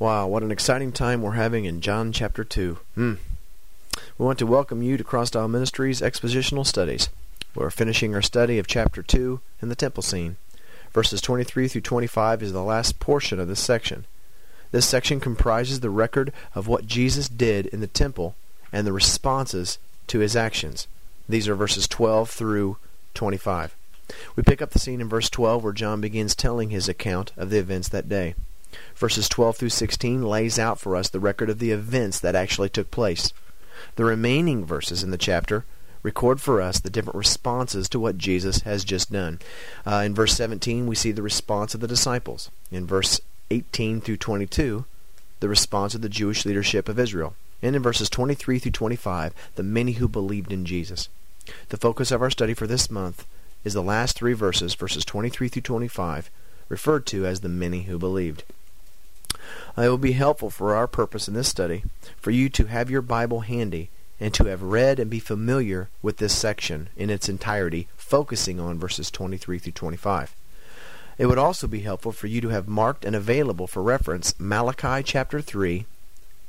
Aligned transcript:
Wow, 0.00 0.28
what 0.28 0.44
an 0.44 0.52
exciting 0.52 0.92
time 0.92 1.22
we're 1.22 1.32
having 1.32 1.64
in 1.64 1.80
John 1.80 2.12
chapter 2.12 2.44
2. 2.44 2.78
Hmm. 2.94 3.14
We 4.16 4.24
want 4.24 4.38
to 4.38 4.46
welcome 4.46 4.80
you 4.80 4.96
to 4.96 5.02
Crossdial 5.02 5.48
Ministries 5.48 6.00
Expositional 6.00 6.64
Studies. 6.64 7.08
We're 7.52 7.70
finishing 7.70 8.14
our 8.14 8.22
study 8.22 8.60
of 8.60 8.68
chapter 8.68 9.02
2 9.02 9.40
in 9.60 9.70
the 9.70 9.74
temple 9.74 10.04
scene. 10.04 10.36
Verses 10.92 11.20
23 11.20 11.66
through 11.66 11.80
25 11.80 12.44
is 12.44 12.52
the 12.52 12.62
last 12.62 13.00
portion 13.00 13.40
of 13.40 13.48
this 13.48 13.58
section. 13.58 14.04
This 14.70 14.86
section 14.86 15.18
comprises 15.18 15.80
the 15.80 15.90
record 15.90 16.32
of 16.54 16.68
what 16.68 16.86
Jesus 16.86 17.28
did 17.28 17.66
in 17.66 17.80
the 17.80 17.88
temple 17.88 18.36
and 18.72 18.86
the 18.86 18.92
responses 18.92 19.78
to 20.06 20.20
his 20.20 20.36
actions. 20.36 20.86
These 21.28 21.48
are 21.48 21.56
verses 21.56 21.88
12 21.88 22.30
through 22.30 22.76
25. 23.14 23.74
We 24.36 24.44
pick 24.44 24.62
up 24.62 24.70
the 24.70 24.78
scene 24.78 25.00
in 25.00 25.08
verse 25.08 25.28
12 25.28 25.64
where 25.64 25.72
John 25.72 26.00
begins 26.00 26.36
telling 26.36 26.70
his 26.70 26.88
account 26.88 27.32
of 27.36 27.50
the 27.50 27.58
events 27.58 27.88
that 27.88 28.08
day. 28.08 28.36
Verses 28.94 29.28
12 29.28 29.56
through 29.56 29.68
16 29.68 30.22
lays 30.22 30.58
out 30.58 30.78
for 30.78 30.96
us 30.96 31.08
the 31.08 31.20
record 31.20 31.50
of 31.50 31.58
the 31.58 31.70
events 31.70 32.20
that 32.20 32.34
actually 32.34 32.68
took 32.68 32.90
place. 32.90 33.32
The 33.96 34.04
remaining 34.04 34.64
verses 34.64 35.02
in 35.02 35.10
the 35.10 35.18
chapter 35.18 35.64
record 36.02 36.40
for 36.40 36.60
us 36.60 36.80
the 36.80 36.90
different 36.90 37.16
responses 37.16 37.88
to 37.88 38.00
what 38.00 38.18
Jesus 38.18 38.62
has 38.62 38.84
just 38.84 39.12
done. 39.12 39.38
Uh, 39.86 40.02
in 40.04 40.14
verse 40.14 40.34
17, 40.34 40.86
we 40.86 40.94
see 40.94 41.12
the 41.12 41.22
response 41.22 41.74
of 41.74 41.80
the 41.80 41.88
disciples. 41.88 42.50
In 42.70 42.86
verse 42.86 43.20
18 43.50 44.00
through 44.00 44.16
22, 44.18 44.84
the 45.40 45.48
response 45.48 45.94
of 45.94 46.02
the 46.02 46.08
Jewish 46.08 46.44
leadership 46.44 46.88
of 46.88 46.98
Israel. 46.98 47.34
And 47.62 47.74
in 47.74 47.82
verses 47.82 48.08
23 48.08 48.58
through 48.58 48.72
25, 48.72 49.34
the 49.56 49.62
many 49.62 49.92
who 49.92 50.08
believed 50.08 50.52
in 50.52 50.64
Jesus. 50.64 51.08
The 51.70 51.76
focus 51.76 52.10
of 52.10 52.22
our 52.22 52.30
study 52.30 52.54
for 52.54 52.66
this 52.66 52.90
month 52.90 53.26
is 53.64 53.74
the 53.74 53.82
last 53.82 54.16
three 54.16 54.34
verses, 54.34 54.74
verses 54.74 55.04
23 55.04 55.48
through 55.48 55.62
25, 55.62 56.30
referred 56.68 57.06
to 57.06 57.26
as 57.26 57.40
the 57.40 57.48
many 57.48 57.82
who 57.82 57.98
believed. 57.98 58.44
Uh, 59.76 59.82
it 59.82 59.88
will 59.88 59.98
be 59.98 60.12
helpful 60.12 60.50
for 60.50 60.74
our 60.74 60.86
purpose 60.86 61.28
in 61.28 61.34
this 61.34 61.48
study 61.48 61.84
for 62.16 62.30
you 62.30 62.48
to 62.48 62.66
have 62.66 62.90
your 62.90 63.02
Bible 63.02 63.40
handy 63.40 63.90
and 64.20 64.34
to 64.34 64.44
have 64.44 64.62
read 64.62 64.98
and 64.98 65.10
be 65.10 65.20
familiar 65.20 65.88
with 66.02 66.16
this 66.16 66.36
section 66.36 66.88
in 66.96 67.10
its 67.10 67.28
entirety, 67.28 67.88
focusing 67.96 68.58
on 68.58 68.78
verses 68.78 69.10
23 69.10 69.58
through 69.58 69.72
25. 69.72 70.34
It 71.18 71.26
would 71.26 71.38
also 71.38 71.66
be 71.66 71.80
helpful 71.80 72.12
for 72.12 72.26
you 72.26 72.40
to 72.40 72.48
have 72.48 72.68
marked 72.68 73.04
and 73.04 73.14
available 73.14 73.66
for 73.66 73.82
reference 73.82 74.38
Malachi 74.38 75.02
chapter 75.02 75.40
3, 75.40 75.86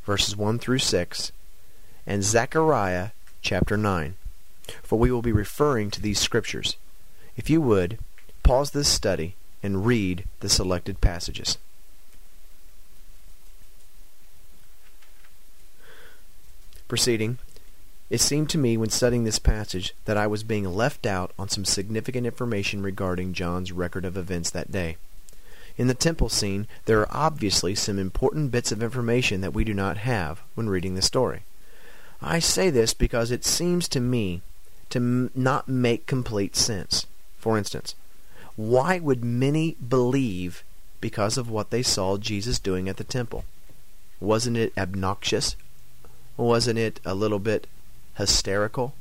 verses 0.04 0.36
1 0.36 0.60
through 0.60 0.80
6, 0.80 1.32
and 2.06 2.24
Zechariah 2.24 3.10
chapter 3.42 3.78
9, 3.78 4.16
for 4.84 4.98
we 4.98 5.12
will 5.12 5.22
be 5.22 5.32
referring 5.32 5.92
to 5.92 6.02
these 6.02 6.20
scriptures. 6.20 6.76
If 7.36 7.50
you 7.50 7.62
would, 7.62 8.00
pause 8.44 8.72
this 8.72 8.90
study 8.90 9.36
and 9.62 9.86
read 9.86 10.24
the 10.40 10.50
selected 10.50 11.02
passages. 11.02 11.58
Proceeding, 16.90 17.38
it 18.10 18.20
seemed 18.20 18.50
to 18.50 18.58
me 18.58 18.76
when 18.76 18.90
studying 18.90 19.24
this 19.24 19.38
passage 19.38 19.94
that 20.06 20.18
I 20.18 20.26
was 20.26 20.42
being 20.44 20.66
left 20.66 21.06
out 21.06 21.32
on 21.38 21.48
some 21.48 21.64
significant 21.64 22.26
information 22.26 22.82
regarding 22.82 23.34
John's 23.34 23.72
record 23.72 24.06
of 24.06 24.18
events 24.18 24.50
that 24.50 24.72
day. 24.72 24.98
In 25.78 25.86
the 25.88 25.94
temple 25.94 26.30
scene, 26.30 26.68
there 26.86 27.00
are 27.02 27.08
obviously 27.12 27.76
some 27.76 28.00
important 28.00 28.50
bits 28.50 28.72
of 28.72 28.82
information 28.82 29.42
that 29.42 29.54
we 29.54 29.64
do 29.64 29.74
not 29.76 29.98
have 29.98 30.42
when 30.56 30.68
reading 30.68 30.96
the 30.96 31.04
story. 31.04 31.44
I 32.24 32.40
say 32.40 32.72
this 32.72 32.96
because 32.96 33.30
it 33.30 33.46
seems 33.46 33.88
to 33.90 34.00
me 34.00 34.42
to 34.90 34.98
m- 34.98 35.30
not 35.36 35.70
make 35.70 36.08
complete 36.08 36.56
sense. 36.56 37.06
For 37.38 37.56
instance, 37.56 37.94
why 38.56 38.98
would 38.98 39.24
many 39.24 39.76
believe 39.76 40.64
because 41.02 41.38
of 41.38 41.52
what 41.52 41.70
they 41.70 41.84
saw 41.84 42.18
Jesus 42.18 42.58
doing 42.58 42.90
at 42.90 42.98
the 42.98 43.04
temple? 43.04 43.46
Wasn't 44.20 44.58
it 44.58 44.74
obnoxious 44.76 45.56
wasn't 46.40 46.80
it 46.80 47.00
a 47.04 47.14
little 47.14 47.40
bit 47.40 47.68
hysterical? 48.16 48.94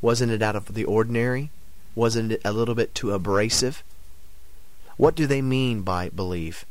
Wasn't 0.00 0.32
it 0.32 0.42
out 0.42 0.56
of 0.56 0.74
the 0.74 0.84
ordinary? 0.84 1.50
Wasn't 1.94 2.32
it 2.32 2.40
a 2.44 2.52
little 2.52 2.74
bit 2.74 2.94
too 2.94 3.12
abrasive? 3.12 3.82
What 4.96 5.14
do 5.14 5.26
they 5.26 5.40
mean 5.40 5.82
by 5.82 6.08
believe? 6.08 6.64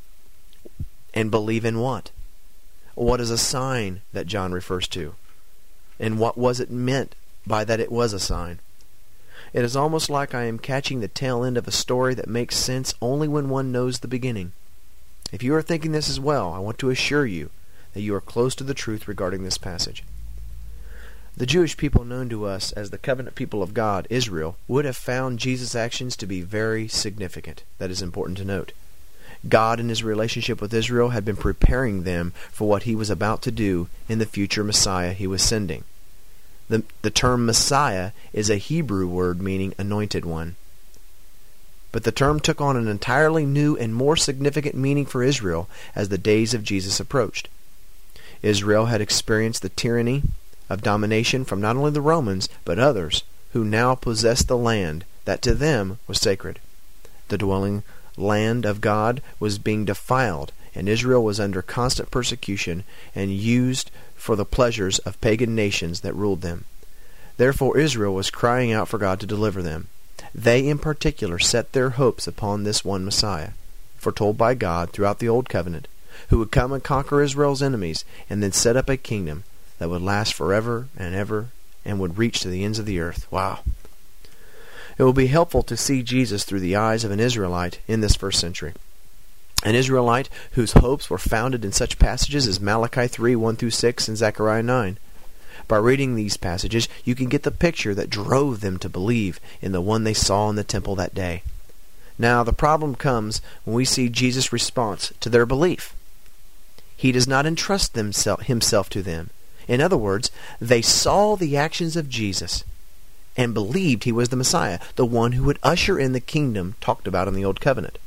And 1.13 1.31
believe 1.31 1.66
in 1.66 1.80
what? 1.80 2.12
What 2.96 3.22
is 3.22 3.31
a 3.31 3.38
sign 3.38 4.02
that 4.12 4.28
John 4.28 4.52
refers 4.52 4.88
to? 4.90 5.16
And 6.00 6.19
what 6.19 6.38
was 6.38 6.59
it 6.59 6.69
meant 6.69 7.16
by 7.47 7.63
that 7.63 7.80
it 7.80 7.92
was 7.92 8.13
a 8.13 8.19
sign? 8.19 8.59
It 9.53 9.63
is 9.63 9.75
almost 9.75 10.09
like 10.09 10.34
I 10.34 10.44
am 10.44 10.59
catching 10.59 11.00
the 11.00 11.08
tail 11.08 11.44
end 11.44 11.58
of 11.58 11.68
a 11.68 11.72
story 11.72 12.13
that 12.16 12.28
makes 12.28 12.58
sense 12.58 12.94
only 13.02 13.28
when 13.28 13.50
one 13.50 13.72
knows 13.72 14.00
the 14.00 14.08
beginning. 14.08 14.52
If 15.31 15.44
you 15.44 15.56
are 15.56 15.62
thinking 15.62 15.92
this 15.92 16.09
as 16.09 16.19
well, 16.19 16.52
I 16.52 16.59
want 16.59 16.78
to 16.80 16.90
assure 16.90 17.25
you 17.25 17.50
that 17.94 18.02
you 18.02 18.14
are 18.16 18.22
close 18.22 18.56
to 18.56 18.64
the 18.64 18.74
truth 18.74 19.08
regarding 19.08 19.44
this 19.44 19.58
passage. 19.58 20.04
The 21.36 21.46
Jewish 21.48 21.78
people 21.78 22.04
known 22.04 22.30
to 22.30 22.46
us 22.46 22.72
as 22.74 22.92
the 22.92 22.98
covenant 23.00 23.36
people 23.36 23.64
of 23.64 23.74
God, 23.74 24.06
Israel, 24.09 24.56
would 24.68 24.86
have 24.86 24.98
found 24.98 25.40
Jesus' 25.40 25.74
actions 25.74 26.16
to 26.18 26.28
be 26.28 26.42
very 26.42 26.88
significant. 26.88 27.64
That 27.80 27.90
is 27.90 28.04
important 28.04 28.38
to 28.38 28.46
note. 28.46 28.72
God, 29.50 29.80
in 29.80 29.90
his 29.90 30.04
relationship 30.04 30.62
with 30.62 30.74
Israel, 30.74 31.09
had 31.09 31.26
been 31.26 31.36
preparing 31.36 32.04
them 32.04 32.34
for 32.52 32.68
what 32.68 32.84
he 32.84 32.96
was 32.96 33.09
about 33.09 33.42
to 33.42 33.52
do 33.52 33.90
in 34.08 34.20
the 34.20 34.28
future 34.28 34.64
Messiah 34.64 35.14
he 35.14 35.25
was 35.25 35.42
sending. 35.42 35.84
The, 36.70 36.84
the 37.02 37.10
term 37.10 37.46
Messiah 37.46 38.12
is 38.31 38.50
a 38.50 38.58
Hebrew 38.58 39.08
word 39.08 39.42
meaning 39.42 39.74
anointed 39.78 40.25
one. 40.25 40.56
But 41.92 42.04
the 42.04 42.12
term 42.12 42.40
took 42.40 42.62
on 42.62 42.78
an 42.78 42.88
entirely 42.88 43.46
new 43.46 43.75
and 43.75 43.94
more 43.94 44.16
significant 44.16 44.75
meaning 44.75 45.06
for 45.06 45.24
Israel 45.24 45.68
as 45.96 46.10
the 46.10 46.18
days 46.18 46.54
of 46.54 46.64
Jesus 46.64 47.00
approached. 47.00 47.50
Israel 48.44 48.86
had 48.88 49.02
experienced 49.02 49.62
the 49.62 49.70
tyranny 49.70 50.22
of 50.70 50.81
domination 50.81 51.46
from 51.46 51.62
not 51.62 51.78
only 51.78 51.92
the 51.92 52.02
Romans, 52.02 52.50
but 52.66 52.78
others 52.78 53.24
who 53.54 53.64
now 53.64 53.96
possessed 53.96 54.48
the 54.48 54.58
land 54.58 55.06
that 55.26 55.42
to 55.42 55.56
them 55.56 55.98
was 56.08 56.20
sacred. 56.20 56.59
The 57.30 57.38
dwelling 57.38 57.84
land 58.18 58.66
of 58.66 58.81
God 58.81 59.22
was 59.40 59.58
being 59.58 59.86
defiled, 59.86 60.52
and 60.76 60.90
Israel 60.90 61.24
was 61.24 61.40
under 61.40 61.62
constant 61.62 62.12
persecution 62.12 62.84
and 63.16 63.31
used 63.31 63.90
for 64.16 64.36
the 64.36 64.46
pleasures 64.46 65.00
of 65.00 65.20
pagan 65.22 65.56
nations 65.56 66.02
that 66.02 66.14
ruled 66.14 66.42
them. 66.42 66.66
Therefore 67.38 67.78
Israel 67.78 68.14
was 68.14 68.30
crying 68.30 68.72
out 68.72 68.88
for 68.88 68.98
God 68.98 69.20
to 69.22 69.25
deliver 69.25 69.62
them. 69.62 69.88
They 70.36 70.68
in 70.68 70.80
particular 70.80 71.40
set 71.40 71.72
their 71.72 71.92
hopes 71.92 72.28
upon 72.28 72.64
this 72.64 72.84
one 72.84 73.06
Messiah, 73.06 73.52
foretold 73.98 74.38
by 74.38 74.54
God 74.54 74.92
throughout 74.92 75.20
the 75.20 75.30
Old 75.30 75.50
Covenant, 75.50 75.88
who 76.29 76.40
would 76.40 76.51
come 76.51 76.72
and 76.72 76.84
conquer 76.84 77.22
Israel's 77.22 77.63
enemies 77.63 78.06
and 78.29 78.41
then 78.41 78.51
set 78.51 78.78
up 78.78 78.90
a 78.90 78.97
kingdom 78.97 79.44
that 79.79 79.90
would 79.90 80.01
last 80.01 80.34
forever 80.34 80.88
and 80.97 81.13
ever 81.16 81.50
and 81.85 82.00
would 82.00 82.18
reach 82.18 82.40
to 82.41 82.50
the 82.50 82.63
ends 82.63 82.79
of 82.79 82.85
the 82.85 83.00
earth. 83.00 83.29
Wow. 83.31 83.59
It 84.97 85.03
will 85.03 85.13
be 85.13 85.28
helpful 85.28 85.63
to 85.63 85.78
see 85.78 86.03
Jesus 86.03 86.44
through 86.44 86.59
the 86.59 86.75
eyes 86.75 87.03
of 87.03 87.12
an 87.12 87.19
Israelite 87.19 87.79
in 87.88 88.01
this 88.01 88.16
first 88.16 88.40
century. 88.40 88.74
An 89.63 89.75
Israelite 89.75 90.29
whose 90.51 90.74
hopes 90.74 91.09
were 91.09 91.18
founded 91.18 91.63
in 91.63 91.72
such 91.72 92.00
passages 92.00 92.47
as 92.47 92.59
Malachi 92.59 93.07
3 93.07 93.35
1 93.35 93.56
through 93.56 93.72
6 93.72 94.07
and 94.07 94.18
Zechariah 94.18 94.63
9. 94.63 94.97
By 95.68 95.78
reading 95.78 96.16
these 96.16 96.38
passages, 96.38 96.90
you 97.06 97.16
can 97.16 97.30
get 97.30 97.44
the 97.44 97.51
picture 97.51 97.95
that 97.95 98.09
drove 98.09 98.59
them 98.59 98.78
to 98.80 98.90
believe 98.90 99.40
in 99.62 99.72
the 99.72 99.81
one 99.81 100.03
they 100.03 100.13
saw 100.13 100.50
in 100.50 100.57
the 100.57 100.63
temple 100.63 100.95
that 100.95 101.16
day. 101.16 101.44
Now, 102.18 102.44
the 102.44 102.53
problem 102.53 102.95
comes 102.95 103.41
when 103.63 103.75
we 103.75 103.85
see 103.85 104.09
Jesus' 104.09 104.53
response 104.53 105.13
to 105.22 105.30
their 105.30 105.45
belief. 105.45 105.95
He 107.03 107.12
does 107.12 107.28
not 107.28 107.46
entrust 107.46 107.97
himself 107.97 108.90
to 108.90 109.02
them. 109.02 109.30
In 109.68 109.81
other 109.81 109.97
words, 109.97 110.31
they 110.62 110.81
saw 110.81 111.36
the 111.36 111.58
actions 111.58 111.97
of 111.97 112.08
Jesus 112.08 112.64
and 113.36 113.53
believed 113.53 114.06
he 114.06 114.14
was 114.14 114.30
the 114.30 114.38
Messiah, 114.38 114.80
the 114.96 115.06
one 115.06 115.34
who 115.34 115.44
would 115.44 115.59
usher 115.62 116.00
in 116.00 116.13
the 116.13 116.22
kingdom 116.22 116.75
talked 116.80 117.06
about 117.06 117.28
in 117.28 117.34
the 117.34 117.44
Old 117.44 117.59
Covenant. 117.59 117.98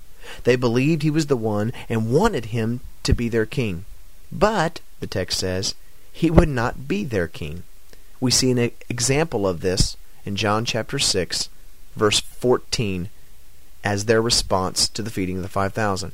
They 0.45 0.57
believed 0.57 1.03
he 1.03 1.11
was 1.11 1.27
the 1.27 1.37
one 1.37 1.75
and 1.91 2.11
wanted 2.11 2.47
him 2.47 2.81
to 3.03 3.13
be 3.13 3.29
their 3.29 3.45
king. 3.45 3.85
But, 4.33 4.81
the 5.01 5.07
text 5.07 5.41
says, 5.41 5.75
he 6.11 6.31
would 6.31 6.49
not 6.49 6.89
be 6.89 7.05
their 7.05 7.29
king. 7.29 7.65
We 8.19 8.31
see 8.31 8.51
an 8.51 8.71
example 8.89 9.47
of 9.47 9.61
this 9.61 9.99
in 10.25 10.37
John 10.37 10.65
chapter 10.65 10.99
6, 10.99 11.51
verse 11.97 12.21
14, 12.21 13.11
as 13.85 14.07
their 14.07 14.23
response 14.23 14.89
to 14.89 15.03
the 15.03 15.11
feeding 15.11 15.37
of 15.37 15.43
the 15.43 15.51
5,000. 15.51 16.13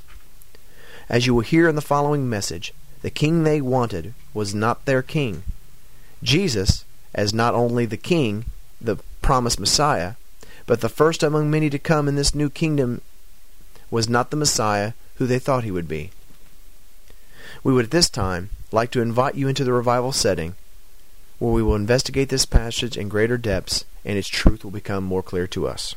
As 1.08 1.26
you 1.26 1.34
will 1.34 1.42
hear 1.42 1.68
in 1.68 1.74
the 1.74 1.80
following 1.80 2.28
message, 2.28 2.72
the 3.02 3.10
king 3.10 3.42
they 3.42 3.60
wanted 3.60 4.14
was 4.32 4.54
not 4.54 4.84
their 4.84 5.02
king. 5.02 5.42
Jesus, 6.22 6.84
as 7.14 7.34
not 7.34 7.54
only 7.54 7.84
the 7.84 7.96
king, 7.96 8.44
the 8.80 8.96
promised 9.20 9.60
Messiah, 9.60 10.14
but 10.66 10.80
the 10.80 10.88
first 10.88 11.22
among 11.22 11.50
many 11.50 11.68
to 11.70 11.78
come 11.78 12.08
in 12.08 12.14
this 12.14 12.34
new 12.34 12.48
kingdom, 12.48 13.00
was 13.90 14.08
not 14.08 14.30
the 14.30 14.36
Messiah 14.36 14.92
who 15.16 15.26
they 15.26 15.38
thought 15.38 15.64
he 15.64 15.70
would 15.70 15.88
be. 15.88 16.10
We 17.62 17.72
would 17.72 17.86
at 17.86 17.90
this 17.90 18.08
time 18.08 18.50
like 18.70 18.90
to 18.92 19.02
invite 19.02 19.34
you 19.34 19.48
into 19.48 19.64
the 19.64 19.72
revival 19.72 20.12
setting 20.12 20.54
where 21.38 21.52
we 21.52 21.62
will 21.62 21.74
investigate 21.74 22.28
this 22.28 22.46
passage 22.46 22.96
in 22.96 23.08
greater 23.08 23.36
depths 23.36 23.84
and 24.04 24.16
its 24.16 24.28
truth 24.28 24.64
will 24.64 24.70
become 24.70 25.04
more 25.04 25.22
clear 25.22 25.46
to 25.48 25.66
us. 25.66 25.94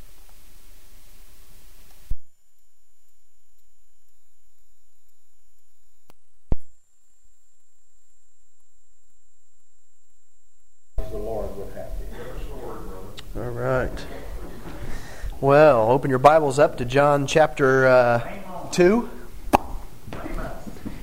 Well, 15.41 15.91
open 15.91 16.09
your 16.09 16.19
Bibles 16.19 16.59
up 16.59 16.77
to 16.77 16.85
John 16.85 17.27
chapter 17.27 17.87
uh, 17.87 18.69
2. 18.71 19.09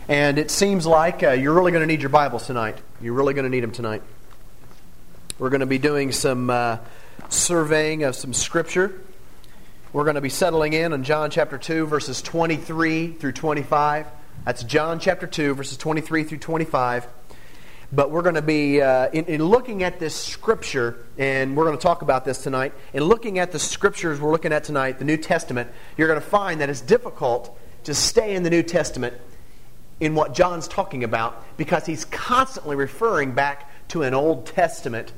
And 0.09 0.39
it 0.39 0.51
seems 0.51 0.87
like 0.87 1.23
uh, 1.23 1.31
you're 1.31 1.55
really 1.55 1.71
going 1.73 1.83
to 1.83 1.87
need 1.87 2.01
your 2.01 2.09
Bibles 2.09 2.47
tonight. 2.47 2.77
You're 3.01 3.15
really 3.15 3.35
going 3.35 3.45
to 3.45 3.51
need 3.51 3.63
them 3.63 3.73
tonight. 3.73 4.03
We're 5.39 5.51
going 5.51 5.61
to 5.61 5.67
be 5.67 5.79
doing 5.79 6.13
some 6.13 6.51
uh, 6.51 6.79
surveying 7.29 8.05
of 8.05 8.17
some 8.17 8.33
Scripture. 8.33 9.01
We're 9.93 10.05
going 10.05 10.17
to 10.17 10.21
be 10.21 10.29
settling 10.29 10.73
in 10.73 10.93
on 10.93 11.05
John 11.05 11.31
chapter 11.31 11.59
2, 11.59 11.87
verses 11.87 12.21
23 12.23 13.13
through 13.13 13.33
25. 13.33 14.07
That's 14.45 14.65
John 14.65 14.99
chapter 14.99 15.27
2, 15.27 15.55
verses 15.55 15.77
23 15.77 16.25
through 16.25 16.39
25 16.39 17.07
but 17.93 18.11
we're 18.11 18.23
going 18.23 18.35
to 18.35 18.43
be 18.43 18.81
uh, 18.81 19.09
in, 19.11 19.27
in, 19.27 19.45
looking 19.45 19.83
at 19.83 20.01
this 20.01 20.15
scripture 20.15 21.05
and 21.19 21.57
we're 21.57 21.65
going 21.65 21.77
to 21.77 21.83
talk 21.83 22.03
about 22.03 22.25
this 22.25 22.43
tonight 22.43 22.73
in 22.95 23.05
looking 23.05 23.39
at 23.39 23.53
the 23.53 23.59
scriptures 23.59 24.21
we're 24.21 24.33
looking 24.33 24.53
at 24.53 24.65
tonight 24.65 24.99
the 24.99 25.05
new 25.05 25.17
testament 25.17 25.71
you're 25.97 26.09
going 26.09 26.21
to 26.21 26.27
find 26.27 26.61
that 26.61 26.71
it's 26.71 26.81
difficult 26.81 27.59
to 27.85 27.95
stay 27.95 28.35
in 28.35 28.43
the 28.43 28.51
new 28.51 28.63
testament 28.63 29.15
in 30.01 30.15
what 30.15 30.35
john's 30.35 30.67
talking 30.67 31.05
about 31.05 31.45
because 31.57 31.87
he's 31.87 32.05
constantly 32.07 32.75
referring 32.75 33.33
back 33.33 33.71
to 33.89 34.03
an 34.03 34.15
old 34.15 34.47
testament 34.47 35.13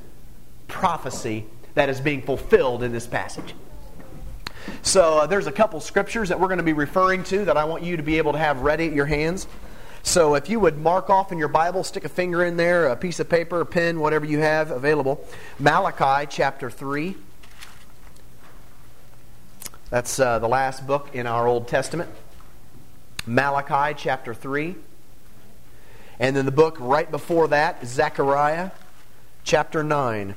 prophecy 0.67 1.45
that 1.75 1.89
is 1.89 2.01
being 2.01 2.21
fulfilled 2.21 2.83
in 2.83 2.91
this 2.91 3.05
passage. 3.05 3.53
So 4.81 5.19
uh, 5.19 5.27
there's 5.27 5.47
a 5.47 5.51
couple 5.51 5.79
scriptures 5.79 6.29
that 6.29 6.39
we're 6.39 6.47
going 6.47 6.57
to 6.57 6.63
be 6.63 6.73
referring 6.73 7.23
to 7.25 7.45
that 7.45 7.55
i 7.55 7.65
want 7.65 7.83
you 7.83 7.97
to 7.97 8.03
be 8.03 8.17
able 8.17 8.31
to 8.31 8.39
have 8.39 8.61
ready 8.61 8.87
at 8.87 8.93
your 8.93 9.05
hands 9.05 9.47
so 10.05 10.35
if 10.35 10.49
you 10.49 10.59
would 10.59 10.77
mark 10.77 11.09
off 11.09 11.31
in 11.31 11.39
your 11.39 11.47
Bible, 11.47 11.83
stick 11.83 12.05
a 12.05 12.09
finger 12.09 12.45
in 12.45 12.57
there, 12.57 12.87
a 12.87 12.95
piece 12.95 13.19
of 13.19 13.27
paper, 13.27 13.59
a 13.61 13.65
pen, 13.65 13.99
whatever 13.99 14.23
you 14.23 14.37
have 14.37 14.69
available. 14.69 15.27
Malachi 15.57 16.27
chapter 16.29 16.69
3. 16.69 17.15
That's 19.89 20.19
uh, 20.19 20.37
the 20.37 20.47
last 20.47 20.85
book 20.85 21.09
in 21.13 21.25
our 21.25 21.47
Old 21.47 21.67
Testament. 21.67 22.09
Malachi 23.25 23.95
chapter 23.97 24.35
3. 24.35 24.75
And 26.19 26.35
then 26.35 26.45
the 26.45 26.51
book 26.51 26.77
right 26.79 27.09
before 27.09 27.47
that, 27.47 27.83
Zechariah 27.83 28.69
chapter 29.43 29.83
9. 29.83 30.35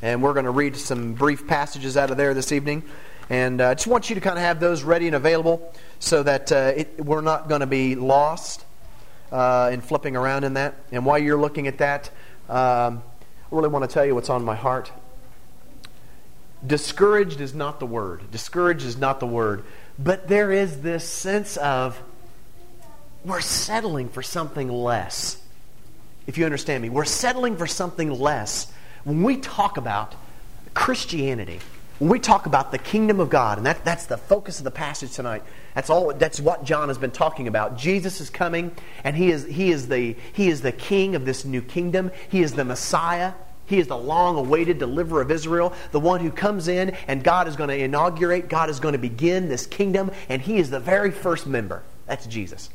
And 0.00 0.22
we're 0.22 0.32
going 0.32 0.46
to 0.46 0.50
read 0.50 0.78
some 0.78 1.12
brief 1.12 1.46
passages 1.46 1.98
out 1.98 2.10
of 2.10 2.16
there 2.16 2.32
this 2.32 2.52
evening. 2.52 2.84
And 3.30 3.60
uh, 3.60 3.68
I 3.68 3.74
just 3.74 3.86
want 3.86 4.10
you 4.10 4.16
to 4.16 4.20
kind 4.20 4.36
of 4.36 4.42
have 4.42 4.58
those 4.58 4.82
ready 4.82 5.06
and 5.06 5.14
available 5.14 5.72
so 6.00 6.24
that 6.24 6.50
uh, 6.50 6.72
it, 6.76 7.04
we're 7.04 7.20
not 7.20 7.48
going 7.48 7.60
to 7.60 7.66
be 7.66 7.94
lost 7.94 8.64
uh, 9.30 9.70
in 9.72 9.80
flipping 9.80 10.16
around 10.16 10.42
in 10.42 10.54
that. 10.54 10.74
And 10.90 11.06
while 11.06 11.18
you're 11.18 11.40
looking 11.40 11.68
at 11.68 11.78
that, 11.78 12.10
um, 12.48 13.04
I 13.52 13.54
really 13.54 13.68
want 13.68 13.88
to 13.88 13.94
tell 13.94 14.04
you 14.04 14.16
what's 14.16 14.30
on 14.30 14.44
my 14.44 14.56
heart. 14.56 14.90
Discouraged 16.66 17.40
is 17.40 17.54
not 17.54 17.78
the 17.78 17.86
word. 17.86 18.28
Discouraged 18.32 18.84
is 18.84 18.98
not 18.98 19.20
the 19.20 19.28
word. 19.28 19.62
But 19.96 20.26
there 20.26 20.50
is 20.50 20.82
this 20.82 21.08
sense 21.08 21.56
of 21.56 22.02
we're 23.24 23.40
settling 23.40 24.08
for 24.08 24.22
something 24.22 24.68
less. 24.68 25.40
If 26.26 26.36
you 26.36 26.44
understand 26.46 26.82
me, 26.82 26.88
we're 26.88 27.04
settling 27.04 27.56
for 27.56 27.68
something 27.68 28.10
less 28.10 28.72
when 29.04 29.22
we 29.22 29.36
talk 29.36 29.76
about 29.76 30.16
Christianity 30.74 31.60
when 32.00 32.10
we 32.10 32.18
talk 32.18 32.46
about 32.46 32.72
the 32.72 32.78
kingdom 32.78 33.20
of 33.20 33.28
God, 33.28 33.58
and 33.58 33.66
that, 33.66 33.84
that's 33.84 34.06
the 34.06 34.16
focus 34.16 34.58
of 34.58 34.64
the 34.64 34.70
passage 34.70 35.12
tonight, 35.12 35.42
that's 35.74 35.90
all 35.90 36.14
that's 36.14 36.40
what 36.40 36.64
John 36.64 36.88
has 36.88 36.96
been 36.96 37.10
talking 37.10 37.46
about. 37.46 37.76
Jesus 37.76 38.22
is 38.22 38.30
coming, 38.30 38.74
and 39.04 39.14
he 39.14 39.30
is, 39.30 39.44
he 39.44 39.70
is, 39.70 39.88
the, 39.88 40.16
he 40.32 40.48
is 40.48 40.62
the 40.62 40.72
king 40.72 41.14
of 41.14 41.26
this 41.26 41.44
new 41.44 41.60
kingdom. 41.60 42.10
He 42.30 42.40
is 42.40 42.54
the 42.54 42.64
Messiah. 42.64 43.34
He 43.66 43.78
is 43.78 43.86
the 43.86 43.98
long 43.98 44.38
awaited 44.38 44.78
deliverer 44.78 45.20
of 45.20 45.30
Israel, 45.30 45.74
the 45.92 46.00
one 46.00 46.20
who 46.20 46.30
comes 46.30 46.68
in, 46.68 46.90
and 47.06 47.22
God 47.22 47.46
is 47.46 47.54
going 47.54 47.68
to 47.68 47.76
inaugurate, 47.76 48.48
God 48.48 48.70
is 48.70 48.80
going 48.80 48.94
to 48.94 48.98
begin 48.98 49.50
this 49.50 49.66
kingdom, 49.66 50.10
and 50.30 50.40
he 50.40 50.56
is 50.56 50.70
the 50.70 50.80
very 50.80 51.10
first 51.10 51.46
member. 51.46 51.82
That's 52.06 52.26
Jesus. 52.26 52.70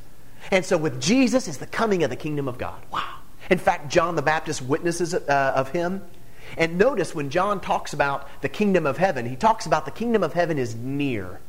And 0.51 0.63
so 0.63 0.77
with 0.77 1.01
Jesus 1.01 1.47
is 1.47 1.57
the 1.57 1.65
coming 1.65 2.03
of 2.03 2.11
the 2.11 2.15
kingdom 2.15 2.47
of 2.47 2.59
God. 2.59 2.79
Wow. 2.91 3.15
In 3.49 3.57
fact, 3.57 3.91
John 3.91 4.15
the 4.15 4.21
Baptist 4.21 4.61
witnesses 4.61 5.15
uh, 5.15 5.53
of 5.55 5.71
him. 5.71 6.03
And 6.57 6.77
notice 6.77 7.13
when 7.13 7.29
John 7.29 7.59
talks 7.59 7.93
about 7.93 8.27
the 8.41 8.49
kingdom 8.49 8.85
of 8.85 8.97
heaven, 8.97 9.25
he 9.25 9.35
talks 9.35 9.65
about 9.65 9.85
the 9.85 9.91
kingdom 9.91 10.23
of 10.23 10.33
heaven 10.33 10.57
is 10.57 10.75
near. 10.75 11.39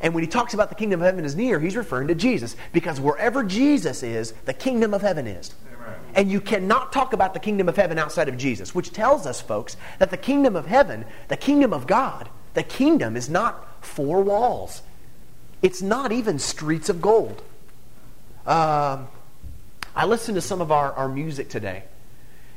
And 0.00 0.14
when 0.14 0.24
he 0.24 0.28
talks 0.28 0.54
about 0.54 0.70
the 0.70 0.74
kingdom 0.74 1.00
of 1.00 1.04
heaven 1.04 1.24
is 1.24 1.36
near, 1.36 1.60
he's 1.60 1.76
referring 1.76 2.08
to 2.08 2.14
Jesus. 2.14 2.56
Because 2.72 3.00
wherever 3.00 3.44
Jesus 3.44 4.02
is, 4.02 4.32
the 4.44 4.52
kingdom 4.52 4.92
of 4.92 5.02
heaven 5.02 5.26
is. 5.26 5.54
Amen. 5.72 5.94
And 6.14 6.30
you 6.30 6.40
cannot 6.40 6.92
talk 6.92 7.12
about 7.12 7.34
the 7.34 7.40
kingdom 7.40 7.68
of 7.68 7.76
heaven 7.76 7.98
outside 7.98 8.28
of 8.28 8.36
Jesus, 8.36 8.74
which 8.74 8.92
tells 8.92 9.26
us, 9.26 9.40
folks, 9.40 9.76
that 9.98 10.10
the 10.10 10.16
kingdom 10.16 10.56
of 10.56 10.66
heaven, 10.66 11.04
the 11.28 11.36
kingdom 11.36 11.72
of 11.72 11.86
God, 11.86 12.28
the 12.54 12.62
kingdom 12.62 13.16
is 13.16 13.28
not 13.28 13.84
four 13.84 14.22
walls. 14.22 14.82
It's 15.62 15.80
not 15.80 16.12
even 16.12 16.38
streets 16.38 16.88
of 16.88 17.00
gold. 17.00 17.42
Um, 18.46 19.08
I 19.96 20.06
listened 20.06 20.34
to 20.34 20.40
some 20.40 20.60
of 20.60 20.70
our, 20.72 20.92
our 20.92 21.08
music 21.08 21.48
today. 21.48 21.84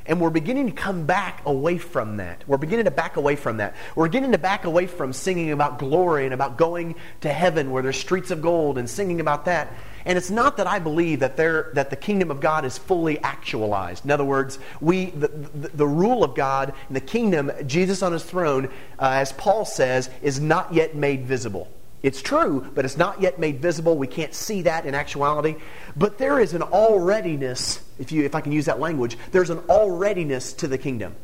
And 0.08 0.20
we're 0.20 0.30
beginning 0.30 0.66
to 0.66 0.72
come 0.72 1.04
back 1.04 1.42
away 1.44 1.76
from 1.76 2.16
that. 2.16 2.42
We're 2.46 2.56
beginning 2.56 2.86
to 2.86 2.90
back 2.90 3.16
away 3.16 3.36
from 3.36 3.58
that. 3.58 3.76
We're 3.94 4.08
beginning 4.08 4.32
to 4.32 4.38
back 4.38 4.64
away 4.64 4.86
from 4.86 5.12
singing 5.12 5.52
about 5.52 5.78
glory 5.78 6.24
and 6.24 6.32
about 6.32 6.56
going 6.56 6.94
to 7.20 7.28
heaven 7.28 7.70
where 7.70 7.82
there's 7.82 7.98
streets 7.98 8.30
of 8.30 8.40
gold 8.40 8.78
and 8.78 8.88
singing 8.88 9.20
about 9.20 9.44
that. 9.44 9.70
And 10.06 10.16
it's 10.16 10.30
not 10.30 10.56
that 10.56 10.66
I 10.66 10.78
believe 10.78 11.20
that, 11.20 11.36
there, 11.36 11.70
that 11.74 11.90
the 11.90 11.96
kingdom 11.96 12.30
of 12.30 12.40
God 12.40 12.64
is 12.64 12.78
fully 12.78 13.18
actualized. 13.18 14.06
In 14.06 14.10
other 14.10 14.24
words, 14.24 14.58
we, 14.80 15.10
the, 15.10 15.28
the, 15.28 15.68
the 15.68 15.86
rule 15.86 16.24
of 16.24 16.34
God 16.34 16.72
and 16.88 16.96
the 16.96 17.02
kingdom, 17.02 17.52
Jesus 17.66 18.02
on 18.02 18.12
his 18.12 18.24
throne, 18.24 18.70
uh, 18.98 19.10
as 19.10 19.32
Paul 19.32 19.66
says, 19.66 20.08
is 20.22 20.40
not 20.40 20.72
yet 20.72 20.96
made 20.96 21.26
visible. 21.26 21.70
It's 22.02 22.22
true, 22.22 22.70
but 22.74 22.84
it's 22.84 22.96
not 22.96 23.20
yet 23.20 23.40
made 23.40 23.60
visible. 23.60 23.98
We 23.98 24.06
can't 24.06 24.32
see 24.32 24.62
that 24.62 24.86
in 24.86 24.94
actuality. 24.94 25.56
But 25.96 26.18
there 26.18 26.38
is 26.38 26.54
an 26.54 26.62
alreadiness, 26.62 27.82
if, 27.98 28.12
you, 28.12 28.24
if 28.24 28.34
I 28.34 28.40
can 28.40 28.52
use 28.52 28.66
that 28.66 28.78
language, 28.78 29.18
there's 29.32 29.50
an 29.50 29.58
alreadiness 29.68 30.56
to 30.58 30.68
the 30.68 30.78
kingdom. 30.78 31.16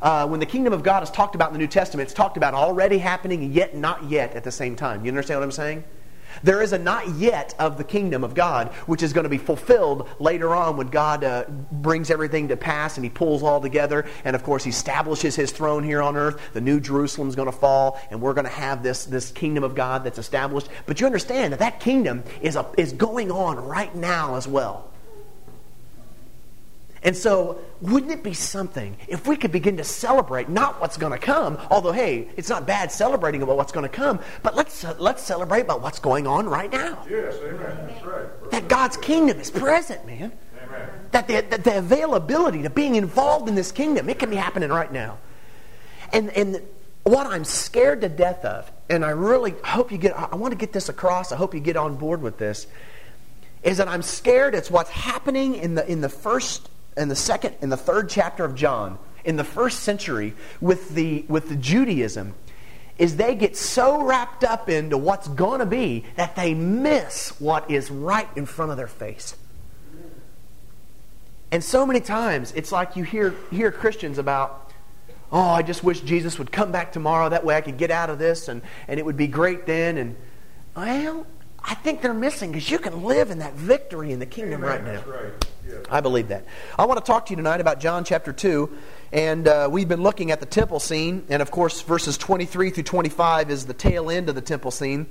Uh, 0.00 0.26
when 0.26 0.40
the 0.40 0.46
kingdom 0.46 0.72
of 0.72 0.82
God 0.82 1.02
is 1.02 1.10
talked 1.10 1.34
about 1.34 1.48
in 1.48 1.52
the 1.54 1.58
New 1.58 1.66
Testament, 1.66 2.06
it's 2.06 2.14
talked 2.14 2.36
about 2.36 2.54
already 2.54 2.98
happening 2.98 3.52
yet 3.52 3.76
not 3.76 4.04
yet 4.04 4.34
at 4.34 4.44
the 4.44 4.52
same 4.52 4.76
time. 4.76 5.04
You 5.04 5.10
understand 5.10 5.40
what 5.40 5.44
I'm 5.44 5.52
saying? 5.52 5.84
There 6.42 6.62
is 6.62 6.72
a 6.72 6.78
not 6.78 7.08
yet 7.16 7.54
of 7.58 7.78
the 7.78 7.84
kingdom 7.84 8.24
of 8.24 8.34
God, 8.34 8.68
which 8.86 9.02
is 9.02 9.12
going 9.12 9.24
to 9.24 9.30
be 9.30 9.38
fulfilled 9.38 10.08
later 10.18 10.54
on 10.54 10.76
when 10.76 10.88
God 10.88 11.24
uh, 11.24 11.44
brings 11.72 12.10
everything 12.10 12.48
to 12.48 12.56
pass 12.56 12.96
and 12.96 13.04
he 13.04 13.10
pulls 13.10 13.42
all 13.42 13.60
together. 13.60 14.06
And 14.24 14.36
of 14.36 14.42
course, 14.42 14.64
he 14.64 14.70
establishes 14.70 15.36
his 15.36 15.52
throne 15.52 15.82
here 15.84 16.02
on 16.02 16.16
earth. 16.16 16.40
The 16.52 16.60
new 16.60 16.80
Jerusalem 16.80 17.28
is 17.28 17.36
going 17.36 17.50
to 17.50 17.56
fall, 17.56 18.00
and 18.10 18.20
we're 18.20 18.34
going 18.34 18.46
to 18.46 18.50
have 18.50 18.82
this, 18.82 19.04
this 19.04 19.30
kingdom 19.32 19.64
of 19.64 19.74
God 19.74 20.04
that's 20.04 20.18
established. 20.18 20.68
But 20.86 21.00
you 21.00 21.06
understand 21.06 21.52
that 21.52 21.58
that 21.60 21.80
kingdom 21.80 22.24
is, 22.40 22.56
a, 22.56 22.66
is 22.76 22.92
going 22.92 23.30
on 23.30 23.56
right 23.56 23.94
now 23.94 24.36
as 24.36 24.46
well. 24.48 24.90
And 27.02 27.16
so, 27.16 27.60
wouldn't 27.80 28.10
it 28.10 28.22
be 28.22 28.32
something 28.32 28.96
if 29.06 29.28
we 29.28 29.36
could 29.36 29.52
begin 29.52 29.76
to 29.76 29.84
celebrate 29.84 30.48
not 30.48 30.80
what's 30.80 30.96
going 30.96 31.12
to 31.12 31.18
come, 31.18 31.58
although, 31.70 31.92
hey, 31.92 32.28
it's 32.36 32.48
not 32.48 32.66
bad 32.66 32.90
celebrating 32.90 33.42
about 33.42 33.56
what's 33.56 33.72
going 33.72 33.88
to 33.88 33.94
come, 33.94 34.18
but 34.42 34.56
let's, 34.56 34.82
uh, 34.82 34.94
let's 34.98 35.22
celebrate 35.22 35.60
about 35.60 35.82
what's 35.82 35.98
going 35.98 36.26
on 36.26 36.48
right 36.48 36.72
now. 36.72 37.04
Yes, 37.08 37.36
amen. 37.36 37.88
That's 37.88 38.04
right. 38.04 38.50
That 38.50 38.68
God's 38.68 38.96
kingdom 38.96 39.38
is 39.38 39.50
present, 39.50 40.06
man. 40.06 40.32
Amen. 40.64 40.88
That 41.12 41.28
the, 41.28 41.42
that 41.42 41.64
the 41.64 41.78
availability 41.78 42.62
to 42.62 42.70
being 42.70 42.96
involved 42.96 43.48
in 43.48 43.54
this 43.54 43.72
kingdom, 43.72 44.08
it 44.08 44.18
can 44.18 44.30
be 44.30 44.36
happening 44.36 44.70
right 44.70 44.90
now. 44.90 45.18
And, 46.12 46.30
and 46.30 46.62
what 47.02 47.26
I'm 47.26 47.44
scared 47.44 48.00
to 48.00 48.08
death 48.08 48.44
of, 48.44 48.70
and 48.88 49.04
I 49.04 49.10
really 49.10 49.54
hope 49.64 49.92
you 49.92 49.98
get, 49.98 50.18
I 50.18 50.34
want 50.34 50.52
to 50.52 50.58
get 50.58 50.72
this 50.72 50.88
across, 50.88 51.30
I 51.30 51.36
hope 51.36 51.54
you 51.54 51.60
get 51.60 51.76
on 51.76 51.96
board 51.96 52.22
with 52.22 52.38
this, 52.38 52.66
is 53.62 53.76
that 53.78 53.88
I'm 53.88 54.02
scared 54.02 54.54
it's 54.54 54.70
what's 54.70 54.90
happening 54.90 55.54
in 55.54 55.74
the, 55.74 55.90
in 55.90 56.00
the 56.00 56.08
first 56.08 56.70
in 56.96 57.08
the 57.08 57.16
second 57.16 57.54
in 57.60 57.68
the 57.68 57.76
third 57.76 58.08
chapter 58.08 58.44
of 58.44 58.54
John, 58.54 58.98
in 59.24 59.36
the 59.36 59.44
first 59.44 59.80
century, 59.80 60.34
with 60.60 60.94
the 60.94 61.24
with 61.28 61.48
the 61.48 61.56
Judaism, 61.56 62.34
is 62.98 63.16
they 63.16 63.34
get 63.34 63.56
so 63.56 64.02
wrapped 64.02 64.44
up 64.44 64.68
into 64.68 64.96
what's 64.96 65.28
going 65.28 65.60
to 65.60 65.66
be 65.66 66.04
that 66.16 66.36
they 66.36 66.54
miss 66.54 67.38
what 67.40 67.70
is 67.70 67.90
right 67.90 68.28
in 68.36 68.46
front 68.46 68.70
of 68.70 68.76
their 68.76 68.86
face. 68.86 69.36
And 71.52 71.62
so 71.62 71.86
many 71.86 72.00
times 72.00 72.52
it's 72.56 72.72
like 72.72 72.96
you 72.96 73.04
hear 73.04 73.34
hear 73.50 73.70
Christians 73.70 74.18
about, 74.18 74.72
oh, 75.30 75.40
I 75.40 75.62
just 75.62 75.84
wish 75.84 76.00
Jesus 76.00 76.38
would 76.38 76.50
come 76.50 76.72
back 76.72 76.92
tomorrow. 76.92 77.28
That 77.28 77.44
way 77.44 77.56
I 77.56 77.60
could 77.60 77.76
get 77.76 77.90
out 77.90 78.10
of 78.10 78.18
this 78.18 78.48
and, 78.48 78.62
and 78.88 78.98
it 78.98 79.06
would 79.06 79.16
be 79.16 79.26
great 79.26 79.66
then. 79.66 79.96
And 79.96 80.16
well, 80.74 81.26
I 81.68 81.74
think 81.74 82.00
they're 82.00 82.14
missing 82.14 82.52
because 82.52 82.70
you 82.70 82.78
can 82.78 83.02
live 83.02 83.30
in 83.30 83.40
that 83.40 83.54
victory 83.54 84.12
in 84.12 84.20
the 84.20 84.26
kingdom 84.26 84.62
Amen. 84.62 84.70
right 84.70 84.84
now. 84.84 84.92
That's 84.92 85.06
right. 85.06 85.46
I 85.90 86.00
believe 86.00 86.28
that. 86.28 86.44
I 86.78 86.84
want 86.86 87.04
to 87.04 87.04
talk 87.04 87.26
to 87.26 87.30
you 87.30 87.36
tonight 87.36 87.60
about 87.60 87.80
John 87.80 88.04
chapter 88.04 88.32
2. 88.32 88.70
And 89.12 89.48
uh, 89.48 89.68
we've 89.70 89.88
been 89.88 90.02
looking 90.02 90.30
at 90.30 90.40
the 90.40 90.46
temple 90.46 90.78
scene. 90.78 91.24
And 91.28 91.42
of 91.42 91.50
course, 91.50 91.82
verses 91.82 92.16
23 92.16 92.70
through 92.70 92.82
25 92.84 93.50
is 93.50 93.66
the 93.66 93.74
tail 93.74 94.10
end 94.10 94.28
of 94.28 94.34
the 94.34 94.40
temple 94.40 94.70
scene. 94.70 95.06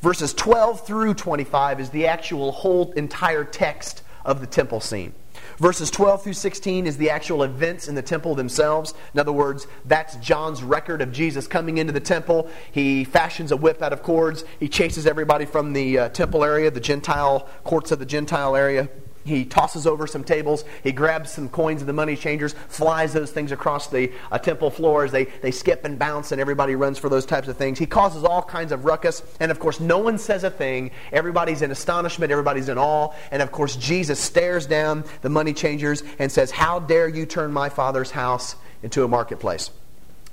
Verses 0.00 0.32
12 0.32 0.86
through 0.86 1.14
25 1.14 1.80
is 1.80 1.90
the 1.90 2.06
actual 2.06 2.52
whole 2.52 2.92
entire 2.92 3.44
text 3.44 4.02
of 4.24 4.40
the 4.40 4.46
temple 4.46 4.80
scene. 4.80 5.12
Verses 5.58 5.90
12 5.90 6.22
through 6.22 6.32
16 6.34 6.86
is 6.86 6.96
the 6.98 7.10
actual 7.10 7.42
events 7.42 7.88
in 7.88 7.96
the 7.96 8.02
temple 8.02 8.36
themselves. 8.36 8.94
In 9.12 9.18
other 9.18 9.32
words, 9.32 9.66
that's 9.84 10.14
John's 10.16 10.62
record 10.62 11.02
of 11.02 11.10
Jesus 11.10 11.48
coming 11.48 11.78
into 11.78 11.92
the 11.92 12.00
temple. 12.00 12.48
He 12.70 13.02
fashions 13.02 13.50
a 13.50 13.56
whip 13.56 13.82
out 13.82 13.92
of 13.92 14.04
cords. 14.04 14.44
He 14.60 14.68
chases 14.68 15.04
everybody 15.04 15.46
from 15.46 15.72
the 15.72 15.98
uh, 15.98 16.08
temple 16.10 16.44
area, 16.44 16.70
the 16.70 16.80
Gentile 16.80 17.48
courts 17.64 17.90
of 17.90 17.98
the 17.98 18.06
Gentile 18.06 18.54
area. 18.54 18.88
He 19.28 19.44
tosses 19.44 19.86
over 19.86 20.06
some 20.06 20.24
tables. 20.24 20.64
He 20.82 20.92
grabs 20.92 21.30
some 21.30 21.48
coins 21.48 21.80
of 21.80 21.86
the 21.86 21.92
money 21.92 22.16
changers, 22.16 22.54
flies 22.68 23.12
those 23.12 23.30
things 23.30 23.52
across 23.52 23.88
the 23.88 24.10
uh, 24.32 24.38
temple 24.38 24.70
floors. 24.70 25.12
They, 25.12 25.24
they 25.24 25.50
skip 25.50 25.84
and 25.84 25.98
bounce, 25.98 26.32
and 26.32 26.40
everybody 26.40 26.74
runs 26.74 26.98
for 26.98 27.08
those 27.08 27.26
types 27.26 27.48
of 27.48 27.56
things. 27.56 27.78
He 27.78 27.86
causes 27.86 28.24
all 28.24 28.42
kinds 28.42 28.72
of 28.72 28.84
ruckus. 28.84 29.22
And 29.40 29.50
of 29.50 29.58
course, 29.58 29.80
no 29.80 29.98
one 29.98 30.18
says 30.18 30.44
a 30.44 30.50
thing. 30.50 30.90
Everybody's 31.12 31.62
in 31.62 31.70
astonishment. 31.70 32.32
Everybody's 32.32 32.68
in 32.68 32.78
awe. 32.78 33.12
And 33.30 33.42
of 33.42 33.52
course, 33.52 33.76
Jesus 33.76 34.18
stares 34.18 34.66
down 34.66 35.04
the 35.22 35.30
money 35.30 35.52
changers 35.52 36.02
and 36.18 36.32
says, 36.32 36.50
How 36.50 36.80
dare 36.80 37.08
you 37.08 37.26
turn 37.26 37.52
my 37.52 37.68
father's 37.68 38.10
house 38.10 38.56
into 38.82 39.04
a 39.04 39.08
marketplace? 39.08 39.70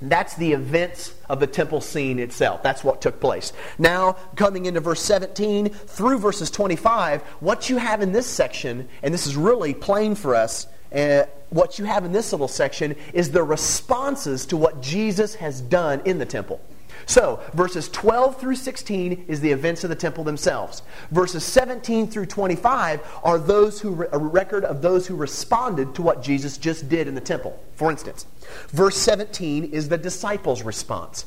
That's 0.00 0.34
the 0.36 0.52
events 0.52 1.14
of 1.28 1.40
the 1.40 1.46
temple 1.46 1.80
scene 1.80 2.18
itself. 2.18 2.62
That's 2.62 2.84
what 2.84 3.00
took 3.00 3.20
place. 3.20 3.52
Now, 3.78 4.16
coming 4.36 4.66
into 4.66 4.80
verse 4.80 5.00
17 5.00 5.70
through 5.70 6.18
verses 6.18 6.50
25, 6.50 7.22
what 7.40 7.70
you 7.70 7.78
have 7.78 8.02
in 8.02 8.12
this 8.12 8.26
section, 8.26 8.88
and 9.02 9.14
this 9.14 9.26
is 9.26 9.36
really 9.36 9.72
plain 9.72 10.14
for 10.14 10.34
us, 10.34 10.66
uh, 10.94 11.24
what 11.50 11.78
you 11.78 11.84
have 11.84 12.04
in 12.04 12.12
this 12.12 12.32
little 12.32 12.48
section 12.48 12.94
is 13.12 13.30
the 13.30 13.42
responses 13.42 14.46
to 14.46 14.56
what 14.56 14.82
Jesus 14.82 15.34
has 15.36 15.60
done 15.60 16.02
in 16.04 16.18
the 16.18 16.26
temple. 16.26 16.60
So, 17.04 17.40
verses 17.52 17.88
12 17.90 18.40
through 18.40 18.56
16 18.56 19.26
is 19.28 19.40
the 19.40 19.50
events 19.50 19.84
of 19.84 19.90
the 19.90 19.96
temple 19.96 20.24
themselves. 20.24 20.82
Verses 21.10 21.44
17 21.44 22.08
through 22.08 22.26
25 22.26 23.00
are 23.22 23.38
those 23.38 23.80
who 23.80 24.06
a 24.12 24.18
record 24.18 24.64
of 24.64 24.82
those 24.82 25.06
who 25.06 25.14
responded 25.14 25.94
to 25.94 26.02
what 26.02 26.22
Jesus 26.22 26.56
just 26.58 26.88
did 26.88 27.08
in 27.08 27.14
the 27.14 27.20
temple. 27.20 27.62
For 27.74 27.90
instance, 27.90 28.26
verse 28.68 28.96
17 28.96 29.64
is 29.64 29.88
the 29.88 29.98
disciples' 29.98 30.62
response. 30.62 31.26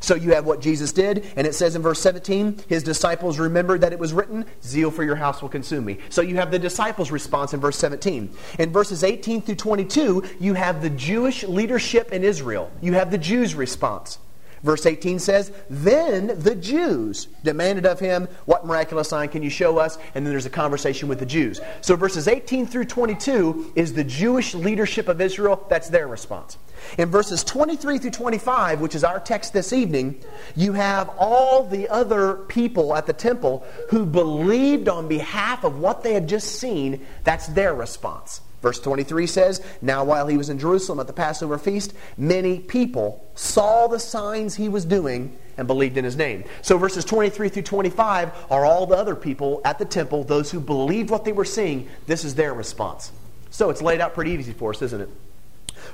So 0.00 0.14
you 0.14 0.32
have 0.34 0.46
what 0.46 0.62
Jesus 0.62 0.92
did, 0.92 1.26
and 1.36 1.46
it 1.46 1.54
says 1.54 1.76
in 1.76 1.82
verse 1.82 2.00
17, 2.00 2.64
his 2.68 2.82
disciples 2.82 3.38
remembered 3.38 3.82
that 3.82 3.92
it 3.92 3.98
was 3.98 4.14
written, 4.14 4.46
Zeal 4.64 4.90
for 4.90 5.04
your 5.04 5.16
house 5.16 5.42
will 5.42 5.50
consume 5.50 5.84
me. 5.84 5.98
So 6.08 6.22
you 6.22 6.36
have 6.36 6.50
the 6.50 6.58
disciples' 6.58 7.10
response 7.10 7.52
in 7.52 7.60
verse 7.60 7.76
17. 7.76 8.30
In 8.58 8.72
verses 8.72 9.04
18 9.04 9.42
through 9.42 9.56
22, 9.56 10.24
you 10.40 10.54
have 10.54 10.80
the 10.80 10.90
Jewish 10.90 11.44
leadership 11.44 12.12
in 12.12 12.24
Israel. 12.24 12.70
You 12.80 12.94
have 12.94 13.10
the 13.10 13.18
Jews' 13.18 13.54
response. 13.54 14.18
Verse 14.62 14.84
18 14.84 15.18
says, 15.18 15.52
Then 15.70 16.38
the 16.38 16.54
Jews 16.54 17.28
demanded 17.42 17.86
of 17.86 17.98
him, 17.98 18.28
What 18.44 18.66
miraculous 18.66 19.08
sign 19.08 19.28
can 19.28 19.42
you 19.42 19.50
show 19.50 19.78
us? 19.78 19.98
And 20.14 20.24
then 20.24 20.32
there's 20.32 20.46
a 20.46 20.50
conversation 20.50 21.08
with 21.08 21.18
the 21.18 21.26
Jews. 21.26 21.60
So 21.80 21.96
verses 21.96 22.28
18 22.28 22.66
through 22.66 22.84
22 22.84 23.72
is 23.74 23.94
the 23.94 24.04
Jewish 24.04 24.54
leadership 24.54 25.08
of 25.08 25.20
Israel. 25.20 25.66
That's 25.68 25.88
their 25.88 26.08
response. 26.08 26.58
In 26.98 27.10
verses 27.10 27.44
23 27.44 27.98
through 27.98 28.10
25, 28.10 28.80
which 28.80 28.94
is 28.94 29.04
our 29.04 29.20
text 29.20 29.52
this 29.52 29.72
evening, 29.72 30.22
you 30.56 30.72
have 30.72 31.10
all 31.18 31.64
the 31.64 31.88
other 31.88 32.34
people 32.34 32.94
at 32.94 33.06
the 33.06 33.12
temple 33.12 33.64
who 33.88 34.06
believed 34.06 34.88
on 34.88 35.08
behalf 35.08 35.64
of 35.64 35.78
what 35.78 36.02
they 36.02 36.14
had 36.14 36.28
just 36.28 36.58
seen. 36.58 37.06
That's 37.24 37.46
their 37.48 37.74
response. 37.74 38.40
Verse 38.62 38.78
23 38.78 39.26
says, 39.26 39.62
Now 39.80 40.04
while 40.04 40.26
he 40.26 40.36
was 40.36 40.50
in 40.50 40.58
Jerusalem 40.58 41.00
at 41.00 41.06
the 41.06 41.12
Passover 41.12 41.56
feast, 41.56 41.94
many 42.18 42.58
people 42.58 43.26
saw 43.34 43.86
the 43.86 43.98
signs 43.98 44.56
he 44.56 44.68
was 44.68 44.84
doing 44.84 45.36
and 45.56 45.66
believed 45.66 45.96
in 45.96 46.04
his 46.04 46.16
name. 46.16 46.44
So 46.62 46.76
verses 46.76 47.04
23 47.04 47.48
through 47.48 47.62
25 47.62 48.32
are 48.50 48.64
all 48.64 48.86
the 48.86 48.96
other 48.96 49.16
people 49.16 49.62
at 49.64 49.78
the 49.78 49.84
temple, 49.84 50.24
those 50.24 50.50
who 50.50 50.60
believed 50.60 51.10
what 51.10 51.24
they 51.24 51.32
were 51.32 51.44
seeing. 51.44 51.88
This 52.06 52.24
is 52.24 52.34
their 52.34 52.52
response. 52.52 53.12
So 53.50 53.70
it's 53.70 53.82
laid 53.82 54.00
out 54.00 54.14
pretty 54.14 54.32
easy 54.32 54.52
for 54.52 54.70
us, 54.70 54.82
isn't 54.82 55.00
it? 55.00 55.08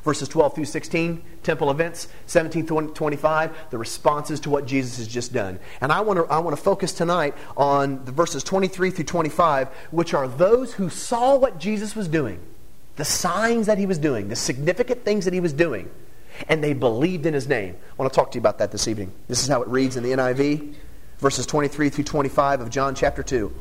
Verses 0.03 0.29
12 0.29 0.57
through 0.57 0.65
16, 0.65 1.23
temple 1.45 1.71
events. 1.71 2.09
17 2.27 2.67
through 2.67 2.93
25, 2.95 3.57
the 3.71 3.79
responses 3.79 4.41
to 4.41 4.51
what 4.51 4.67
Jesus 4.67 4.99
has 4.99 5.07
just 5.07 5.33
done. 5.33 5.61
And 5.81 5.93
I 5.93 6.01
want 6.01 6.19
to, 6.19 6.25
I 6.27 6.41
want 6.41 6.57
to 6.57 6.63
focus 6.63 6.93
tonight 6.93 7.35
on 7.57 8.05
the 8.05 8.13
verses 8.13 8.43
23 8.43 8.91
through 8.91 9.05
25, 9.05 9.69
which 9.93 10.15
are 10.15 10.27
those 10.27 10.75
who 10.75 10.91
saw 10.91 11.37
what 11.37 11.59
Jesus 11.61 11.95
was 11.95 12.09
doing 12.09 12.41
the 12.97 13.05
signs 13.05 13.67
that 13.67 13.79
he 13.79 13.87
was 13.87 13.99
doing, 13.99 14.29
the 14.29 14.37
significant 14.37 15.05
things 15.05 15.25
that 15.25 15.35
he 15.35 15.41
was 15.41 15.53
doing, 15.53 15.91
and 16.49 16.63
they 16.63 16.73
believed 16.73 17.27
in 17.27 17.35
his 17.35 17.49
name. 17.49 17.77
I 17.91 18.03
want 18.03 18.13
to 18.13 18.17
talk 18.17 18.31
to 18.33 18.37
you 18.37 18.41
about 18.41 18.59
that 18.59 18.73
this 18.73 18.89
evening. 18.89 19.13
This 19.29 19.43
is 19.43 19.49
how 19.49 19.63
it 19.63 19.69
reads 19.69 19.97
in 19.97 20.03
the 20.03 20.11
NIV, 20.11 20.75
verses 21.19 21.47
23 21.47 21.91
through 21.91 22.05
25 22.05 22.61
of 22.61 22.71
John 22.71 22.95
chapter 22.95 23.23
2. 23.23 23.55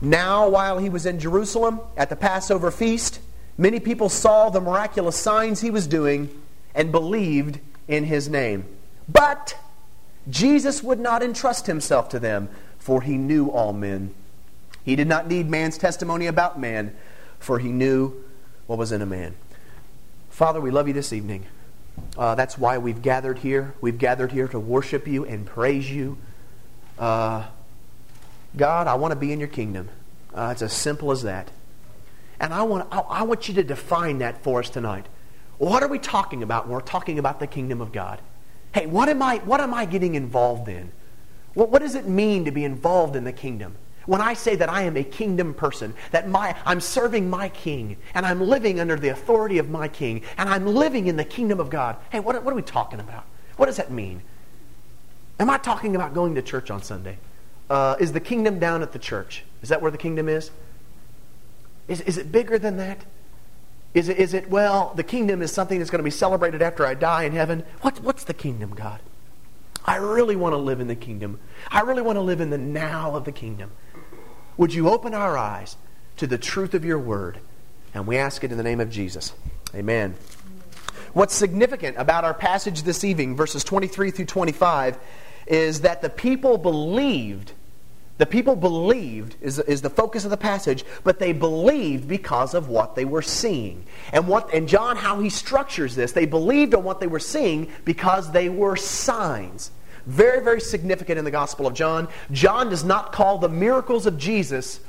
Now, 0.00 0.48
while 0.48 0.78
he 0.78 0.88
was 0.88 1.06
in 1.06 1.18
Jerusalem 1.18 1.80
at 1.96 2.08
the 2.08 2.16
Passover 2.16 2.70
feast, 2.70 3.20
many 3.56 3.78
people 3.78 4.08
saw 4.08 4.50
the 4.50 4.60
miraculous 4.60 5.16
signs 5.16 5.60
he 5.60 5.70
was 5.70 5.86
doing 5.86 6.28
and 6.74 6.90
believed 6.90 7.60
in 7.88 8.04
his 8.04 8.28
name. 8.28 8.64
But 9.08 9.56
Jesus 10.28 10.82
would 10.82 11.00
not 11.00 11.22
entrust 11.22 11.66
himself 11.66 12.08
to 12.10 12.18
them, 12.18 12.48
for 12.78 13.02
he 13.02 13.16
knew 13.16 13.48
all 13.48 13.72
men. 13.72 14.14
He 14.84 14.96
did 14.96 15.06
not 15.06 15.28
need 15.28 15.48
man's 15.48 15.78
testimony 15.78 16.26
about 16.26 16.58
man, 16.58 16.94
for 17.38 17.58
he 17.58 17.70
knew 17.70 18.24
what 18.66 18.78
was 18.78 18.92
in 18.92 19.02
a 19.02 19.06
man. 19.06 19.34
Father, 20.30 20.60
we 20.60 20.70
love 20.70 20.88
you 20.88 20.94
this 20.94 21.12
evening. 21.12 21.46
Uh, 22.16 22.34
that's 22.34 22.56
why 22.56 22.78
we've 22.78 23.02
gathered 23.02 23.38
here. 23.38 23.74
We've 23.80 23.98
gathered 23.98 24.32
here 24.32 24.48
to 24.48 24.58
worship 24.58 25.06
you 25.06 25.24
and 25.24 25.46
praise 25.46 25.90
you. 25.90 26.16
Uh, 26.98 27.46
God, 28.56 28.86
I 28.86 28.94
want 28.94 29.12
to 29.12 29.16
be 29.16 29.32
in 29.32 29.38
your 29.38 29.48
kingdom. 29.48 29.88
Uh, 30.34 30.50
it's 30.52 30.62
as 30.62 30.72
simple 30.72 31.10
as 31.10 31.22
that. 31.22 31.48
And 32.40 32.52
I 32.52 32.62
want, 32.62 32.88
I, 32.90 32.98
I 32.98 33.22
want 33.22 33.48
you 33.48 33.54
to 33.54 33.62
define 33.62 34.18
that 34.18 34.42
for 34.42 34.60
us 34.60 34.70
tonight. 34.70 35.06
What 35.58 35.82
are 35.82 35.88
we 35.88 35.98
talking 35.98 36.42
about 36.42 36.64
when 36.64 36.72
we're 36.72 36.80
talking 36.80 37.18
about 37.18 37.40
the 37.40 37.46
kingdom 37.46 37.80
of 37.80 37.92
God? 37.92 38.20
Hey, 38.74 38.86
what 38.86 39.08
am 39.08 39.22
I, 39.22 39.36
what 39.38 39.60
am 39.60 39.74
I 39.74 39.84
getting 39.84 40.14
involved 40.14 40.68
in? 40.68 40.90
What, 41.54 41.70
what 41.70 41.82
does 41.82 41.94
it 41.94 42.08
mean 42.08 42.44
to 42.46 42.50
be 42.50 42.64
involved 42.64 43.16
in 43.16 43.24
the 43.24 43.32
kingdom? 43.32 43.76
When 44.06 44.20
I 44.20 44.34
say 44.34 44.56
that 44.56 44.68
I 44.68 44.82
am 44.82 44.96
a 44.96 45.04
kingdom 45.04 45.54
person, 45.54 45.94
that 46.10 46.28
my, 46.28 46.56
I'm 46.64 46.80
serving 46.80 47.30
my 47.30 47.48
king, 47.48 47.96
and 48.14 48.26
I'm 48.26 48.40
living 48.40 48.80
under 48.80 48.96
the 48.96 49.08
authority 49.08 49.58
of 49.58 49.70
my 49.70 49.88
king, 49.88 50.22
and 50.36 50.48
I'm 50.48 50.66
living 50.66 51.06
in 51.06 51.16
the 51.16 51.24
kingdom 51.24 51.60
of 51.60 51.70
God, 51.70 51.96
hey, 52.10 52.20
what, 52.20 52.42
what 52.42 52.52
are 52.52 52.56
we 52.56 52.62
talking 52.62 53.00
about? 53.00 53.24
What 53.56 53.66
does 53.66 53.76
that 53.76 53.90
mean? 53.90 54.22
Am 55.38 55.50
I 55.50 55.58
talking 55.58 55.94
about 55.94 56.14
going 56.14 56.34
to 56.34 56.42
church 56.42 56.70
on 56.70 56.82
Sunday? 56.82 57.18
Uh, 57.70 57.96
is 58.00 58.12
the 58.12 58.20
kingdom 58.20 58.58
down 58.58 58.82
at 58.82 58.92
the 58.92 58.98
church? 58.98 59.44
Is 59.62 59.68
that 59.68 59.80
where 59.80 59.90
the 59.90 59.98
kingdom 59.98 60.28
is? 60.28 60.50
Is, 61.88 62.00
is 62.02 62.18
it 62.18 62.30
bigger 62.30 62.58
than 62.58 62.76
that? 62.76 63.04
Is 63.94 64.08
it, 64.08 64.18
is 64.18 64.34
it, 64.34 64.48
well, 64.48 64.92
the 64.96 65.02
kingdom 65.02 65.42
is 65.42 65.52
something 65.52 65.78
that's 65.78 65.90
going 65.90 65.98
to 65.98 66.04
be 66.04 66.10
celebrated 66.10 66.62
after 66.62 66.86
I 66.86 66.94
die 66.94 67.24
in 67.24 67.32
heaven? 67.32 67.64
What, 67.82 68.00
what's 68.00 68.24
the 68.24 68.34
kingdom, 68.34 68.74
God? 68.74 69.00
I 69.84 69.96
really 69.96 70.36
want 70.36 70.52
to 70.52 70.58
live 70.58 70.80
in 70.80 70.86
the 70.86 70.94
kingdom. 70.94 71.40
I 71.68 71.80
really 71.80 72.02
want 72.02 72.16
to 72.16 72.20
live 72.20 72.40
in 72.40 72.50
the 72.50 72.58
now 72.58 73.16
of 73.16 73.24
the 73.24 73.32
kingdom. 73.32 73.72
Would 74.56 74.74
you 74.74 74.90
open 74.90 75.14
our 75.14 75.36
eyes 75.38 75.76
to 76.18 76.26
the 76.26 76.38
truth 76.38 76.74
of 76.74 76.84
your 76.84 76.98
word? 76.98 77.38
And 77.94 78.06
we 78.06 78.16
ask 78.16 78.44
it 78.44 78.50
in 78.50 78.56
the 78.56 78.64
name 78.64 78.80
of 78.80 78.90
Jesus. 78.90 79.32
Amen. 79.74 80.14
What's 81.12 81.34
significant 81.34 81.96
about 81.98 82.24
our 82.24 82.34
passage 82.34 82.82
this 82.82 83.04
evening, 83.04 83.36
verses 83.36 83.64
23 83.64 84.10
through 84.10 84.24
25, 84.26 84.98
is 85.46 85.82
that 85.82 86.00
the 86.00 86.08
people 86.08 86.56
believed. 86.56 87.52
The 88.18 88.26
people 88.26 88.56
believed 88.56 89.36
is, 89.40 89.58
is 89.58 89.82
the 89.82 89.90
focus 89.90 90.24
of 90.24 90.30
the 90.30 90.36
passage, 90.36 90.84
but 91.02 91.18
they 91.18 91.32
believed 91.32 92.08
because 92.08 92.54
of 92.54 92.68
what 92.68 92.94
they 92.94 93.04
were 93.04 93.22
seeing. 93.22 93.84
And 94.12 94.28
what 94.28 94.52
and 94.54 94.68
John, 94.68 94.96
how 94.96 95.20
he 95.20 95.28
structures 95.28 95.94
this, 95.94 96.12
they 96.12 96.26
believed 96.26 96.74
on 96.74 96.84
what 96.84 97.00
they 97.00 97.06
were 97.06 97.18
seeing 97.18 97.70
because 97.84 98.32
they 98.32 98.48
were 98.48 98.76
signs. 98.76 99.70
Very, 100.06 100.42
very 100.42 100.60
significant 100.60 101.18
in 101.18 101.24
the 101.24 101.30
Gospel 101.30 101.66
of 101.66 101.74
John. 101.74 102.08
John 102.30 102.68
does 102.68 102.84
not 102.84 103.12
call 103.12 103.38
the 103.38 103.48
miracles 103.48 104.06
of 104.06 104.18
Jesus 104.18 104.80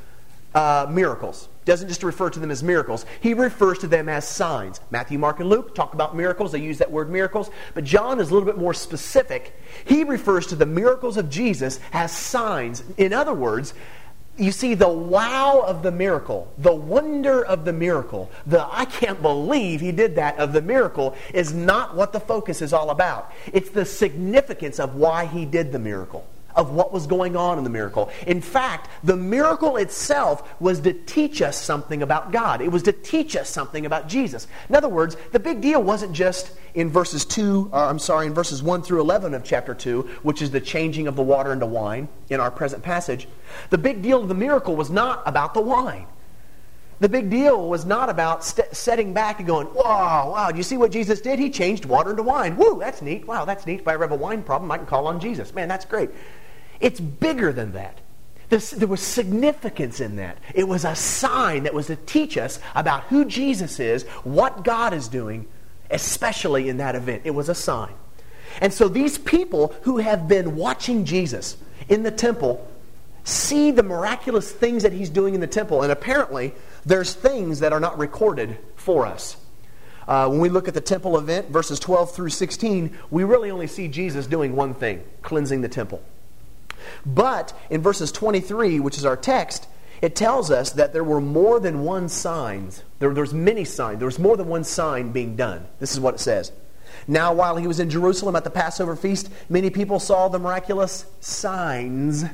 uh, 0.56 0.88
miracles. 0.90 1.50
Doesn't 1.66 1.88
just 1.88 2.04
refer 2.04 2.30
to 2.30 2.40
them 2.40 2.52
as 2.52 2.62
miracles. 2.62 3.06
He 3.22 3.34
refers 3.34 3.80
to 3.80 3.88
them 3.88 4.10
as 4.10 4.28
signs. 4.28 4.82
Matthew, 4.92 5.18
Mark, 5.18 5.40
and 5.40 5.50
Luke 5.50 5.74
talk 5.74 5.94
about 5.94 6.16
miracles. 6.16 6.52
They 6.52 6.60
use 6.60 6.78
that 6.80 6.92
word 6.92 7.10
miracles. 7.10 7.50
But 7.74 7.86
John 7.86 8.20
is 8.20 8.30
a 8.30 8.34
little 8.34 8.46
bit 8.46 8.58
more 8.58 8.74
specific. 8.74 9.58
He 9.86 10.04
refers 10.04 10.48
to 10.48 10.56
the 10.56 10.66
miracles 10.66 11.18
of 11.18 11.30
Jesus 11.30 11.80
as 11.94 12.12
signs. 12.12 12.84
In 12.98 13.14
other 13.14 13.34
words, 13.34 13.74
you 14.38 14.52
see 14.52 14.74
the 14.74 14.90
wow 14.90 15.64
of 15.66 15.84
the 15.84 15.92
miracle, 15.92 16.52
the 16.58 16.74
wonder 16.74 17.46
of 17.46 17.66
the 17.66 17.74
miracle, 17.74 18.32
the 18.48 18.68
I 18.72 18.86
can't 18.86 19.22
believe 19.22 19.82
he 19.82 19.92
did 19.92 20.16
that 20.16 20.38
of 20.40 20.54
the 20.54 20.62
miracle 20.62 21.16
is 21.34 21.54
not 21.54 21.96
what 21.96 22.14
the 22.14 22.20
focus 22.20 22.62
is 22.62 22.74
all 22.74 22.90
about. 22.90 23.32
It's 23.52 23.70
the 23.70 23.86
significance 23.86 24.80
of 24.80 24.96
why 24.96 25.26
he 25.26 25.46
did 25.46 25.72
the 25.72 25.80
miracle 25.80 26.28
of 26.56 26.72
what 26.72 26.92
was 26.94 27.08
going 27.08 27.36
on 27.36 27.58
in 27.58 27.64
the 27.64 27.70
miracle. 27.70 28.10
In 28.28 28.42
fact, 28.42 28.90
the 29.04 29.16
miracle 29.16 29.78
itself 29.78 30.60
was 30.60 30.80
to 30.82 30.94
teach 30.94 31.42
us 31.42 31.60
something 31.60 32.02
about 32.02 32.32
God. 32.32 32.62
It 32.62 32.72
was 32.72 32.84
to 32.84 32.92
teach 32.92 33.36
us 33.36 33.50
something 33.50 33.86
about 33.86 34.08
Jesus. 34.08 34.48
In 34.70 34.76
other 34.76 34.90
words, 34.90 35.18
the 35.32 35.40
big 35.40 35.62
deal 35.62 35.82
wasn't 35.82 36.14
just 36.14 36.52
in 36.74 36.90
verses 36.90 37.26
2, 37.26 37.70
uh, 37.72 37.88
I'm 37.88 38.00
sorry, 38.00 38.28
in 38.28 38.34
verses 38.34 38.64
1 38.64 38.82
through 38.82 39.02
11 39.02 39.34
of 39.34 39.44
chapter 39.44 39.74
2, 39.74 40.02
which 40.24 40.42
is 40.42 40.52
the 40.52 40.62
changing 40.62 41.08
of 41.08 41.16
the 41.16 41.24
water 41.24 41.54
into 41.54 41.66
wine 41.66 42.08
in 42.30 42.40
our 42.40 42.52
present 42.52 42.84
passage. 42.84 43.28
The 43.70 43.78
big 43.78 44.02
deal 44.02 44.22
of 44.22 44.28
the 44.28 44.36
miracle 44.36 44.76
was 44.76 44.90
not 44.90 45.22
about 45.26 45.54
the 45.54 45.62
wine. 45.62 46.08
The 47.00 47.10
big 47.10 47.30
deal 47.30 47.68
was 47.68 47.86
not 47.86 48.10
about 48.10 48.46
st- 48.46 48.74
setting 48.74 49.14
back 49.14 49.40
and 49.40 49.48
going, 49.48 49.68
wow, 49.74 50.32
wow, 50.32 50.52
do 50.52 50.58
you 50.58 50.64
see 50.64 50.78
what 50.78 50.92
Jesus 50.92 51.20
did? 51.20 51.38
He 51.38 51.50
changed 51.50 51.86
water 51.86 52.12
into 52.12 52.24
wine. 52.24 52.56
Woo, 52.56 52.80
that's 52.80 53.02
neat. 53.02 53.28
Wow, 53.28 53.46
that's 53.46 53.66
neat. 53.66 53.82
If 53.82 53.88
I 53.88 53.96
ever 53.96 54.06
have 54.06 54.12
a 54.12 54.16
wine 54.16 54.42
problem, 54.42 54.72
I 54.72 54.78
can 54.78 54.86
call 54.86 55.08
on 55.08 55.20
Jesus. 55.20 55.54
Man, 55.54 55.68
that's 55.68 55.86
great. 55.86 56.12
It's 56.84 57.00
bigger 57.00 57.54
than 57.54 57.72
that. 57.72 57.98
This, 58.50 58.72
there 58.72 58.90
was 58.90 59.02
significance 59.02 60.02
in 60.02 60.18
that. 60.18 60.38
It 60.54 60.68
was 60.68 60.84
a 60.84 60.96
sign 60.96 61.64
that 61.64 61.74
was 61.74 61.88
to 61.88 61.96
teach 61.96 62.38
us 62.38 62.60
about 62.76 63.06
who 63.06 63.26
Jesus 63.26 63.80
is, 63.80 64.04
what 64.24 64.64
God 64.64 64.94
is 64.94 65.08
doing, 65.08 65.48
especially 65.90 66.68
in 66.68 66.78
that 66.78 66.94
event. 66.94 67.22
It 67.24 67.32
was 67.32 67.48
a 67.48 67.56
sign. 67.56 67.94
And 68.60 68.72
so 68.72 68.90
these 68.90 69.18
people 69.18 69.74
who 69.84 69.98
have 69.98 70.28
been 70.28 70.58
watching 70.58 71.06
Jesus 71.06 71.58
in 71.88 72.04
the 72.04 72.12
temple 72.12 72.70
see 73.24 73.72
the 73.72 73.82
miraculous 73.82 74.52
things 74.52 74.84
that 74.84 74.92
he's 74.92 75.10
doing 75.10 75.34
in 75.34 75.40
the 75.40 75.48
temple. 75.48 75.82
And 75.82 75.92
apparently, 75.92 76.54
there's 76.86 77.14
things 77.14 77.62
that 77.62 77.72
are 77.72 77.80
not 77.80 77.98
recorded 77.98 78.58
for 78.76 79.06
us. 79.06 79.38
Uh, 80.06 80.28
when 80.28 80.42
we 80.42 80.50
look 80.50 80.68
at 80.68 80.74
the 80.74 80.82
temple 80.82 81.18
event, 81.18 81.48
verses 81.48 81.80
12 81.80 82.14
through 82.14 82.30
16, 82.30 82.98
we 83.10 83.24
really 83.24 83.50
only 83.50 83.68
see 83.68 83.88
Jesus 83.88 84.28
doing 84.28 84.54
one 84.54 84.74
thing 84.74 85.02
cleansing 85.22 85.62
the 85.62 85.70
temple. 85.70 86.04
But 87.06 87.58
in 87.70 87.82
verses 87.82 88.12
23, 88.12 88.80
which 88.80 88.98
is 88.98 89.06
our 89.06 89.18
text, 89.18 89.68
it 90.02 90.16
tells 90.16 90.52
us 90.52 90.72
that 90.72 90.92
there 90.92 91.04
were 91.04 91.22
more 91.22 91.60
than 91.60 91.84
one 91.84 92.10
signs. 92.10 92.84
There, 93.00 93.14
there's 93.14 93.34
many 93.34 93.64
signs. 93.64 94.00
There 94.00 94.06
was 94.06 94.20
more 94.20 94.36
than 94.36 94.48
one 94.48 94.64
sign 94.64 95.12
being 95.12 95.36
done. 95.36 95.66
This 95.80 95.94
is 95.94 96.00
what 96.00 96.16
it 96.16 96.20
says. 96.20 96.52
Now, 97.08 97.34
while 97.34 97.58
he 97.58 97.68
was 97.68 97.80
in 97.80 97.90
Jerusalem 97.90 98.36
at 98.36 98.44
the 98.44 98.50
Passover 98.50 98.96
feast, 98.96 99.30
many 99.50 99.70
people 99.70 100.00
saw 100.00 100.28
the 100.28 100.40
miraculous 100.40 101.06
signs 101.20 102.26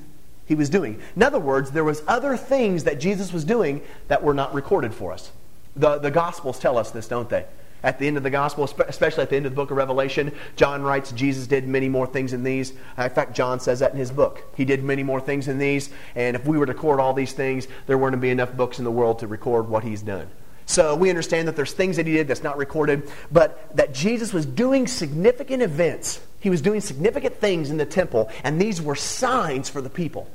he 0.45 0.55
was 0.55 0.69
doing. 0.69 0.99
In 1.15 1.23
other 1.23 1.39
words, 1.39 1.71
there 1.71 1.83
was 1.83 2.01
other 2.07 2.35
things 2.35 2.85
that 2.85 2.99
Jesus 2.99 3.31
was 3.31 3.45
doing 3.45 3.81
that 4.07 4.23
were 4.23 4.33
not 4.33 4.53
recorded 4.53 4.93
for 4.93 5.13
us. 5.13 5.31
The, 5.75 5.99
the 5.99 6.11
Gospels 6.11 6.59
tell 6.59 6.77
us 6.77 6.91
this, 6.91 7.07
don't 7.07 7.29
they? 7.29 7.45
At 7.81 7.97
the 7.97 8.07
end 8.07 8.17
of 8.17 8.23
the 8.23 8.29
Gospel, 8.29 8.65
especially 8.65 9.23
at 9.23 9.29
the 9.29 9.37
end 9.37 9.45
of 9.45 9.53
the 9.53 9.55
book 9.55 9.71
of 9.71 9.77
Revelation, 9.77 10.33
John 10.57 10.83
writes, 10.83 11.11
Jesus 11.13 11.47
did 11.47 11.67
many 11.67 11.87
more 11.87 12.05
things 12.05 12.31
than 12.31 12.43
these. 12.43 12.73
Uh, 12.97 13.03
in 13.03 13.09
fact, 13.09 13.35
John 13.35 13.59
says 13.59 13.79
that 13.79 13.93
in 13.93 13.97
his 13.97 14.11
book. 14.11 14.43
He 14.57 14.65
did 14.65 14.83
many 14.83 15.03
more 15.03 15.21
things 15.21 15.45
than 15.45 15.57
these, 15.57 15.89
and 16.15 16.35
if 16.35 16.45
we 16.45 16.57
were 16.57 16.65
to 16.65 16.73
record 16.73 16.99
all 16.99 17.13
these 17.13 17.33
things, 17.33 17.67
there 17.87 17.97
wouldn't 17.97 18.21
be 18.21 18.31
enough 18.31 18.53
books 18.53 18.79
in 18.79 18.85
the 18.85 18.91
world 18.91 19.19
to 19.19 19.27
record 19.27 19.69
what 19.69 19.83
he's 19.83 20.01
done. 20.01 20.27
So 20.65 20.95
we 20.95 21.09
understand 21.09 21.47
that 21.47 21.55
there's 21.55 21.73
things 21.73 21.95
that 21.95 22.05
he 22.05 22.13
did 22.13 22.27
that's 22.27 22.43
not 22.43 22.57
recorded, 22.57 23.09
but 23.31 23.75
that 23.75 23.91
Jesus 23.91 24.31
was 24.31 24.45
doing 24.45 24.85
significant 24.85 25.63
events. 25.63 26.21
He 26.41 26.51
was 26.51 26.61
doing 26.61 26.79
significant 26.79 27.37
things 27.37 27.71
in 27.71 27.77
the 27.77 27.85
temple, 27.85 28.29
and 28.43 28.61
these 28.61 28.81
were 28.81 28.95
signs 28.95 29.67
for 29.67 29.81
the 29.81 29.89
people. 29.89 30.29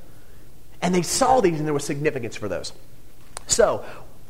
And 0.83 0.95
they 0.95 1.03
saw 1.03 1.41
these, 1.41 1.59
and 1.59 1.67
there 1.67 1.73
was 1.73 1.85
significance 1.85 2.37
for 2.37 2.49
those. 2.49 2.73
So, 3.47 3.85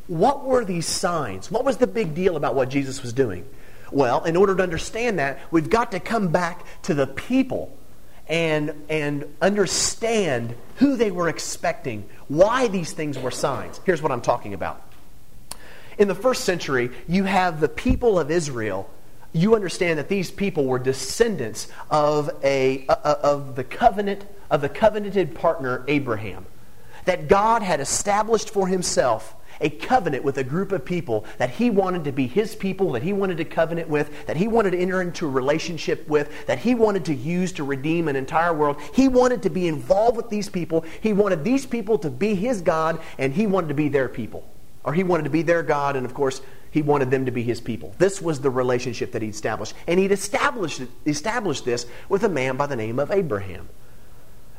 what 0.07 0.45
were 0.45 0.63
these 0.63 0.85
signs? 0.85 1.49
What 1.49 1.65
was 1.65 1.77
the 1.77 1.87
big 1.87 2.13
deal 2.13 2.35
about 2.35 2.55
what 2.55 2.69
Jesus 2.69 3.01
was 3.01 3.13
doing? 3.13 3.45
Well, 3.91 4.23
in 4.23 4.35
order 4.35 4.55
to 4.55 4.63
understand 4.63 5.19
that, 5.19 5.39
we've 5.51 5.69
got 5.69 5.91
to 5.91 5.99
come 5.99 6.29
back 6.29 6.65
to 6.83 6.93
the 6.93 7.07
people 7.07 7.75
and, 8.27 8.73
and 8.89 9.25
understand 9.41 10.55
who 10.77 10.95
they 10.97 11.11
were 11.11 11.29
expecting, 11.29 12.07
why 12.27 12.67
these 12.67 12.91
things 12.91 13.17
were 13.17 13.31
signs. 13.31 13.79
Here's 13.85 14.01
what 14.01 14.11
I'm 14.11 14.21
talking 14.21 14.53
about. 14.53 14.81
In 15.97 16.07
the 16.07 16.15
first 16.15 16.43
century, 16.43 16.91
you 17.07 17.23
have 17.23 17.59
the 17.59 17.69
people 17.69 18.19
of 18.19 18.29
Israel. 18.29 18.89
You 19.31 19.55
understand 19.55 19.99
that 19.99 20.09
these 20.09 20.31
people 20.31 20.65
were 20.65 20.79
descendants 20.79 21.67
of, 21.89 22.29
a, 22.43 22.85
of 22.87 23.55
the 23.55 23.63
covenant 23.63 24.25
of 24.49 24.61
the 24.61 24.69
covenanted 24.69 25.35
partner 25.35 25.83
Abraham. 25.87 26.45
That 27.05 27.27
God 27.27 27.61
had 27.61 27.79
established 27.79 28.49
for 28.49 28.67
himself 28.67 29.35
a 29.61 29.69
covenant 29.69 30.23
with 30.23 30.37
a 30.37 30.43
group 30.43 30.71
of 30.71 30.85
people 30.85 31.25
that 31.37 31.51
he 31.51 31.69
wanted 31.69 32.03
to 32.05 32.11
be 32.11 32.27
his 32.27 32.55
people, 32.55 32.91
that 32.93 33.03
he 33.03 33.13
wanted 33.13 33.37
to 33.37 33.45
covenant 33.45 33.89
with, 33.89 34.25
that 34.27 34.37
he 34.37 34.47
wanted 34.47 34.71
to 34.71 34.79
enter 34.79 35.01
into 35.01 35.25
a 35.25 35.29
relationship 35.29 36.07
with, 36.07 36.29
that 36.47 36.59
he 36.59 36.75
wanted 36.75 37.05
to 37.05 37.13
use 37.13 37.51
to 37.53 37.63
redeem 37.63 38.07
an 38.07 38.15
entire 38.15 38.53
world. 38.53 38.79
He 38.93 39.07
wanted 39.07 39.43
to 39.43 39.49
be 39.49 39.67
involved 39.67 40.17
with 40.17 40.29
these 40.29 40.49
people. 40.49 40.85
He 41.01 41.13
wanted 41.13 41.43
these 41.43 41.65
people 41.65 41.97
to 41.99 42.09
be 42.09 42.35
his 42.35 42.61
God, 42.61 42.99
and 43.17 43.33
he 43.33 43.47
wanted 43.47 43.67
to 43.69 43.73
be 43.73 43.89
their 43.89 44.09
people. 44.09 44.47
Or 44.83 44.93
he 44.93 45.03
wanted 45.03 45.23
to 45.23 45.29
be 45.29 45.41
their 45.41 45.63
God, 45.63 45.95
and 45.95 46.05
of 46.05 46.13
course, 46.13 46.41
he 46.69 46.81
wanted 46.81 47.09
them 47.09 47.25
to 47.25 47.31
be 47.31 47.41
his 47.41 47.61
people. 47.61 47.95
This 47.97 48.21
was 48.21 48.41
the 48.41 48.49
relationship 48.49 49.13
that 49.13 49.21
he 49.21 49.29
established. 49.29 49.73
And 49.87 49.99
he'd 49.99 50.11
established, 50.11 50.81
established 51.05 51.63
this 51.63 51.85
with 52.09 52.23
a 52.23 52.29
man 52.29 52.57
by 52.57 52.67
the 52.67 52.75
name 52.75 52.99
of 52.99 53.11
Abraham. 53.11 53.69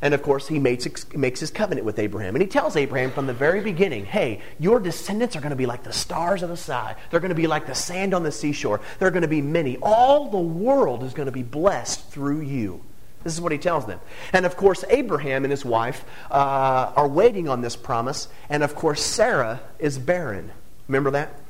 And 0.03 0.13
of 0.13 0.23
course, 0.23 0.47
he 0.47 0.59
makes, 0.59 0.87
makes 1.15 1.41
his 1.41 1.51
covenant 1.51 1.87
with 1.87 1.99
Abraham. 1.99 2.35
And 2.35 2.43
he 2.43 2.49
tells 2.49 2.77
Abraham 2.77 3.11
from 3.11 3.27
the 3.27 3.33
very 3.33 3.61
beginning 3.61 4.05
hey, 4.05 4.43
your 4.59 4.79
descendants 4.79 5.37
are 5.37 5.41
going 5.41 5.51
to 5.51 5.57
be 5.57 5.67
like 5.67 5.83
the 5.83 5.93
stars 5.93 6.43
of 6.43 6.49
the 6.49 6.57
sky. 6.57 6.97
They're 7.11 7.21
going 7.21 7.31
to 7.31 7.35
be 7.35 7.47
like 7.47 7.67
the 7.67 7.75
sand 7.75 8.13
on 8.13 8.23
the 8.23 8.33
seashore. 8.33 8.81
They're 8.99 9.11
going 9.11 9.23
to 9.23 9.29
be 9.29 9.43
many. 9.43 9.79
All 9.81 10.31
the 10.31 10.39
world 10.39 11.03
is 11.03 11.15
going 11.15 11.27
to 11.27 11.33
be 11.33 11.43
blessed 11.43 12.11
through 12.11 12.43
you. 12.43 12.83
This 13.25 13.35
is 13.35 13.41
what 13.41 13.51
he 13.51 13.59
tells 13.59 13.87
them. 13.87 13.99
And 14.33 14.47
of 14.47 14.57
course, 14.57 14.85
Abraham 14.89 15.45
and 15.45 15.51
his 15.51 15.65
wife 15.65 16.05
uh, 16.31 16.93
are 16.95 17.09
waiting 17.09 17.49
on 17.49 17.61
this 17.61 17.75
promise. 17.75 18.29
And 18.49 18.63
of 18.63 18.77
course, 18.77 19.03
Sarah 19.03 19.61
is 19.79 19.99
barren. 19.99 20.53
Remember 20.87 21.11
that? 21.11 21.41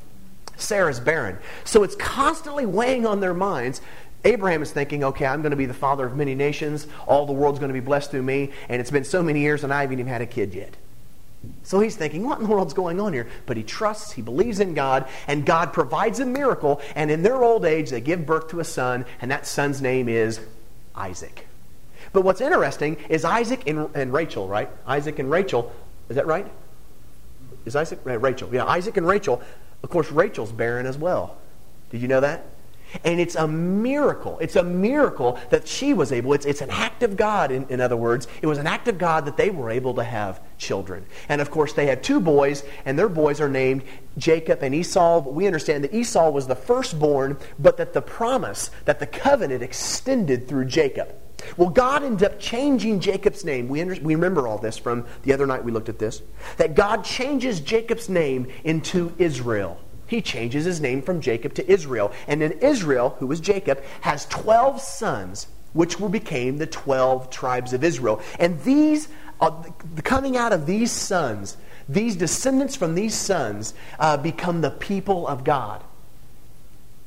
Sarah's 0.55 0.99
barren. 0.99 1.37
So 1.65 1.83
it's 1.83 1.95
constantly 1.95 2.65
weighing 2.65 3.05
on 3.05 3.19
their 3.19 3.33
minds 3.33 3.81
Abraham 4.25 4.61
is 4.61 4.71
thinking, 4.71 5.03
okay, 5.03 5.25
I'm 5.25 5.41
going 5.41 5.51
to 5.51 5.57
be 5.57 5.65
the 5.65 5.73
father 5.73 6.05
of 6.05 6.15
many 6.15 6.35
nations. 6.35 6.87
All 7.07 7.25
the 7.25 7.33
world's 7.33 7.59
going 7.59 7.69
to 7.69 7.73
be 7.73 7.79
blessed 7.79 8.11
through 8.11 8.23
me. 8.23 8.51
And 8.67 8.81
it's 8.81 8.91
been 8.91 9.03
so 9.03 9.21
many 9.21 9.41
years 9.41 9.63
and 9.63 9.73
I 9.73 9.81
haven't 9.81 9.99
even 9.99 10.11
had 10.11 10.21
a 10.21 10.25
kid 10.25 10.53
yet. 10.53 10.75
So 11.63 11.79
he's 11.79 11.95
thinking, 11.95 12.23
what 12.23 12.39
in 12.39 12.45
the 12.45 12.49
world's 12.49 12.73
going 12.73 12.99
on 12.99 13.13
here? 13.13 13.27
But 13.45 13.57
he 13.57 13.63
trusts, 13.63 14.11
he 14.11 14.21
believes 14.21 14.59
in 14.59 14.73
God, 14.73 15.07
and 15.27 15.45
God 15.45 15.71
provides 15.71 16.19
a 16.19 16.25
miracle. 16.25 16.81
And 16.95 17.11
in 17.11 17.21
their 17.21 17.43
old 17.43 17.63
age, 17.63 17.89
they 17.89 18.01
give 18.01 18.25
birth 18.25 18.49
to 18.49 18.59
a 18.59 18.63
son, 18.63 19.05
and 19.21 19.31
that 19.31 19.45
son's 19.45 19.81
name 19.81 20.09
is 20.09 20.41
Isaac. 20.95 21.47
But 22.13 22.21
what's 22.21 22.41
interesting 22.41 22.97
is 23.09 23.23
Isaac 23.23 23.67
and, 23.67 23.89
and 23.95 24.11
Rachel, 24.11 24.47
right? 24.47 24.69
Isaac 24.85 25.19
and 25.19 25.29
Rachel, 25.29 25.71
is 26.09 26.15
that 26.15 26.25
right? 26.25 26.49
Is 27.65 27.75
Isaac? 27.75 27.99
Eh, 28.05 28.17
Rachel. 28.19 28.49
Yeah, 28.51 28.65
Isaac 28.65 28.97
and 28.97 29.07
Rachel. 29.07 29.41
Of 29.83 29.89
course, 29.89 30.11
Rachel's 30.11 30.51
barren 30.51 30.85
as 30.85 30.97
well. 30.97 31.37
Did 31.91 32.01
you 32.01 32.07
know 32.07 32.21
that? 32.21 32.45
And 33.03 33.19
it's 33.19 33.35
a 33.35 33.47
miracle. 33.47 34.37
It's 34.39 34.55
a 34.55 34.63
miracle 34.63 35.39
that 35.49 35.67
she 35.67 35.93
was 35.93 36.11
able. 36.11 36.33
It's, 36.33 36.45
it's 36.45 36.61
an 36.61 36.69
act 36.69 37.03
of 37.03 37.17
God, 37.17 37.51
in, 37.51 37.67
in 37.69 37.81
other 37.81 37.97
words. 37.97 38.27
It 38.41 38.47
was 38.47 38.57
an 38.57 38.67
act 38.67 38.87
of 38.87 38.97
God 38.97 39.25
that 39.25 39.37
they 39.37 39.49
were 39.49 39.69
able 39.69 39.93
to 39.95 40.03
have 40.03 40.41
children. 40.57 41.05
And 41.29 41.41
of 41.41 41.51
course, 41.51 41.73
they 41.73 41.85
had 41.85 42.03
two 42.03 42.19
boys, 42.19 42.63
and 42.85 42.97
their 42.97 43.09
boys 43.09 43.41
are 43.41 43.49
named 43.49 43.83
Jacob 44.17 44.63
and 44.63 44.73
Esau. 44.73 45.19
We 45.19 45.47
understand 45.47 45.83
that 45.83 45.93
Esau 45.93 46.29
was 46.29 46.47
the 46.47 46.55
firstborn, 46.55 47.37
but 47.59 47.77
that 47.77 47.93
the 47.93 48.01
promise, 48.01 48.71
that 48.85 48.99
the 48.99 49.07
covenant 49.07 49.63
extended 49.63 50.47
through 50.47 50.65
Jacob. 50.65 51.13
Well, 51.55 51.69
God 51.69 52.03
ended 52.03 52.23
up 52.23 52.39
changing 52.39 52.99
Jacob's 52.99 53.45
name. 53.45 53.67
We, 53.67 53.81
under, 53.81 53.95
we 54.01 54.15
remember 54.15 54.47
all 54.47 54.57
this 54.57 54.77
from 54.77 55.05
the 55.23 55.33
other 55.33 55.45
night 55.45 55.63
we 55.63 55.71
looked 55.71 55.89
at 55.89 55.99
this. 55.99 56.21
That 56.57 56.75
God 56.75 57.03
changes 57.03 57.59
Jacob's 57.59 58.09
name 58.09 58.47
into 58.63 59.13
Israel 59.17 59.79
he 60.07 60.21
changes 60.21 60.65
his 60.65 60.81
name 60.81 61.01
from 61.01 61.21
Jacob 61.21 61.53
to 61.55 61.71
Israel. 61.71 62.11
And 62.27 62.41
then 62.41 62.53
Israel, 62.53 63.15
who 63.19 63.27
was 63.27 63.39
Jacob, 63.39 63.83
has 64.01 64.25
12 64.27 64.81
sons, 64.81 65.47
which 65.73 65.99
will 65.99 66.09
became 66.09 66.57
the 66.57 66.65
12 66.65 67.29
tribes 67.29 67.73
of 67.73 67.83
Israel. 67.83 68.21
And 68.39 68.61
these, 68.63 69.09
uh, 69.39 69.51
coming 70.03 70.37
out 70.37 70.53
of 70.53 70.65
these 70.65 70.91
sons, 70.91 71.57
these 71.89 72.15
descendants 72.15 72.75
from 72.75 72.95
these 72.95 73.13
sons 73.13 73.73
uh, 73.99 74.17
become 74.17 74.61
the 74.61 74.71
people 74.71 75.27
of 75.27 75.43
God. 75.43 75.83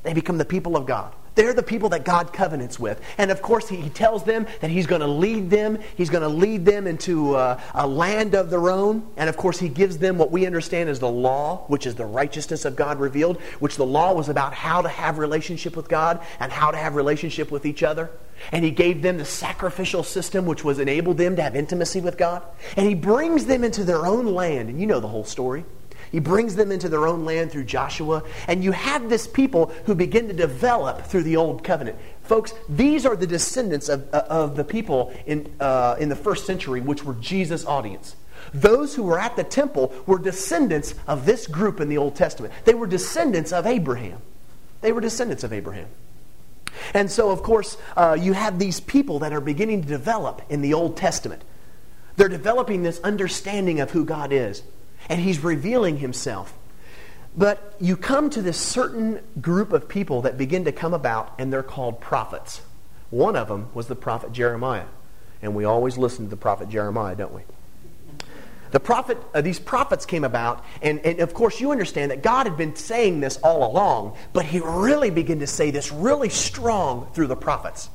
They 0.03 0.13
become 0.13 0.37
the 0.37 0.45
people 0.45 0.75
of 0.75 0.85
God. 0.85 1.13
They're 1.33 1.53
the 1.53 1.63
people 1.63 1.89
that 1.89 2.03
God 2.03 2.33
covenants 2.33 2.77
with. 2.77 3.01
And 3.17 3.31
of 3.31 3.41
course, 3.41 3.69
he, 3.69 3.89
tells 3.89 4.23
them 4.23 4.47
that 4.59 4.69
He's 4.69 4.87
going 4.87 5.01
to 5.01 5.07
lead 5.07 5.49
them. 5.49 5.79
He's 5.95 6.09
going 6.09 6.23
to 6.23 6.29
lead 6.29 6.65
them 6.65 6.87
into 6.87 7.35
a, 7.35 7.61
a 7.73 7.87
land 7.87 8.35
of 8.35 8.49
their 8.49 8.69
own. 8.69 9.07
And 9.15 9.29
of 9.29 9.37
course, 9.37 9.59
He 9.59 9.69
gives 9.69 9.97
them 9.97 10.17
what 10.17 10.31
we 10.31 10.45
understand 10.45 10.89
as 10.89 10.99
the 10.99 11.09
law, 11.09 11.65
which 11.67 11.85
is 11.85 11.95
the 11.95 12.05
righteousness 12.05 12.65
of 12.65 12.75
God 12.75 12.99
revealed, 12.99 13.39
which 13.59 13.77
the 13.77 13.85
law 13.85 14.13
was 14.13 14.27
about 14.27 14.53
how 14.53 14.81
to 14.81 14.89
have 14.89 15.17
relationship 15.17 15.75
with 15.75 15.87
God 15.87 16.19
and 16.39 16.51
how 16.51 16.71
to 16.71 16.77
have 16.77 16.95
relationship 16.95 17.49
with 17.49 17.65
each 17.65 17.83
other. 17.83 18.09
And 18.51 18.65
He 18.65 18.71
gave 18.71 19.01
them 19.01 19.17
the 19.17 19.25
sacrificial 19.25 20.03
system, 20.03 20.45
which 20.45 20.65
was 20.65 20.79
enabled 20.79 21.17
them 21.17 21.37
to 21.37 21.41
have 21.41 21.55
intimacy 21.55 22.01
with 22.01 22.17
God. 22.17 22.43
And 22.75 22.87
He 22.87 22.95
brings 22.95 23.45
them 23.45 23.63
into 23.63 23.83
their 23.83 24.05
own 24.05 24.25
land. 24.25 24.69
And 24.69 24.79
you 24.79 24.87
know 24.87 24.99
the 24.99 25.07
whole 25.07 25.25
story. 25.25 25.63
He 26.11 26.19
brings 26.19 26.55
them 26.55 26.71
into 26.71 26.89
their 26.89 27.07
own 27.07 27.23
land 27.23 27.51
through 27.51 27.63
Joshua. 27.63 28.23
And 28.47 28.63
you 28.63 28.73
have 28.73 29.09
this 29.09 29.27
people 29.27 29.67
who 29.85 29.95
begin 29.95 30.27
to 30.27 30.33
develop 30.33 31.05
through 31.05 31.23
the 31.23 31.37
Old 31.37 31.63
Covenant. 31.63 31.97
Folks, 32.23 32.53
these 32.67 33.05
are 33.05 33.15
the 33.15 33.27
descendants 33.27 33.87
of, 33.87 34.13
uh, 34.13 34.23
of 34.29 34.55
the 34.57 34.63
people 34.65 35.13
in, 35.25 35.53
uh, 35.59 35.95
in 35.99 36.09
the 36.09 36.15
first 36.15 36.45
century, 36.45 36.81
which 36.81 37.05
were 37.05 37.13
Jesus' 37.15 37.65
audience. 37.65 38.15
Those 38.53 38.95
who 38.95 39.03
were 39.03 39.19
at 39.19 39.37
the 39.37 39.43
temple 39.43 39.93
were 40.05 40.19
descendants 40.19 40.95
of 41.07 41.25
this 41.25 41.47
group 41.47 41.79
in 41.79 41.87
the 41.87 41.97
Old 41.97 42.15
Testament. 42.15 42.53
They 42.65 42.73
were 42.73 42.87
descendants 42.87 43.53
of 43.53 43.65
Abraham. 43.65 44.21
They 44.81 44.91
were 44.91 45.01
descendants 45.01 45.43
of 45.43 45.53
Abraham. 45.53 45.87
And 46.93 47.09
so, 47.09 47.29
of 47.29 47.43
course, 47.43 47.77
uh, 47.95 48.17
you 48.19 48.33
have 48.33 48.59
these 48.59 48.79
people 48.79 49.19
that 49.19 49.31
are 49.31 49.41
beginning 49.41 49.83
to 49.83 49.87
develop 49.87 50.41
in 50.49 50.61
the 50.61 50.73
Old 50.73 50.97
Testament. 50.97 51.43
They're 52.17 52.27
developing 52.27 52.83
this 52.83 52.99
understanding 52.99 53.79
of 53.79 53.91
who 53.91 54.03
God 54.03 54.33
is 54.33 54.63
and 55.09 55.21
he's 55.21 55.39
revealing 55.39 55.97
himself. 55.97 56.53
But 57.35 57.75
you 57.79 57.95
come 57.95 58.29
to 58.31 58.41
this 58.41 58.57
certain 58.57 59.21
group 59.39 59.71
of 59.71 59.87
people 59.87 60.23
that 60.23 60.37
begin 60.37 60.65
to 60.65 60.71
come 60.71 60.93
about, 60.93 61.33
and 61.37 61.51
they're 61.51 61.63
called 61.63 62.01
prophets. 62.01 62.61
One 63.09 63.35
of 63.35 63.47
them 63.47 63.69
was 63.73 63.87
the 63.87 63.95
prophet 63.95 64.33
Jeremiah. 64.33 64.85
And 65.41 65.55
we 65.55 65.63
always 65.63 65.97
listen 65.97 66.25
to 66.25 66.29
the 66.29 66.37
prophet 66.37 66.69
Jeremiah, 66.69 67.15
don't 67.15 67.33
we? 67.33 67.41
The 68.71 68.79
prophet, 68.79 69.17
uh, 69.33 69.41
these 69.41 69.59
prophets 69.59 70.05
came 70.05 70.23
about, 70.23 70.63
and, 70.81 70.99
and 70.99 71.19
of 71.19 71.33
course 71.33 71.59
you 71.59 71.71
understand 71.71 72.11
that 72.11 72.23
God 72.23 72.47
had 72.47 72.55
been 72.55 72.75
saying 72.75 73.19
this 73.19 73.37
all 73.37 73.69
along, 73.69 74.15
but 74.31 74.45
he 74.45 74.61
really 74.61 75.09
began 75.09 75.39
to 75.39 75.47
say 75.47 75.71
this 75.71 75.91
really 75.91 76.29
strong 76.29 77.11
through 77.13 77.27
the 77.27 77.35
prophets. 77.35 77.89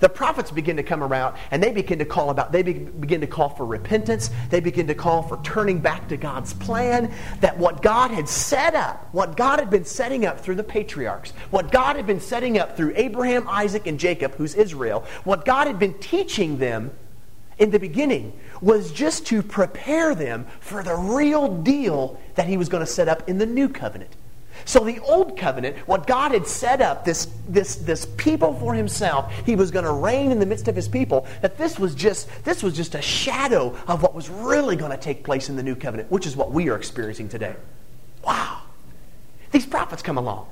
The 0.00 0.08
prophets 0.08 0.50
begin 0.50 0.76
to 0.76 0.82
come 0.82 1.02
around 1.02 1.36
and 1.50 1.62
they 1.62 1.72
begin 1.72 1.98
to 1.98 2.04
call 2.04 2.30
about, 2.30 2.52
they 2.52 2.62
begin 2.62 3.20
to 3.20 3.26
call 3.26 3.50
for 3.50 3.64
repentance. 3.64 4.30
They 4.48 4.60
begin 4.60 4.86
to 4.88 4.94
call 4.94 5.22
for 5.22 5.40
turning 5.42 5.78
back 5.78 6.08
to 6.08 6.16
God's 6.16 6.54
plan. 6.54 7.12
That 7.40 7.56
what 7.56 7.82
God 7.82 8.10
had 8.10 8.28
set 8.28 8.74
up, 8.74 9.08
what 9.12 9.36
God 9.36 9.58
had 9.58 9.70
been 9.70 9.84
setting 9.84 10.26
up 10.26 10.40
through 10.40 10.56
the 10.56 10.64
patriarchs, 10.64 11.32
what 11.50 11.70
God 11.70 11.96
had 11.96 12.06
been 12.06 12.20
setting 12.20 12.58
up 12.58 12.76
through 12.76 12.94
Abraham, 12.96 13.46
Isaac, 13.48 13.86
and 13.86 14.00
Jacob, 14.00 14.34
who's 14.34 14.54
Israel, 14.54 15.04
what 15.24 15.44
God 15.44 15.66
had 15.66 15.78
been 15.78 15.94
teaching 15.94 16.58
them 16.58 16.90
in 17.58 17.70
the 17.70 17.78
beginning 17.78 18.32
was 18.62 18.90
just 18.90 19.26
to 19.26 19.42
prepare 19.42 20.14
them 20.14 20.46
for 20.60 20.82
the 20.82 20.94
real 20.94 21.62
deal 21.62 22.18
that 22.34 22.46
he 22.46 22.56
was 22.56 22.68
going 22.68 22.84
to 22.84 22.90
set 22.90 23.06
up 23.08 23.28
in 23.28 23.38
the 23.38 23.46
new 23.46 23.68
covenant. 23.68 24.10
So 24.64 24.80
the 24.80 24.98
old 25.00 25.36
covenant, 25.36 25.76
what 25.88 26.06
God 26.06 26.32
had 26.32 26.46
set 26.46 26.80
up, 26.80 27.04
this, 27.04 27.28
this, 27.48 27.76
this 27.76 28.06
people 28.16 28.54
for 28.54 28.74
himself, 28.74 29.32
he 29.46 29.56
was 29.56 29.70
going 29.70 29.84
to 29.84 29.92
reign 29.92 30.30
in 30.30 30.38
the 30.38 30.46
midst 30.46 30.68
of 30.68 30.76
his 30.76 30.88
people, 30.88 31.26
that 31.42 31.58
this 31.58 31.78
was 31.78 31.94
just 31.94 32.28
this 32.44 32.62
was 32.62 32.76
just 32.76 32.94
a 32.94 33.02
shadow 33.02 33.74
of 33.86 34.02
what 34.02 34.14
was 34.14 34.28
really 34.28 34.76
going 34.76 34.90
to 34.90 34.96
take 34.96 35.24
place 35.24 35.48
in 35.48 35.56
the 35.56 35.62
new 35.62 35.74
covenant, 35.74 36.10
which 36.10 36.26
is 36.26 36.36
what 36.36 36.52
we 36.52 36.68
are 36.68 36.76
experiencing 36.76 37.28
today. 37.28 37.54
Wow. 38.24 38.62
These 39.50 39.66
prophets 39.66 40.02
come 40.02 40.18
along. 40.18 40.46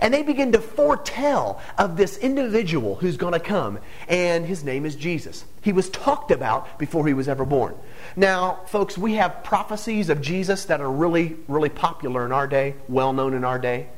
And 0.00 0.12
they 0.12 0.22
begin 0.22 0.52
to 0.52 0.60
foretell 0.60 1.60
of 1.78 1.96
this 1.96 2.18
individual 2.18 2.96
who's 2.96 3.16
going 3.16 3.32
to 3.32 3.40
come, 3.40 3.78
and 4.08 4.44
his 4.44 4.64
name 4.64 4.84
is 4.84 4.96
Jesus. 4.96 5.44
He 5.62 5.72
was 5.72 5.88
talked 5.90 6.30
about 6.30 6.78
before 6.78 7.06
he 7.06 7.14
was 7.14 7.28
ever 7.28 7.44
born. 7.44 7.74
Now, 8.16 8.60
folks, 8.66 8.98
we 8.98 9.14
have 9.14 9.44
prophecies 9.44 10.10
of 10.10 10.20
Jesus 10.20 10.64
that 10.66 10.80
are 10.80 10.90
really, 10.90 11.36
really 11.48 11.68
popular 11.68 12.24
in 12.26 12.32
our 12.32 12.46
day, 12.46 12.74
well 12.88 13.12
known 13.12 13.34
in 13.34 13.44
our 13.44 13.58
day, 13.58 13.88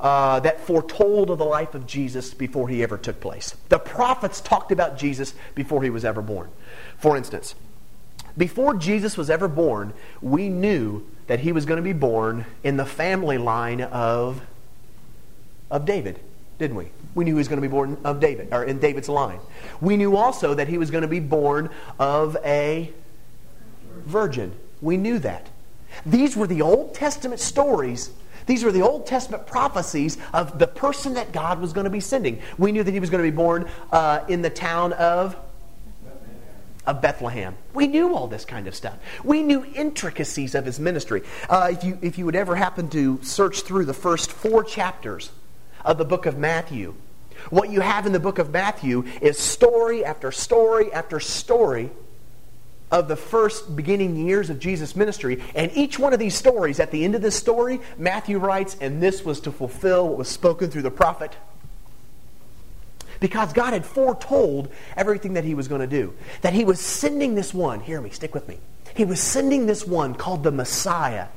uh, 0.00 0.40
that 0.40 0.60
foretold 0.60 1.30
of 1.30 1.38
the 1.38 1.44
life 1.44 1.74
of 1.74 1.86
Jesus 1.86 2.34
before 2.34 2.68
he 2.68 2.82
ever 2.82 2.98
took 2.98 3.20
place. 3.20 3.56
The 3.68 3.78
prophets 3.78 4.40
talked 4.40 4.72
about 4.72 4.98
Jesus 4.98 5.34
before 5.54 5.82
he 5.82 5.90
was 5.90 6.04
ever 6.04 6.22
born. 6.22 6.50
For 6.98 7.16
instance, 7.16 7.54
before 8.36 8.74
Jesus 8.74 9.16
was 9.16 9.30
ever 9.30 9.48
born, 9.48 9.92
we 10.20 10.48
knew 10.48 11.04
that 11.26 11.40
he 11.40 11.52
was 11.52 11.66
going 11.66 11.78
to 11.78 11.82
be 11.82 11.92
born 11.92 12.46
in 12.62 12.76
the 12.76 12.86
family 12.86 13.38
line 13.38 13.80
of 13.80 14.42
of 15.70 15.84
David, 15.84 16.20
didn't 16.58 16.76
we? 16.76 16.88
We 17.14 17.24
knew 17.24 17.34
he 17.34 17.38
was 17.38 17.48
going 17.48 17.60
to 17.60 17.66
be 17.66 17.70
born 17.70 17.98
of 18.04 18.20
David, 18.20 18.48
or 18.52 18.64
in 18.64 18.78
David's 18.78 19.08
line. 19.08 19.40
We 19.80 19.96
knew 19.96 20.16
also 20.16 20.54
that 20.54 20.68
he 20.68 20.78
was 20.78 20.90
going 20.90 21.02
to 21.02 21.08
be 21.08 21.20
born 21.20 21.70
of 21.98 22.36
a 22.44 22.92
virgin. 24.04 24.52
We 24.80 24.96
knew 24.96 25.18
that. 25.20 25.48
These 26.06 26.36
were 26.36 26.46
the 26.46 26.62
Old 26.62 26.94
Testament 26.94 27.40
stories. 27.40 28.10
These 28.46 28.64
were 28.64 28.72
the 28.72 28.82
Old 28.82 29.06
Testament 29.06 29.46
prophecies 29.46 30.16
of 30.32 30.58
the 30.58 30.66
person 30.66 31.14
that 31.14 31.32
God 31.32 31.60
was 31.60 31.72
going 31.72 31.84
to 31.84 31.90
be 31.90 32.00
sending. 32.00 32.40
We 32.56 32.72
knew 32.72 32.82
that 32.82 32.92
he 32.92 33.00
was 33.00 33.10
going 33.10 33.22
to 33.22 33.30
be 33.30 33.36
born 33.36 33.68
uh, 33.92 34.24
in 34.28 34.42
the 34.42 34.50
town 34.50 34.92
of 34.94 35.36
of 36.86 37.02
Bethlehem. 37.02 37.54
We 37.74 37.86
knew 37.86 38.14
all 38.14 38.28
this 38.28 38.46
kind 38.46 38.66
of 38.66 38.74
stuff. 38.74 38.96
We 39.22 39.42
knew 39.42 39.62
intricacies 39.74 40.54
of 40.54 40.64
his 40.64 40.80
ministry. 40.80 41.22
Uh, 41.48 41.68
if, 41.72 41.84
you, 41.84 41.98
if 42.00 42.16
you 42.16 42.24
would 42.24 42.34
ever 42.34 42.56
happen 42.56 42.88
to 42.90 43.22
search 43.22 43.60
through 43.60 43.84
the 43.84 43.92
first 43.92 44.32
four 44.32 44.64
chapters 44.64 45.30
of 45.88 45.96
the 45.96 46.04
book 46.04 46.26
of 46.26 46.36
Matthew. 46.36 46.94
What 47.48 47.70
you 47.70 47.80
have 47.80 48.04
in 48.04 48.12
the 48.12 48.20
book 48.20 48.38
of 48.38 48.50
Matthew 48.50 49.06
is 49.22 49.38
story 49.38 50.04
after 50.04 50.30
story 50.30 50.92
after 50.92 51.18
story 51.18 51.90
of 52.90 53.08
the 53.08 53.16
first 53.16 53.74
beginning 53.74 54.14
years 54.16 54.50
of 54.50 54.58
Jesus' 54.58 54.94
ministry. 54.94 55.42
And 55.54 55.72
each 55.74 55.98
one 55.98 56.12
of 56.12 56.18
these 56.18 56.34
stories, 56.34 56.78
at 56.78 56.90
the 56.90 57.04
end 57.04 57.14
of 57.14 57.22
this 57.22 57.36
story, 57.36 57.80
Matthew 57.96 58.38
writes, 58.38 58.76
and 58.82 59.02
this 59.02 59.24
was 59.24 59.40
to 59.40 59.50
fulfill 59.50 60.08
what 60.08 60.18
was 60.18 60.28
spoken 60.28 60.70
through 60.70 60.82
the 60.82 60.90
prophet. 60.90 61.34
Because 63.18 63.54
God 63.54 63.72
had 63.72 63.86
foretold 63.86 64.70
everything 64.94 65.32
that 65.34 65.44
he 65.44 65.54
was 65.54 65.68
going 65.68 65.80
to 65.80 65.86
do. 65.86 66.14
That 66.42 66.52
he 66.52 66.64
was 66.64 66.80
sending 66.80 67.34
this 67.34 67.54
one, 67.54 67.80
hear 67.80 68.00
me, 68.00 68.10
stick 68.10 68.34
with 68.34 68.46
me. 68.46 68.58
He 68.94 69.06
was 69.06 69.20
sending 69.20 69.64
this 69.64 69.86
one 69.86 70.14
called 70.14 70.42
the 70.42 70.52
Messiah 70.52 71.28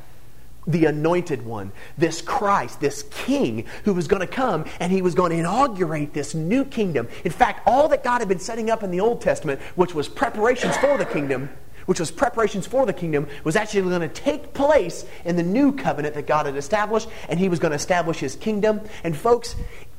the 0.68 0.86
anointed 0.86 1.44
one, 1.46 1.72
this 1.98 2.22
Christ, 2.22 2.80
this 2.80 3.04
king 3.12 3.66
who 3.84 3.94
was 3.94 4.08
going 4.08 4.22
to 4.22 4.28
come 4.28 4.66
and 4.80 4.92
he 4.92 5.02
was 5.02 5.16
going 5.16 5.32
to 5.32 5.38
inaugurate 5.38 6.14
this 6.14 6.36
new 6.36 6.66
kingdom. 6.66 7.08
In 7.24 7.32
fact, 7.32 7.62
all 7.66 7.88
that 7.90 8.04
God 8.04 8.20
had 8.20 8.28
been 8.28 8.40
setting 8.40 8.70
up 8.70 8.84
in 8.84 8.92
the 8.92 9.00
Old 9.00 9.22
Testament, 9.22 9.60
which 9.76 9.96
was 9.96 10.08
preparations 10.08 10.78
for 10.78 10.98
the 10.98 11.06
kingdom, 11.06 11.50
which 11.88 12.00
was 12.00 12.12
preparations 12.12 12.68
for 12.68 12.86
the 12.86 12.94
kingdom, 12.94 13.28
was 13.44 13.56
actually 13.56 13.82
going 13.82 14.02
to 14.02 14.08
take 14.08 14.54
place 14.54 15.06
in 15.26 15.36
the 15.36 15.44
new 15.44 15.72
covenant 15.72 16.14
that 16.16 16.28
God 16.28 16.46
had 16.46 16.56
established, 16.56 17.10
and 17.28 17.40
he 17.40 17.50
was 17.50 17.60
going 17.60 17.72
to 17.72 17.76
establish 17.76 18.20
his 18.20 18.36
kingdom. 18.36 18.82
And 19.04 19.18
folks, 19.18 19.56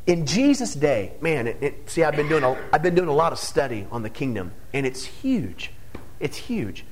in 0.07 0.27
Jesus' 0.27 0.75
day, 0.75 1.13
man, 1.21 1.49
it, 1.49 1.57
it, 1.61 1.91
see, 1.91 2.05
I've 2.05 2.17
been, 2.17 2.29
doing 2.29 2.45
a, 2.45 2.57
I've 2.73 2.83
been 2.83 2.95
doing 2.95 3.09
a 3.09 3.15
lot 3.15 3.33
of 3.33 3.39
study 3.39 3.87
on 3.91 4.03
the 4.03 4.11
kingdom, 4.11 4.53
and 4.73 4.87
it's 4.87 5.05
huge. 5.05 5.73
It's 6.21 6.37
huge. 6.37 6.85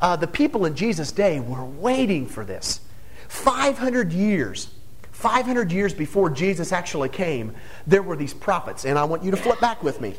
Uh, 0.00 0.14
the 0.16 0.26
people 0.26 0.64
in 0.64 0.76
Jesus' 0.76 1.10
day 1.10 1.40
were 1.40 1.64
waiting 1.64 2.26
for 2.26 2.44
this. 2.44 2.80
500 3.28 4.12
years, 4.12 4.68
500 5.12 5.72
years 5.72 5.94
before 5.94 6.30
Jesus 6.30 6.72
actually 6.72 7.08
came, 7.08 7.54
there 7.86 8.02
were 8.02 8.16
these 8.16 8.34
prophets. 8.34 8.84
And 8.84 8.98
I 8.98 9.04
want 9.04 9.24
you 9.24 9.30
to 9.30 9.36
flip 9.36 9.60
back 9.60 9.82
with 9.82 10.00
me. 10.00 10.14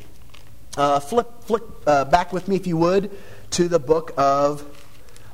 Uh, 0.76 1.00
flip 1.00 1.44
flip 1.44 1.64
uh, 1.88 2.06
back 2.06 2.32
with 2.32 2.48
me, 2.48 2.56
if 2.56 2.68
you 2.68 2.78
would, 2.78 3.10
to 3.52 3.68
the 3.68 3.80
book 3.80 4.14
of 4.18 4.64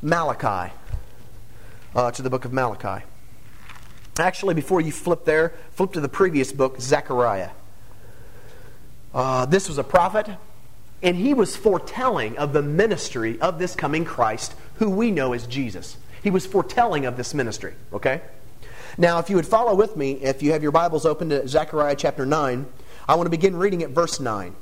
Malachi. 0.01 0.73
Uh, 1.95 2.11
to 2.11 2.21
the 2.21 2.29
book 2.29 2.45
of 2.45 2.53
Malachi. 2.53 3.03
Actually, 4.19 4.53
before 4.53 4.79
you 4.79 4.91
flip 4.91 5.25
there, 5.25 5.53
flip 5.71 5.91
to 5.93 5.99
the 5.99 6.09
previous 6.09 6.51
book, 6.51 6.79
Zechariah. 6.79 7.49
Uh, 9.13 9.45
this 9.45 9.67
was 9.67 9.77
a 9.77 9.83
prophet, 9.83 10.29
and 11.01 11.15
he 11.15 11.33
was 11.33 11.55
foretelling 11.55 12.37
of 12.37 12.53
the 12.53 12.61
ministry 12.61 13.39
of 13.41 13.59
this 13.59 13.75
coming 13.75 14.05
Christ, 14.05 14.55
who 14.75 14.89
we 14.89 15.11
know 15.11 15.33
as 15.33 15.45
Jesus. 15.47 15.97
He 16.23 16.29
was 16.29 16.45
foretelling 16.45 17.05
of 17.05 17.17
this 17.17 17.33
ministry, 17.33 17.73
okay? 17.91 18.21
Now, 18.97 19.19
if 19.19 19.29
you 19.29 19.35
would 19.35 19.47
follow 19.47 19.75
with 19.75 19.97
me, 19.97 20.13
if 20.13 20.41
you 20.41 20.53
have 20.53 20.63
your 20.63 20.71
Bibles 20.71 21.05
open 21.05 21.29
to 21.29 21.47
Zechariah 21.47 21.95
chapter 21.95 22.25
9, 22.25 22.65
I 23.07 23.15
want 23.15 23.25
to 23.25 23.31
begin 23.31 23.55
reading 23.55 23.83
at 23.83 23.89
verse 23.89 24.19
9. 24.19 24.55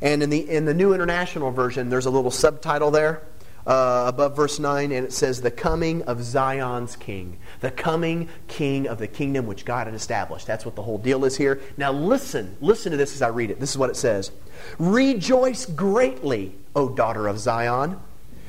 And 0.00 0.22
in 0.22 0.30
the, 0.30 0.48
in 0.48 0.64
the 0.64 0.74
New 0.74 0.94
International 0.94 1.50
Version, 1.50 1.90
there's 1.90 2.06
a 2.06 2.10
little 2.10 2.30
subtitle 2.30 2.90
there 2.90 3.22
uh, 3.66 4.04
above 4.06 4.36
verse 4.36 4.58
9, 4.58 4.92
and 4.92 5.06
it 5.06 5.12
says, 5.12 5.40
The 5.40 5.50
coming 5.50 6.02
of 6.02 6.22
Zion's 6.22 6.96
king. 6.96 7.38
The 7.60 7.70
coming 7.70 8.28
king 8.48 8.86
of 8.86 8.98
the 8.98 9.08
kingdom 9.08 9.46
which 9.46 9.64
God 9.64 9.86
had 9.86 9.94
established. 9.94 10.46
That's 10.46 10.64
what 10.64 10.76
the 10.76 10.82
whole 10.82 10.98
deal 10.98 11.24
is 11.24 11.36
here. 11.36 11.60
Now, 11.76 11.92
listen. 11.92 12.56
Listen 12.60 12.92
to 12.92 12.96
this 12.96 13.14
as 13.14 13.22
I 13.22 13.28
read 13.28 13.50
it. 13.50 13.60
This 13.60 13.70
is 13.70 13.78
what 13.78 13.90
it 13.90 13.96
says 13.96 14.30
Rejoice 14.78 15.66
greatly, 15.66 16.54
O 16.74 16.88
daughter 16.88 17.26
of 17.26 17.38
Zion. 17.38 18.00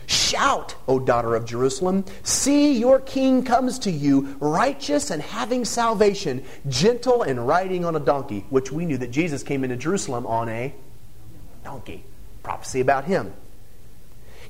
Shout, 0.08 0.76
O 0.88 1.00
daughter 1.00 1.36
of 1.36 1.46
Jerusalem. 1.46 2.06
See, 2.24 2.78
your 2.78 3.00
king 3.00 3.44
comes 3.44 3.80
to 3.80 3.91
you, 3.91 4.36
righteous 4.39 5.12
and 5.12 5.22
having 5.22 5.65
salvation, 5.65 6.44
gentle 6.68 7.24
and 7.24 7.48
riding 7.48 7.86
on 7.86 7.96
a 7.96 8.00
donkey, 8.00 8.46
which 8.50 8.72
we 8.72 8.86
knew 8.86 8.98
that 8.98 9.12
Jesus 9.12 9.44
came 9.44 9.63
into 9.63 9.76
Jerusalem 9.76 10.26
on 10.26 10.50
a 10.50 10.74
donkey. 11.63 12.04
Prophecy 12.44 12.82
about 12.82 13.06
him 13.06 13.34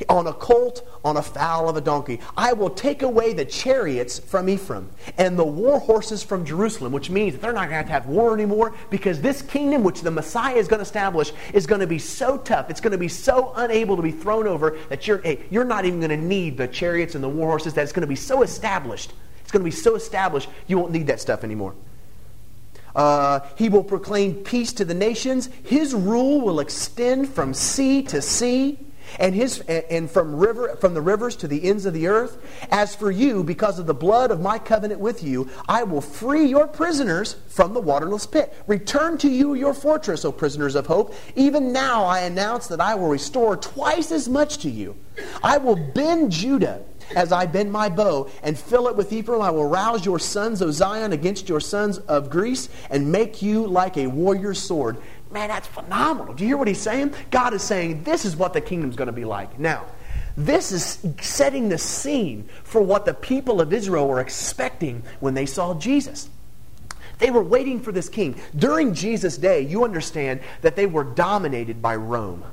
on 0.10 0.28
a 0.28 0.34
colt, 0.34 0.88
on 1.04 1.18
a 1.18 1.22
foal 1.22 1.70
of 1.70 1.78
a 1.78 1.82
donkey. 1.82 2.20
I 2.36 2.54
will 2.54 2.70
take 2.70 3.02
away 3.02 3.34
the 3.34 3.46
chariots 3.46 4.20
from 4.20 4.50
Ephraim 4.50 4.90
and 5.18 5.38
the 5.38 5.46
war 5.46 5.80
horses 5.80 6.24
from 6.24 6.46
Jerusalem, 6.46 6.92
which 6.92 7.10
means 7.10 7.34
that 7.34 7.42
they're 7.42 7.54
not 7.54 7.70
going 7.70 7.86
to 7.86 7.92
have 7.92 8.06
war 8.08 8.34
anymore 8.34 8.74
because 8.90 9.22
this 9.22 9.42
kingdom, 9.42 9.84
which 9.84 10.02
the 10.02 10.12
Messiah 10.12 10.56
is 10.56 10.68
going 10.68 10.80
to 10.80 10.84
establish, 10.84 11.32
is 11.54 11.68
going 11.68 11.82
to 11.82 11.88
be 11.88 12.00
so 12.00 12.38
tough. 12.38 12.70
It's 12.70 12.82
going 12.82 12.92
to 12.92 12.98
be 12.98 13.08
so 13.08 13.54
unable 13.56 13.96
to 13.96 14.02
be 14.02 14.12
thrown 14.12 14.48
over 14.48 14.78
that 14.90 15.08
you're, 15.08 15.24
you're 15.50 15.66
not 15.66 15.86
even 15.86 16.00
going 16.00 16.10
to 16.10 16.18
need 16.18 16.58
the 16.58 16.68
chariots 16.68 17.16
and 17.16 17.24
the 17.24 17.30
war 17.30 17.50
horses, 17.50 17.74
that 17.76 17.84
it's 17.84 17.92
going 17.92 18.02
to 18.02 18.08
be 18.08 18.16
so 18.16 18.42
established. 18.42 19.14
It's 19.42 19.52
going 19.52 19.62
to 19.62 19.70
be 19.70 19.76
so 19.76 19.96
established, 19.96 20.50
you 20.68 20.78
won't 20.78 20.92
need 20.92 21.08
that 21.08 21.22
stuff 21.22 21.44
anymore. 21.44 21.76
Uh, 22.96 23.42
he 23.58 23.68
will 23.68 23.84
proclaim 23.84 24.36
peace 24.36 24.72
to 24.74 24.86
the 24.86 24.94
nations. 24.94 25.50
His 25.64 25.94
rule 25.94 26.42
will 26.42 26.60
extend 26.60 27.30
from 27.30 27.54
sea 27.54 28.02
to 28.04 28.22
sea 28.22 28.80
and 29.20 29.36
his 29.36 29.60
and 29.62 30.10
from 30.10 30.36
river 30.36 30.76
from 30.78 30.94
the 30.94 31.02
rivers 31.02 31.36
to 31.38 31.48
the 31.48 31.64
ends 31.64 31.86
of 31.86 31.94
the 31.94 32.08
earth. 32.08 32.38
As 32.72 32.96
for 32.96 33.12
you 33.12 33.44
because 33.44 33.80
of 33.80 33.86
the 33.86 33.94
blood 33.94 34.32
of 34.32 34.42
my 34.42 34.60
covenant 34.60 35.00
with 35.00 35.24
you 35.24 35.50
i 35.68 35.84
will 35.84 36.02
free 36.02 36.46
your 36.46 36.68
prisoners 36.68 37.36
from 37.48 37.74
the 37.74 37.82
waterless 37.82 38.26
pit. 38.26 38.54
Return 38.68 39.18
to 39.20 39.30
you 39.30 39.54
your 39.54 39.74
fortress 39.74 40.26
o 40.26 40.32
prisoners 40.32 40.76
of 40.76 40.88
hope. 40.88 41.14
Even 41.36 41.72
now 41.72 42.04
i 42.06 42.20
announce 42.22 42.68
that 42.68 42.82
i 42.82 42.96
will 42.96 43.10
restore 43.10 43.58
twice 43.58 44.12
as 44.12 44.28
much 44.28 44.60
to 44.60 44.70
you. 44.70 44.96
I 45.44 45.58
will 45.58 45.76
bend 45.76 46.32
judah 46.32 46.84
As 47.16 47.32
I 47.32 47.46
bend 47.46 47.72
my 47.72 47.90
bow 47.90 48.30
and 48.42 48.58
fill 48.58 48.88
it 48.88 48.96
with 48.96 49.14
Ephraim, 49.14 49.42
I 49.42 49.52
will 49.52 49.68
rouse 49.68 50.06
your 50.06 50.18
sons, 50.20 50.62
O 50.62 50.72
Zion, 50.72 51.14
against 51.14 51.48
your 51.48 51.60
sons 51.60 52.00
of 52.00 52.30
Greece 52.30 52.70
and 52.90 53.12
make 53.12 53.42
you 53.42 53.68
like 53.68 53.98
a 53.98 54.08
warrior's 54.08 54.60
sword. 54.60 54.98
Man, 55.36 55.50
that's 55.50 55.68
phenomenal. 55.68 56.34
Do 56.34 56.46
you 56.46 56.52
hear 56.52 56.58
what 56.58 56.70
he's 56.70 56.80
saying? 56.80 57.14
God 57.30 57.54
is 57.54 57.62
saying 57.62 58.04
this 58.04 58.24
is 58.24 58.38
what 58.38 58.54
the 58.54 58.62
kingdom's 58.62 58.96
going 58.96 59.08
to 59.08 59.12
be 59.12 59.26
like. 59.26 59.60
Now, 59.60 59.86
this 60.38 60.72
is 60.72 61.06
setting 61.20 61.68
the 61.68 61.78
scene 61.78 62.48
for 62.64 62.82
what 62.82 63.04
the 63.04 63.14
people 63.14 63.60
of 63.60 63.74
Israel 63.74 64.08
were 64.08 64.22
expecting 64.22 65.04
when 65.20 65.34
they 65.34 65.46
saw 65.46 65.74
Jesus. 65.74 66.30
They 67.20 67.32
were 67.32 67.44
waiting 67.44 67.82
for 67.82 67.92
this 67.92 68.08
king. 68.08 68.40
During 68.56 68.94
Jesus' 68.94 69.38
day, 69.38 69.60
you 69.60 69.84
understand 69.84 70.40
that 70.62 70.78
they 70.78 70.86
were 70.86 71.04
dominated 71.04 71.82
by 71.82 71.98
Rome. 71.98 72.46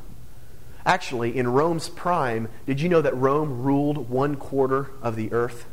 Actually, 0.85 1.39
in 1.39 1.47
Rome's 1.47 1.89
prime, 1.89 2.49
did 2.67 2.81
you 2.81 2.89
know 2.89 3.01
that 3.01 3.17
Rome 3.17 3.63
ruled 3.63 4.11
one 4.11 4.35
quarter 4.35 4.91
of 5.03 5.15
the 5.15 5.33
earth 5.33 5.67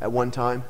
at 0.00 0.10
one 0.10 0.32
time? 0.32 0.64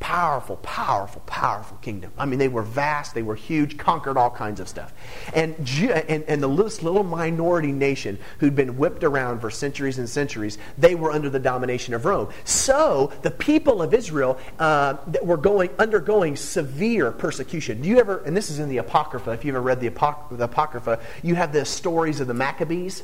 Powerful, 0.00 0.56
powerful, 0.56 1.22
powerful 1.26 1.76
kingdom. 1.82 2.10
I 2.18 2.26
mean, 2.26 2.38
they 2.38 2.48
were 2.48 2.62
vast, 2.62 3.14
they 3.14 3.22
were 3.22 3.36
huge, 3.36 3.78
conquered 3.78 4.16
all 4.16 4.30
kinds 4.30 4.58
of 4.58 4.68
stuff. 4.68 4.92
And, 5.34 5.54
and, 5.78 6.24
and 6.24 6.42
the 6.42 6.48
this 6.48 6.82
little 6.82 7.04
minority 7.04 7.72
nation 7.72 8.18
who'd 8.38 8.54
been 8.54 8.76
whipped 8.76 9.04
around 9.04 9.40
for 9.40 9.50
centuries 9.50 9.98
and 9.98 10.08
centuries, 10.08 10.58
they 10.78 10.94
were 10.94 11.10
under 11.10 11.28
the 11.28 11.38
domination 11.38 11.94
of 11.94 12.04
Rome. 12.04 12.32
So 12.44 13.12
the 13.22 13.30
people 13.30 13.82
of 13.82 13.92
Israel 13.92 14.38
uh, 14.58 14.96
were 15.22 15.36
going, 15.36 15.70
undergoing 15.78 16.36
severe 16.36 17.12
persecution. 17.12 17.82
Do 17.82 17.88
you 17.88 17.98
ever, 17.98 18.22
and 18.24 18.36
this 18.36 18.50
is 18.50 18.58
in 18.58 18.68
the 18.68 18.78
Apocrypha, 18.78 19.30
if 19.32 19.44
you 19.44 19.52
ever 19.52 19.60
read 19.60 19.80
the, 19.80 19.90
Apoc- 19.90 20.36
the 20.36 20.44
Apocrypha, 20.44 21.00
you 21.22 21.34
have 21.34 21.52
the 21.52 21.64
stories 21.64 22.20
of 22.20 22.26
the 22.26 22.34
Maccabees. 22.34 23.02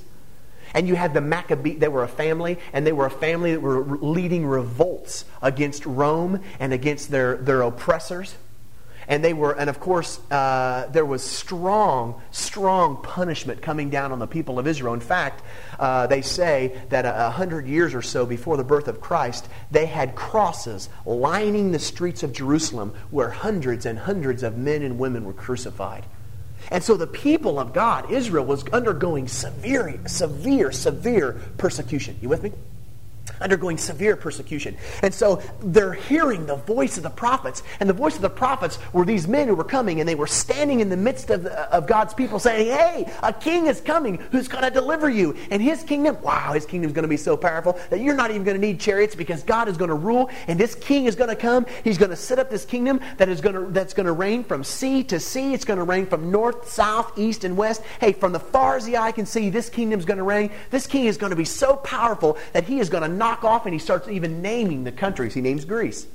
And 0.77 0.87
you 0.87 0.95
had 0.95 1.15
the 1.15 1.23
Maccabees, 1.23 1.79
they 1.79 1.89
were 1.89 2.05
a 2.05 2.09
family, 2.09 2.59
and 2.75 2.87
they 2.87 2.93
were 2.93 3.07
a 3.07 3.11
family 3.11 3.53
that 3.53 3.61
were 3.63 3.97
leading 3.97 4.45
revolts 4.47 5.25
against 5.41 5.87
Rome 5.87 6.43
and 6.61 6.75
against 6.75 7.11
their, 7.11 7.39
their 7.39 7.63
oppressors. 7.63 8.37
And 9.09 9.25
they 9.25 9.33
were, 9.33 9.53
and 9.53 9.71
of 9.71 9.81
course, 9.81 10.21
uh, 10.31 10.87
there 10.93 11.07
was 11.07 11.23
strong, 11.23 12.21
strong 12.31 13.03
punishment 13.03 13.63
coming 13.63 13.89
down 13.89 14.13
on 14.13 14.19
the 14.19 14.27
people 14.27 14.59
of 14.59 14.67
Israel. 14.67 14.93
In 14.93 15.01
fact, 15.01 15.43
uh, 15.79 16.09
they 16.09 16.21
say 16.21 16.79
that 16.91 17.07
a, 17.07 17.29
a 17.29 17.31
hundred 17.31 17.67
years 17.67 17.95
or 17.95 18.03
so 18.03 18.27
before 18.27 18.59
the 18.59 18.65
birth 18.65 18.87
of 18.87 19.01
Christ, 19.01 19.49
they 19.71 19.87
had 19.87 20.15
crosses 20.15 20.91
lining 21.07 21.73
the 21.73 21.79
streets 21.79 22.23
of 22.23 22.35
Jerusalem 22.35 22.93
where 23.11 23.31
hundreds 23.31 23.87
and 23.87 23.99
hundreds 23.99 24.43
of 24.43 24.59
men 24.59 24.83
and 24.83 24.99
women 24.99 25.25
were 25.25 25.33
crucified. 25.33 26.05
And 26.71 26.83
so 26.83 26.97
the 26.97 27.07
people 27.07 27.59
of 27.59 27.73
God, 27.73 28.11
Israel, 28.11 28.45
was 28.45 28.65
undergoing 28.69 29.29
severe, 29.29 30.01
severe, 30.07 30.73
severe 30.73 31.41
persecution. 31.59 32.19
You 32.21 32.29
with 32.29 32.43
me? 32.43 32.53
Undergoing 33.41 33.79
severe 33.79 34.17
persecution. 34.17 34.77
And 35.03 35.13
so 35.13 35.43
they're 35.61 35.93
hearing 35.93 36.47
the 36.47 36.57
voice 36.57 36.97
of 36.97 37.03
the 37.03 37.11
prophets. 37.11 37.63
And 37.81 37.89
the 37.89 37.95
voice 37.95 38.17
of 38.17 38.23
the 38.23 38.31
prophets 38.31 38.79
were 38.93 39.05
these 39.05 39.29
men 39.29 39.49
who 39.49 39.55
were 39.55 39.65
coming, 39.65 40.01
and 40.01 40.09
they 40.09 40.15
were 40.15 40.27
standing 40.27 40.81
in 40.81 40.89
the 40.89 40.97
midst 40.97 41.31
of, 41.31 41.47
of 41.47 41.87
God's 41.87 42.15
people 42.15 42.39
saying, 42.39 42.67
Hey, 42.67 43.13
a 43.23 43.33
king 43.33 43.67
is 43.67 43.81
coming 43.81 44.19
who's 44.31 44.49
going 44.49 44.65
to 44.65 44.71
deliver 44.71 45.09
you. 45.09 45.37
And 45.51 45.63
his 45.63 45.83
kingdom, 45.83 46.21
wow, 46.23 46.53
his 46.53 46.67
kingdom 46.67 46.89
is 46.89 46.95
going 46.95 47.05
to 47.05 47.09
be 47.09 47.17
so 47.17 47.37
powerful 47.37 47.79
that 47.91 48.01
you're 48.01 48.15
not 48.15 48.31
even 48.31 48.45
going 48.45 48.61
to 48.61 48.67
need 48.67 48.81
chariots 48.81 49.15
because 49.15 49.43
God 49.43 49.69
is 49.69 49.77
going 49.77 49.91
to 49.91 49.95
rule, 49.95 50.31
and 50.47 50.59
this 50.59 50.75
king 50.75 51.07
is 51.07 51.15
going 51.15 51.31
to 51.31 51.37
come. 51.37 51.67
He's 51.85 51.99
going 51.99 52.11
to 52.11 52.17
set 52.17 52.39
up 52.39 52.51
this 52.51 52.65
kingdom 52.65 53.01
that 53.19 53.29
is 53.29 53.41
going 53.41 53.55
to, 53.55 53.73
that's 53.73 53.95
going 53.95 54.07
to 54.07 54.13
reign 54.13 54.45
from 54.45 54.65
sea 54.65 55.05
to 55.05 55.21
sea. 55.21 55.55
It's 55.55 55.65
going 55.65 55.79
to 55.79 55.85
reign 55.85 56.07
from 56.07 56.31
north, 56.31 56.69
south, 56.69 57.19
east, 57.19 57.45
and 57.45 57.57
west. 57.57 57.83
Hey, 58.01 58.13
from 58.13 58.33
the 58.33 58.41
far 58.41 58.77
as 58.77 58.85
the 58.85 58.97
eye 58.97 59.13
can 59.13 59.27
see, 59.27 59.51
this 59.51 59.69
kingdom 59.69 59.99
is 59.99 60.07
going 60.07 60.19
to 60.19 60.25
reign. 60.25 60.51
This 60.71 60.87
king 60.87 61.07
is 61.07 61.17
going 61.17 61.31
to 61.31 61.37
be 61.37 61.45
so 61.45 61.77
powerful 61.77 62.39
that 62.53 62.65
he 62.65 62.81
is 62.81 62.89
going 62.89 63.03
to 63.03 63.16
knock 63.19 63.45
off 63.45 63.67
and 63.67 63.73
he 63.73 63.79
starts 63.79 64.09
even 64.09 64.43
naming 64.43 64.85
the 64.85 64.93
countries. 64.93 65.35
He 65.35 65.41
names 65.41 65.65
Greece. 65.65 66.07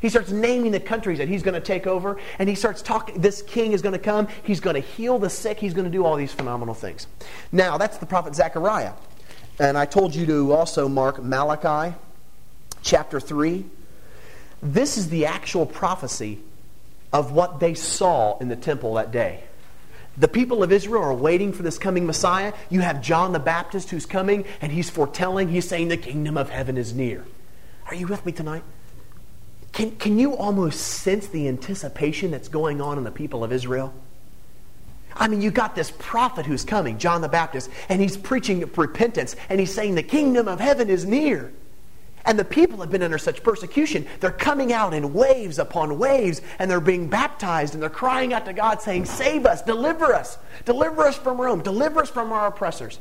He 0.00 0.08
starts 0.08 0.30
naming 0.30 0.72
the 0.72 0.80
countries 0.80 1.18
that 1.18 1.28
he's 1.28 1.42
going 1.42 1.54
to 1.54 1.60
take 1.60 1.86
over, 1.86 2.18
and 2.38 2.48
he 2.48 2.54
starts 2.54 2.82
talking. 2.82 3.20
This 3.20 3.42
king 3.42 3.72
is 3.72 3.82
going 3.82 3.92
to 3.92 3.98
come. 3.98 4.28
He's 4.42 4.60
going 4.60 4.74
to 4.74 4.80
heal 4.80 5.18
the 5.18 5.30
sick. 5.30 5.58
He's 5.58 5.74
going 5.74 5.84
to 5.84 5.90
do 5.90 6.04
all 6.04 6.16
these 6.16 6.32
phenomenal 6.32 6.74
things. 6.74 7.06
Now, 7.52 7.78
that's 7.78 7.98
the 7.98 8.06
prophet 8.06 8.34
Zechariah. 8.34 8.92
And 9.58 9.78
I 9.78 9.84
told 9.84 10.14
you 10.14 10.26
to 10.26 10.52
also 10.52 10.88
mark 10.88 11.22
Malachi 11.22 11.94
chapter 12.82 13.20
3. 13.20 13.64
This 14.62 14.96
is 14.96 15.10
the 15.10 15.26
actual 15.26 15.66
prophecy 15.66 16.40
of 17.12 17.30
what 17.30 17.60
they 17.60 17.74
saw 17.74 18.38
in 18.38 18.48
the 18.48 18.56
temple 18.56 18.94
that 18.94 19.12
day. 19.12 19.44
The 20.16 20.28
people 20.28 20.62
of 20.62 20.70
Israel 20.70 21.02
are 21.02 21.14
waiting 21.14 21.52
for 21.52 21.62
this 21.62 21.78
coming 21.78 22.06
Messiah. 22.06 22.52
You 22.70 22.80
have 22.80 23.02
John 23.02 23.32
the 23.32 23.40
Baptist 23.40 23.90
who's 23.90 24.06
coming, 24.06 24.44
and 24.60 24.70
he's 24.70 24.88
foretelling, 24.88 25.48
he's 25.48 25.68
saying, 25.68 25.88
the 25.88 25.96
kingdom 25.96 26.36
of 26.36 26.50
heaven 26.50 26.76
is 26.76 26.94
near. 26.94 27.24
Are 27.86 27.94
you 27.94 28.06
with 28.06 28.24
me 28.24 28.32
tonight? 28.32 28.62
Can, 29.72 29.96
can 29.96 30.18
you 30.18 30.36
almost 30.36 30.80
sense 30.80 31.26
the 31.26 31.48
anticipation 31.48 32.30
that's 32.30 32.48
going 32.48 32.80
on 32.80 32.96
in 32.96 33.02
the 33.02 33.10
people 33.10 33.42
of 33.42 33.52
Israel? 33.52 33.92
I 35.16 35.28
mean, 35.28 35.42
you 35.42 35.50
got 35.50 35.74
this 35.74 35.92
prophet 35.98 36.46
who's 36.46 36.64
coming, 36.64 36.98
John 36.98 37.20
the 37.20 37.28
Baptist, 37.28 37.70
and 37.88 38.00
he's 38.00 38.16
preaching 38.16 38.68
repentance, 38.76 39.34
and 39.48 39.58
he's 39.58 39.74
saying 39.74 39.96
the 39.96 40.02
kingdom 40.02 40.46
of 40.46 40.60
heaven 40.60 40.88
is 40.90 41.04
near. 41.04 41.52
And 42.26 42.38
the 42.38 42.44
people 42.44 42.80
have 42.80 42.90
been 42.90 43.02
under 43.02 43.18
such 43.18 43.42
persecution. 43.42 44.06
They're 44.20 44.30
coming 44.30 44.72
out 44.72 44.94
in 44.94 45.12
waves 45.12 45.58
upon 45.58 45.98
waves, 45.98 46.40
and 46.58 46.70
they're 46.70 46.80
being 46.80 47.08
baptized, 47.08 47.74
and 47.74 47.82
they're 47.82 47.90
crying 47.90 48.32
out 48.32 48.46
to 48.46 48.54
God, 48.54 48.80
saying, 48.80 49.04
Save 49.04 49.44
us, 49.44 49.60
deliver 49.62 50.14
us, 50.14 50.38
deliver 50.64 51.02
us 51.02 51.16
from 51.16 51.40
Rome, 51.40 51.62
deliver 51.62 52.00
us 52.00 52.10
from 52.10 52.32
our 52.32 52.46
oppressors. 52.46 52.98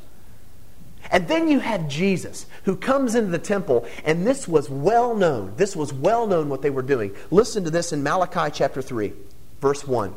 And 1.09 1.27
then 1.27 1.47
you 1.47 1.59
had 1.59 1.89
Jesus, 1.89 2.45
who 2.63 2.75
comes 2.75 3.15
into 3.15 3.31
the 3.31 3.39
temple, 3.39 3.85
and 4.03 4.25
this 4.25 4.47
was 4.47 4.69
well 4.69 5.15
known. 5.15 5.53
This 5.57 5.75
was 5.75 5.93
well 5.93 6.27
known 6.27 6.49
what 6.49 6.61
they 6.61 6.69
were 6.69 6.81
doing. 6.81 7.15
Listen 7.31 7.63
to 7.63 7.69
this 7.69 7.93
in 7.93 8.03
Malachi 8.03 8.51
chapter 8.53 8.81
3, 8.81 9.13
verse 9.61 9.87
1. 9.87 10.13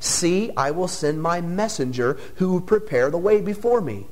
See, 0.00 0.50
I 0.56 0.70
will 0.70 0.88
send 0.88 1.22
my 1.22 1.40
messenger 1.40 2.18
who 2.36 2.52
will 2.52 2.60
prepare 2.60 3.10
the 3.10 3.18
way 3.18 3.40
before 3.40 3.80
me. 3.80 4.06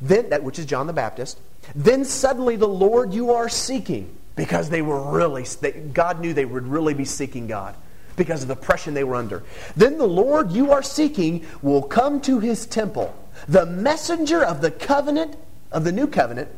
Then, 0.00 0.28
that 0.30 0.42
which 0.42 0.58
is 0.58 0.66
John 0.66 0.86
the 0.86 0.92
Baptist. 0.92 1.40
Then 1.74 2.04
suddenly 2.04 2.56
the 2.56 2.68
Lord 2.68 3.12
you 3.12 3.32
are 3.32 3.48
seeking, 3.48 4.16
because 4.34 4.68
they 4.68 4.82
were 4.82 5.00
really, 5.10 5.44
they, 5.60 5.72
God 5.72 6.20
knew 6.20 6.32
they 6.32 6.44
would 6.44 6.66
really 6.66 6.94
be 6.94 7.04
seeking 7.04 7.46
God 7.46 7.74
because 8.16 8.42
of 8.42 8.48
the 8.48 8.54
oppression 8.54 8.94
they 8.94 9.04
were 9.04 9.16
under. 9.16 9.42
Then 9.76 9.98
the 9.98 10.06
Lord 10.06 10.52
you 10.52 10.72
are 10.72 10.82
seeking 10.82 11.44
will 11.62 11.82
come 11.82 12.20
to 12.22 12.40
his 12.40 12.66
temple. 12.66 13.14
The 13.48 13.66
messenger 13.66 14.42
of 14.44 14.60
the 14.60 14.70
covenant, 14.70 15.36
of 15.70 15.84
the 15.84 15.92
new 15.92 16.06
covenant, 16.06 16.48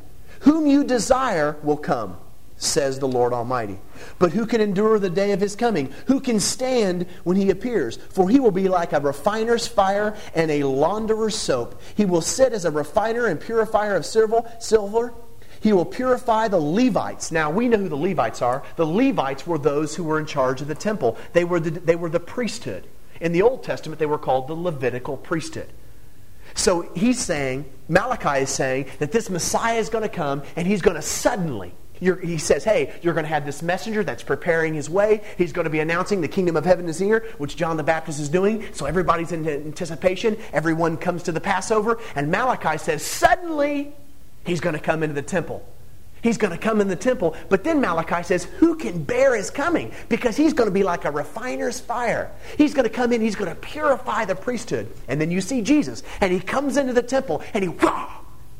whom 0.40 0.66
you 0.66 0.84
desire 0.84 1.56
will 1.62 1.76
come 1.76 2.16
says 2.58 2.98
the 2.98 3.08
Lord 3.08 3.32
Almighty. 3.32 3.78
But 4.18 4.32
who 4.32 4.44
can 4.44 4.60
endure 4.60 4.98
the 4.98 5.08
day 5.08 5.32
of 5.32 5.40
his 5.40 5.56
coming? 5.56 5.92
Who 6.06 6.20
can 6.20 6.40
stand 6.40 7.06
when 7.24 7.36
he 7.36 7.50
appears? 7.50 7.96
For 7.96 8.28
he 8.28 8.40
will 8.40 8.50
be 8.50 8.68
like 8.68 8.92
a 8.92 9.00
refiner's 9.00 9.66
fire 9.66 10.16
and 10.34 10.50
a 10.50 10.64
launderer's 10.64 11.36
soap. 11.36 11.80
He 11.96 12.04
will 12.04 12.20
sit 12.20 12.52
as 12.52 12.64
a 12.64 12.70
refiner 12.70 13.26
and 13.26 13.40
purifier 13.40 13.96
of 13.96 14.04
silver. 14.04 15.14
He 15.60 15.72
will 15.72 15.84
purify 15.84 16.48
the 16.48 16.60
Levites. 16.60 17.32
Now, 17.32 17.50
we 17.50 17.68
know 17.68 17.78
who 17.78 17.88
the 17.88 17.96
Levites 17.96 18.42
are. 18.42 18.62
The 18.76 18.86
Levites 18.86 19.46
were 19.46 19.58
those 19.58 19.94
who 19.94 20.04
were 20.04 20.18
in 20.18 20.26
charge 20.26 20.60
of 20.60 20.68
the 20.68 20.74
temple, 20.74 21.16
they 21.32 21.44
were 21.44 21.60
the, 21.60 21.70
they 21.70 21.96
were 21.96 22.10
the 22.10 22.20
priesthood. 22.20 22.86
In 23.20 23.32
the 23.32 23.42
Old 23.42 23.64
Testament, 23.64 23.98
they 23.98 24.06
were 24.06 24.18
called 24.18 24.46
the 24.46 24.54
Levitical 24.54 25.16
priesthood. 25.16 25.68
So 26.54 26.90
he's 26.94 27.18
saying, 27.18 27.66
Malachi 27.88 28.42
is 28.42 28.50
saying, 28.50 28.86
that 28.98 29.12
this 29.12 29.28
Messiah 29.28 29.78
is 29.78 29.88
going 29.90 30.02
to 30.02 30.08
come 30.08 30.42
and 30.56 30.66
he's 30.66 30.82
going 30.82 30.96
to 30.96 31.02
suddenly, 31.02 31.74
you're, 32.00 32.16
he 32.16 32.38
says, 32.38 32.64
hey, 32.64 32.92
you're 33.02 33.14
going 33.14 33.24
to 33.24 33.30
have 33.30 33.46
this 33.46 33.62
messenger 33.62 34.04
that's 34.04 34.22
preparing 34.22 34.74
his 34.74 34.88
way. 34.88 35.22
He's 35.36 35.52
going 35.52 35.64
to 35.64 35.70
be 35.70 35.80
announcing 35.80 36.20
the 36.20 36.28
kingdom 36.28 36.56
of 36.56 36.64
heaven 36.64 36.88
is 36.88 36.98
here, 36.98 37.26
which 37.38 37.56
John 37.56 37.76
the 37.76 37.82
Baptist 37.82 38.20
is 38.20 38.28
doing. 38.28 38.64
So 38.72 38.86
everybody's 38.86 39.32
in 39.32 39.48
anticipation. 39.48 40.36
Everyone 40.52 40.96
comes 40.96 41.24
to 41.24 41.32
the 41.32 41.40
Passover. 41.40 41.98
And 42.14 42.30
Malachi 42.30 42.78
says, 42.78 43.02
suddenly, 43.02 43.92
he's 44.44 44.60
going 44.60 44.74
to 44.74 44.80
come 44.80 45.02
into 45.02 45.14
the 45.14 45.22
temple. 45.22 45.66
He's 46.22 46.36
going 46.36 46.52
to 46.52 46.58
come 46.58 46.80
in 46.80 46.88
the 46.88 46.96
temple. 46.96 47.36
But 47.48 47.64
then 47.64 47.80
Malachi 47.80 48.22
says, 48.22 48.44
Who 48.44 48.74
can 48.74 49.04
bear 49.04 49.36
his 49.36 49.50
coming? 49.50 49.92
Because 50.08 50.36
he's 50.36 50.52
going 50.52 50.68
to 50.68 50.74
be 50.74 50.82
like 50.82 51.04
a 51.04 51.10
refiner's 51.10 51.80
fire. 51.80 52.30
He's 52.56 52.74
going 52.74 52.84
to 52.88 52.94
come 52.94 53.12
in, 53.12 53.20
he's 53.20 53.36
going 53.36 53.50
to 53.50 53.56
purify 53.56 54.24
the 54.24 54.34
priesthood. 54.34 54.92
And 55.06 55.20
then 55.20 55.30
you 55.30 55.40
see 55.40 55.62
Jesus, 55.62 56.02
and 56.20 56.32
he 56.32 56.40
comes 56.40 56.76
into 56.76 56.92
the 56.92 57.02
temple, 57.02 57.42
and 57.54 57.62
he, 57.62 57.68
wah, 57.68 58.10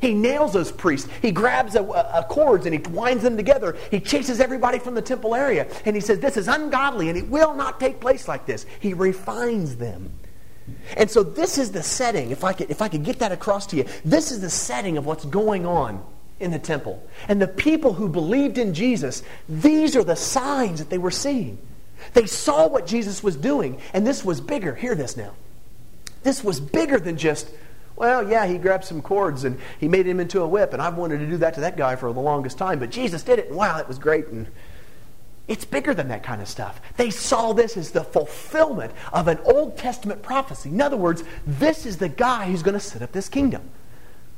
he 0.00 0.14
nails 0.14 0.52
those 0.52 0.70
priests. 0.70 1.08
He 1.20 1.32
grabs 1.32 1.74
a, 1.74 1.82
a, 1.82 2.24
cords 2.28 2.66
and 2.66 2.74
he 2.74 2.80
winds 2.90 3.24
them 3.24 3.36
together. 3.36 3.76
He 3.90 3.98
chases 3.98 4.40
everybody 4.40 4.78
from 4.78 4.94
the 4.94 5.02
temple 5.02 5.34
area. 5.34 5.66
And 5.84 5.96
he 5.96 6.00
says, 6.00 6.20
This 6.20 6.36
is 6.36 6.46
ungodly 6.46 7.08
and 7.08 7.18
it 7.18 7.28
will 7.28 7.54
not 7.54 7.80
take 7.80 8.00
place 8.00 8.28
like 8.28 8.46
this. 8.46 8.64
He 8.78 8.94
refines 8.94 9.76
them. 9.76 10.12
And 10.96 11.10
so 11.10 11.22
this 11.22 11.58
is 11.58 11.72
the 11.72 11.82
setting, 11.82 12.30
if 12.30 12.44
I 12.44 12.52
could, 12.52 12.70
if 12.70 12.82
I 12.82 12.88
could 12.88 13.02
get 13.02 13.18
that 13.20 13.32
across 13.32 13.66
to 13.68 13.76
you, 13.76 13.86
this 14.04 14.30
is 14.30 14.40
the 14.40 14.50
setting 14.50 14.98
of 14.98 15.06
what's 15.06 15.24
going 15.24 15.66
on 15.66 16.04
in 16.40 16.50
the 16.50 16.58
temple. 16.58 17.04
And 17.26 17.40
the 17.40 17.48
people 17.48 17.94
who 17.94 18.08
believed 18.08 18.58
in 18.58 18.74
Jesus, 18.74 19.22
these 19.48 19.96
are 19.96 20.04
the 20.04 20.16
signs 20.16 20.78
that 20.78 20.90
they 20.90 20.98
were 20.98 21.10
seeing. 21.10 21.58
They 22.12 22.26
saw 22.26 22.68
what 22.68 22.86
Jesus 22.86 23.22
was 23.22 23.34
doing, 23.34 23.80
and 23.92 24.06
this 24.06 24.24
was 24.24 24.40
bigger. 24.40 24.74
Hear 24.74 24.94
this 24.94 25.16
now. 25.16 25.32
This 26.22 26.44
was 26.44 26.60
bigger 26.60 26.98
than 27.00 27.16
just 27.16 27.50
Well, 27.98 28.28
yeah, 28.28 28.46
he 28.46 28.58
grabbed 28.58 28.84
some 28.84 29.02
cords 29.02 29.42
and 29.42 29.58
he 29.80 29.88
made 29.88 30.06
him 30.06 30.20
into 30.20 30.40
a 30.40 30.46
whip, 30.46 30.72
and 30.72 30.80
I've 30.80 30.96
wanted 30.96 31.18
to 31.18 31.26
do 31.26 31.36
that 31.38 31.54
to 31.54 31.60
that 31.62 31.76
guy 31.76 31.96
for 31.96 32.12
the 32.12 32.20
longest 32.20 32.56
time, 32.56 32.78
but 32.78 32.90
Jesus 32.90 33.24
did 33.24 33.40
it, 33.40 33.48
and 33.48 33.56
wow, 33.56 33.78
it 33.80 33.88
was 33.88 33.98
great. 33.98 34.28
And 34.28 34.46
it's 35.48 35.64
bigger 35.64 35.92
than 35.94 36.06
that 36.08 36.22
kind 36.22 36.40
of 36.40 36.46
stuff. 36.46 36.80
They 36.96 37.10
saw 37.10 37.54
this 37.54 37.76
as 37.76 37.90
the 37.90 38.04
fulfillment 38.04 38.92
of 39.12 39.26
an 39.26 39.38
Old 39.44 39.76
Testament 39.76 40.22
prophecy. 40.22 40.68
In 40.68 40.80
other 40.80 40.96
words, 40.96 41.24
this 41.44 41.86
is 41.86 41.96
the 41.96 42.08
guy 42.08 42.46
who's 42.46 42.62
going 42.62 42.74
to 42.74 42.80
set 42.80 43.02
up 43.02 43.10
this 43.10 43.28
kingdom. 43.28 43.62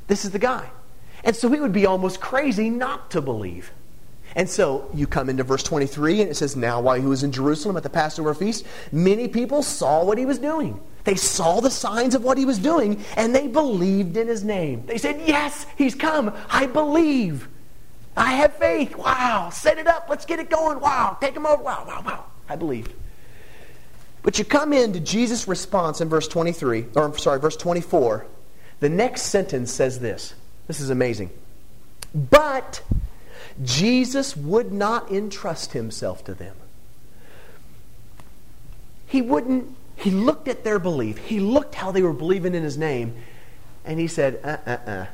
This 0.07 0.25
is 0.25 0.31
the 0.31 0.39
guy. 0.39 0.67
And 1.23 1.35
so 1.35 1.47
we 1.47 1.59
would 1.59 1.73
be 1.73 1.85
almost 1.85 2.19
crazy 2.19 2.71
not 2.71 3.11
to 3.11 3.21
believe. 3.21 3.71
And 4.35 4.49
so 4.49 4.89
you 4.91 5.05
come 5.05 5.29
into 5.29 5.43
verse 5.43 5.61
23, 5.61 6.21
and 6.21 6.31
it 6.31 6.35
says, 6.35 6.55
Now 6.55 6.81
while 6.81 6.95
he 6.95 7.05
was 7.05 7.21
in 7.21 7.31
Jerusalem 7.31 7.77
at 7.77 7.83
the 7.83 7.91
Passover 7.91 8.33
feast, 8.33 8.65
many 8.91 9.27
people 9.27 9.61
saw 9.61 10.03
what 10.03 10.17
he 10.17 10.25
was 10.25 10.39
doing. 10.39 10.81
They 11.03 11.15
saw 11.15 11.61
the 11.61 11.71
signs 11.71 12.15
of 12.15 12.23
what 12.23 12.37
he 12.37 12.45
was 12.45 12.59
doing, 12.59 13.03
and 13.17 13.33
they 13.33 13.47
believed 13.47 14.17
in 14.17 14.27
his 14.27 14.43
name. 14.43 14.85
They 14.85 14.97
said, 14.97 15.21
Yes, 15.25 15.65
he's 15.77 15.95
come. 15.95 16.33
I 16.49 16.67
believe. 16.67 17.47
I 18.15 18.33
have 18.33 18.53
faith. 18.55 18.95
Wow. 18.95 19.49
Set 19.51 19.77
it 19.77 19.87
up. 19.87 20.07
Let's 20.09 20.25
get 20.25 20.39
it 20.39 20.49
going. 20.49 20.79
Wow. 20.79 21.17
Take 21.19 21.35
him 21.35 21.45
over. 21.45 21.63
Wow, 21.63 21.85
wow, 21.87 22.03
wow. 22.05 22.25
I 22.49 22.55
believe. 22.55 22.93
But 24.23 24.37
you 24.37 24.45
come 24.45 24.73
into 24.73 24.99
Jesus' 24.99 25.47
response 25.47 26.01
in 26.01 26.09
verse 26.09 26.27
23, 26.27 26.85
or 26.95 27.17
sorry, 27.17 27.39
verse 27.39 27.57
24. 27.57 28.25
The 28.79 28.89
next 28.89 29.23
sentence 29.23 29.71
says 29.71 29.99
this. 29.99 30.33
This 30.67 30.79
is 30.79 30.89
amazing. 30.89 31.31
But 32.13 32.81
Jesus 33.63 34.35
would 34.35 34.71
not 34.71 35.11
entrust 35.11 35.73
himself 35.73 36.23
to 36.25 36.33
them. 36.33 36.55
He 39.07 39.21
wouldn't, 39.21 39.75
he 40.01 40.09
looked 40.09 40.47
at 40.47 40.63
their 40.63 40.79
belief. 40.79 41.17
He 41.19 41.39
looked 41.39 41.75
how 41.75 41.91
they 41.91 42.01
were 42.01 42.13
believing 42.13 42.55
in 42.55 42.63
his 42.63 42.77
name, 42.77 43.15
and 43.85 43.99
he 43.99 44.07
said, 44.07 44.39
uh 44.43 44.57
uh 44.65 44.89
uh. 44.89 45.05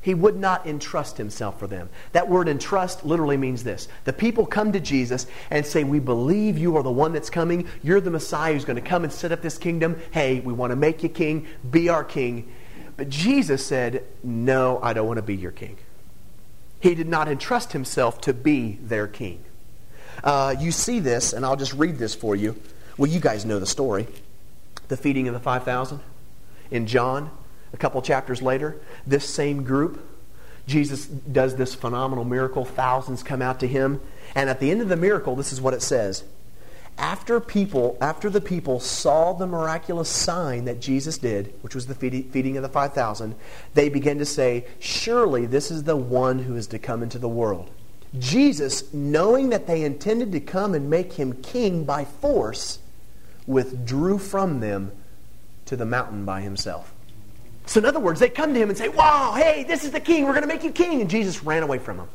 He 0.00 0.12
would 0.12 0.36
not 0.36 0.66
entrust 0.66 1.16
himself 1.16 1.58
for 1.58 1.66
them. 1.66 1.88
That 2.12 2.28
word 2.28 2.46
entrust 2.46 3.06
literally 3.06 3.38
means 3.38 3.64
this. 3.64 3.88
The 4.04 4.12
people 4.12 4.44
come 4.44 4.72
to 4.72 4.80
Jesus 4.80 5.26
and 5.48 5.64
say, 5.64 5.82
We 5.82 5.98
believe 5.98 6.58
you 6.58 6.76
are 6.76 6.82
the 6.82 6.90
one 6.90 7.14
that's 7.14 7.30
coming. 7.30 7.66
You're 7.82 8.02
the 8.02 8.10
Messiah 8.10 8.52
who's 8.52 8.66
going 8.66 8.76
to 8.76 8.86
come 8.86 9.04
and 9.04 9.10
set 9.10 9.32
up 9.32 9.40
this 9.40 9.56
kingdom. 9.56 9.98
Hey, 10.10 10.40
we 10.40 10.52
want 10.52 10.72
to 10.72 10.76
make 10.76 11.02
you 11.02 11.08
king. 11.08 11.46
Be 11.70 11.88
our 11.88 12.04
king. 12.04 12.52
But 12.98 13.08
Jesus 13.08 13.64
said, 13.64 14.04
No, 14.22 14.78
I 14.82 14.92
don't 14.92 15.06
want 15.06 15.16
to 15.16 15.22
be 15.22 15.36
your 15.36 15.52
king. 15.52 15.78
He 16.80 16.94
did 16.94 17.08
not 17.08 17.26
entrust 17.26 17.72
himself 17.72 18.20
to 18.22 18.34
be 18.34 18.78
their 18.82 19.06
king. 19.06 19.42
Uh, 20.22 20.54
you 20.60 20.70
see 20.70 21.00
this, 21.00 21.32
and 21.32 21.46
I'll 21.46 21.56
just 21.56 21.72
read 21.72 21.96
this 21.96 22.14
for 22.14 22.36
you. 22.36 22.56
Well, 22.96 23.10
you 23.10 23.20
guys 23.20 23.44
know 23.44 23.58
the 23.58 23.66
story. 23.66 24.06
The 24.88 24.96
feeding 24.96 25.28
of 25.28 25.34
the 25.34 25.40
5,000 25.40 26.00
in 26.70 26.86
John, 26.86 27.30
a 27.72 27.76
couple 27.76 28.00
chapters 28.02 28.42
later, 28.42 28.76
this 29.06 29.28
same 29.28 29.64
group, 29.64 30.06
Jesus 30.66 31.06
does 31.06 31.56
this 31.56 31.74
phenomenal 31.74 32.24
miracle. 32.24 32.64
Thousands 32.64 33.22
come 33.22 33.42
out 33.42 33.60
to 33.60 33.68
him. 33.68 34.00
And 34.34 34.48
at 34.48 34.60
the 34.60 34.70
end 34.70 34.80
of 34.80 34.88
the 34.88 34.96
miracle, 34.96 35.36
this 35.36 35.52
is 35.52 35.60
what 35.60 35.74
it 35.74 35.82
says. 35.82 36.24
After 36.96 37.40
people, 37.40 37.98
after 38.00 38.30
the 38.30 38.40
people 38.40 38.78
saw 38.78 39.32
the 39.32 39.46
miraculous 39.46 40.08
sign 40.08 40.64
that 40.66 40.80
Jesus 40.80 41.18
did, 41.18 41.52
which 41.60 41.74
was 41.74 41.86
the 41.86 41.94
feeding 41.94 42.56
of 42.56 42.62
the 42.62 42.68
5,000, 42.68 43.34
they 43.74 43.88
began 43.88 44.18
to 44.18 44.24
say, 44.24 44.66
Surely 44.78 45.44
this 45.44 45.70
is 45.70 45.82
the 45.82 45.96
one 45.96 46.38
who 46.38 46.54
is 46.54 46.68
to 46.68 46.78
come 46.78 47.02
into 47.02 47.18
the 47.18 47.28
world. 47.28 47.70
Jesus, 48.18 48.94
knowing 48.94 49.48
that 49.48 49.66
they 49.66 49.82
intended 49.82 50.30
to 50.32 50.40
come 50.40 50.72
and 50.72 50.88
make 50.88 51.14
him 51.14 51.42
king 51.42 51.84
by 51.84 52.04
force, 52.04 52.78
withdrew 53.46 54.18
from 54.18 54.60
them 54.60 54.92
to 55.66 55.76
the 55.76 55.86
mountain 55.86 56.24
by 56.24 56.40
himself. 56.40 56.92
So, 57.66 57.80
in 57.80 57.86
other 57.86 58.00
words, 58.00 58.20
they 58.20 58.28
come 58.28 58.52
to 58.52 58.60
him 58.60 58.68
and 58.68 58.76
say, 58.76 58.88
Wow, 58.88 59.34
hey, 59.36 59.64
this 59.64 59.84
is 59.84 59.90
the 59.90 60.00
king. 60.00 60.24
We're 60.24 60.32
going 60.32 60.42
to 60.42 60.48
make 60.48 60.64
you 60.64 60.70
king. 60.70 61.00
And 61.00 61.08
Jesus 61.08 61.42
ran 61.42 61.62
away 61.62 61.78
from 61.78 61.96
them. 61.96 62.08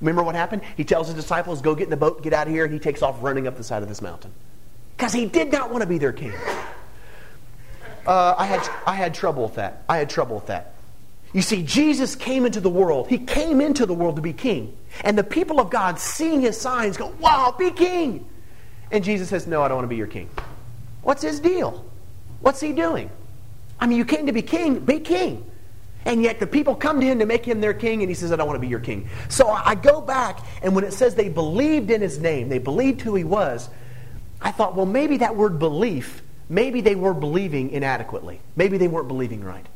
Remember 0.00 0.22
what 0.22 0.34
happened? 0.34 0.62
He 0.76 0.84
tells 0.84 1.08
his 1.08 1.16
disciples, 1.16 1.62
Go 1.62 1.74
get 1.74 1.84
in 1.84 1.90
the 1.90 1.96
boat, 1.96 2.22
get 2.22 2.32
out 2.32 2.46
of 2.46 2.52
here, 2.52 2.64
and 2.64 2.72
he 2.72 2.78
takes 2.78 3.02
off 3.02 3.16
running 3.22 3.46
up 3.46 3.56
the 3.56 3.64
side 3.64 3.82
of 3.82 3.88
this 3.88 4.02
mountain. 4.02 4.32
Because 4.96 5.12
he 5.12 5.26
did 5.26 5.50
not 5.50 5.70
want 5.70 5.82
to 5.82 5.88
be 5.88 5.98
their 5.98 6.12
king. 6.12 6.32
Uh, 8.06 8.34
I, 8.36 8.46
had, 8.46 8.68
I 8.86 8.94
had 8.94 9.14
trouble 9.14 9.44
with 9.44 9.54
that. 9.54 9.82
I 9.88 9.96
had 9.96 10.10
trouble 10.10 10.36
with 10.36 10.46
that. 10.46 10.74
You 11.32 11.42
see, 11.42 11.64
Jesus 11.64 12.14
came 12.14 12.46
into 12.46 12.60
the 12.60 12.70
world. 12.70 13.08
He 13.08 13.18
came 13.18 13.60
into 13.60 13.86
the 13.86 13.94
world 13.94 14.16
to 14.16 14.22
be 14.22 14.32
king. 14.32 14.76
And 15.02 15.18
the 15.18 15.24
people 15.24 15.58
of 15.58 15.68
God, 15.68 15.98
seeing 15.98 16.40
his 16.40 16.60
signs, 16.60 16.96
go, 16.96 17.12
Wow, 17.18 17.56
be 17.58 17.72
king. 17.72 18.28
And 18.92 19.02
Jesus 19.02 19.28
says, 19.28 19.46
No, 19.46 19.62
I 19.62 19.68
don't 19.68 19.78
want 19.78 19.86
to 19.86 19.88
be 19.88 19.96
your 19.96 20.06
king. 20.06 20.28
What's 21.04 21.22
his 21.22 21.38
deal? 21.38 21.84
What's 22.40 22.60
he 22.60 22.72
doing? 22.72 23.10
I 23.78 23.86
mean, 23.86 23.98
you 23.98 24.04
came 24.04 24.26
to 24.26 24.32
be 24.32 24.42
king, 24.42 24.80
be 24.80 25.00
king. 25.00 25.50
And 26.06 26.22
yet 26.22 26.38
the 26.38 26.46
people 26.46 26.74
come 26.74 27.00
to 27.00 27.06
him 27.06 27.18
to 27.20 27.26
make 27.26 27.46
him 27.46 27.60
their 27.60 27.72
king, 27.72 28.02
and 28.02 28.10
he 28.10 28.14
says, 28.14 28.32
I 28.32 28.36
don't 28.36 28.46
want 28.46 28.56
to 28.56 28.60
be 28.60 28.68
your 28.68 28.80
king. 28.80 29.08
So 29.28 29.48
I 29.48 29.74
go 29.74 30.00
back, 30.00 30.40
and 30.62 30.74
when 30.74 30.84
it 30.84 30.92
says 30.92 31.14
they 31.14 31.28
believed 31.28 31.90
in 31.90 32.00
his 32.00 32.18
name, 32.18 32.48
they 32.48 32.58
believed 32.58 33.00
who 33.00 33.14
he 33.14 33.24
was, 33.24 33.70
I 34.40 34.50
thought, 34.50 34.74
well, 34.74 34.86
maybe 34.86 35.18
that 35.18 35.34
word 35.36 35.58
belief, 35.58 36.22
maybe 36.48 36.82
they 36.82 36.94
were 36.94 37.14
believing 37.14 37.70
inadequately. 37.70 38.40
Maybe 38.56 38.76
they 38.76 38.88
weren't 38.88 39.08
believing 39.08 39.42
right. 39.42 39.66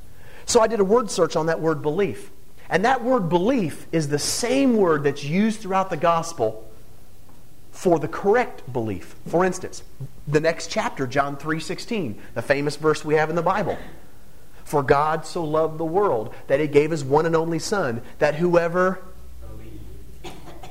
So 0.44 0.60
I 0.60 0.66
did 0.66 0.80
a 0.80 0.84
word 0.84 1.10
search 1.10 1.36
on 1.36 1.46
that 1.46 1.60
word 1.60 1.80
belief. 1.80 2.30
And 2.68 2.84
that 2.84 3.02
word 3.02 3.30
belief 3.30 3.86
is 3.92 4.08
the 4.08 4.18
same 4.18 4.76
word 4.76 5.04
that's 5.04 5.24
used 5.24 5.60
throughout 5.60 5.88
the 5.88 5.96
gospel 5.96 6.70
for 7.70 7.98
the 7.98 8.08
correct 8.08 8.70
belief. 8.70 9.16
For 9.26 9.44
instance, 9.44 9.82
the 10.28 10.40
next 10.40 10.70
chapter, 10.70 11.06
John 11.06 11.36
3:16, 11.36 12.16
the 12.34 12.42
famous 12.42 12.76
verse 12.76 13.04
we 13.04 13.14
have 13.14 13.30
in 13.30 13.36
the 13.36 13.42
Bible. 13.42 13.78
For 14.64 14.82
God 14.82 15.24
so 15.24 15.42
loved 15.42 15.78
the 15.78 15.84
world 15.84 16.34
that 16.46 16.60
he 16.60 16.66
gave 16.66 16.90
his 16.90 17.02
one 17.02 17.24
and 17.24 17.34
only 17.34 17.58
son 17.58 18.02
that 18.18 18.36
whoever 18.36 19.00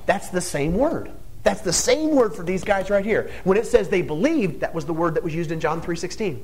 That's 0.06 0.30
the 0.30 0.40
same 0.40 0.76
word. 0.76 1.12
That's 1.44 1.62
the 1.62 1.74
same 1.74 2.12
word 2.16 2.34
for 2.34 2.44
these 2.44 2.64
guys 2.64 2.90
right 2.90 3.04
here. 3.04 3.30
When 3.44 3.58
it 3.58 3.68
says 3.68 3.90
they 3.90 4.02
believed, 4.02 4.62
that 4.62 4.74
was 4.74 4.86
the 4.86 4.94
word 4.94 5.16
that 5.16 5.24
was 5.24 5.36
used 5.36 5.52
in 5.52 5.60
John 5.60 5.82
3:16. 5.82 6.44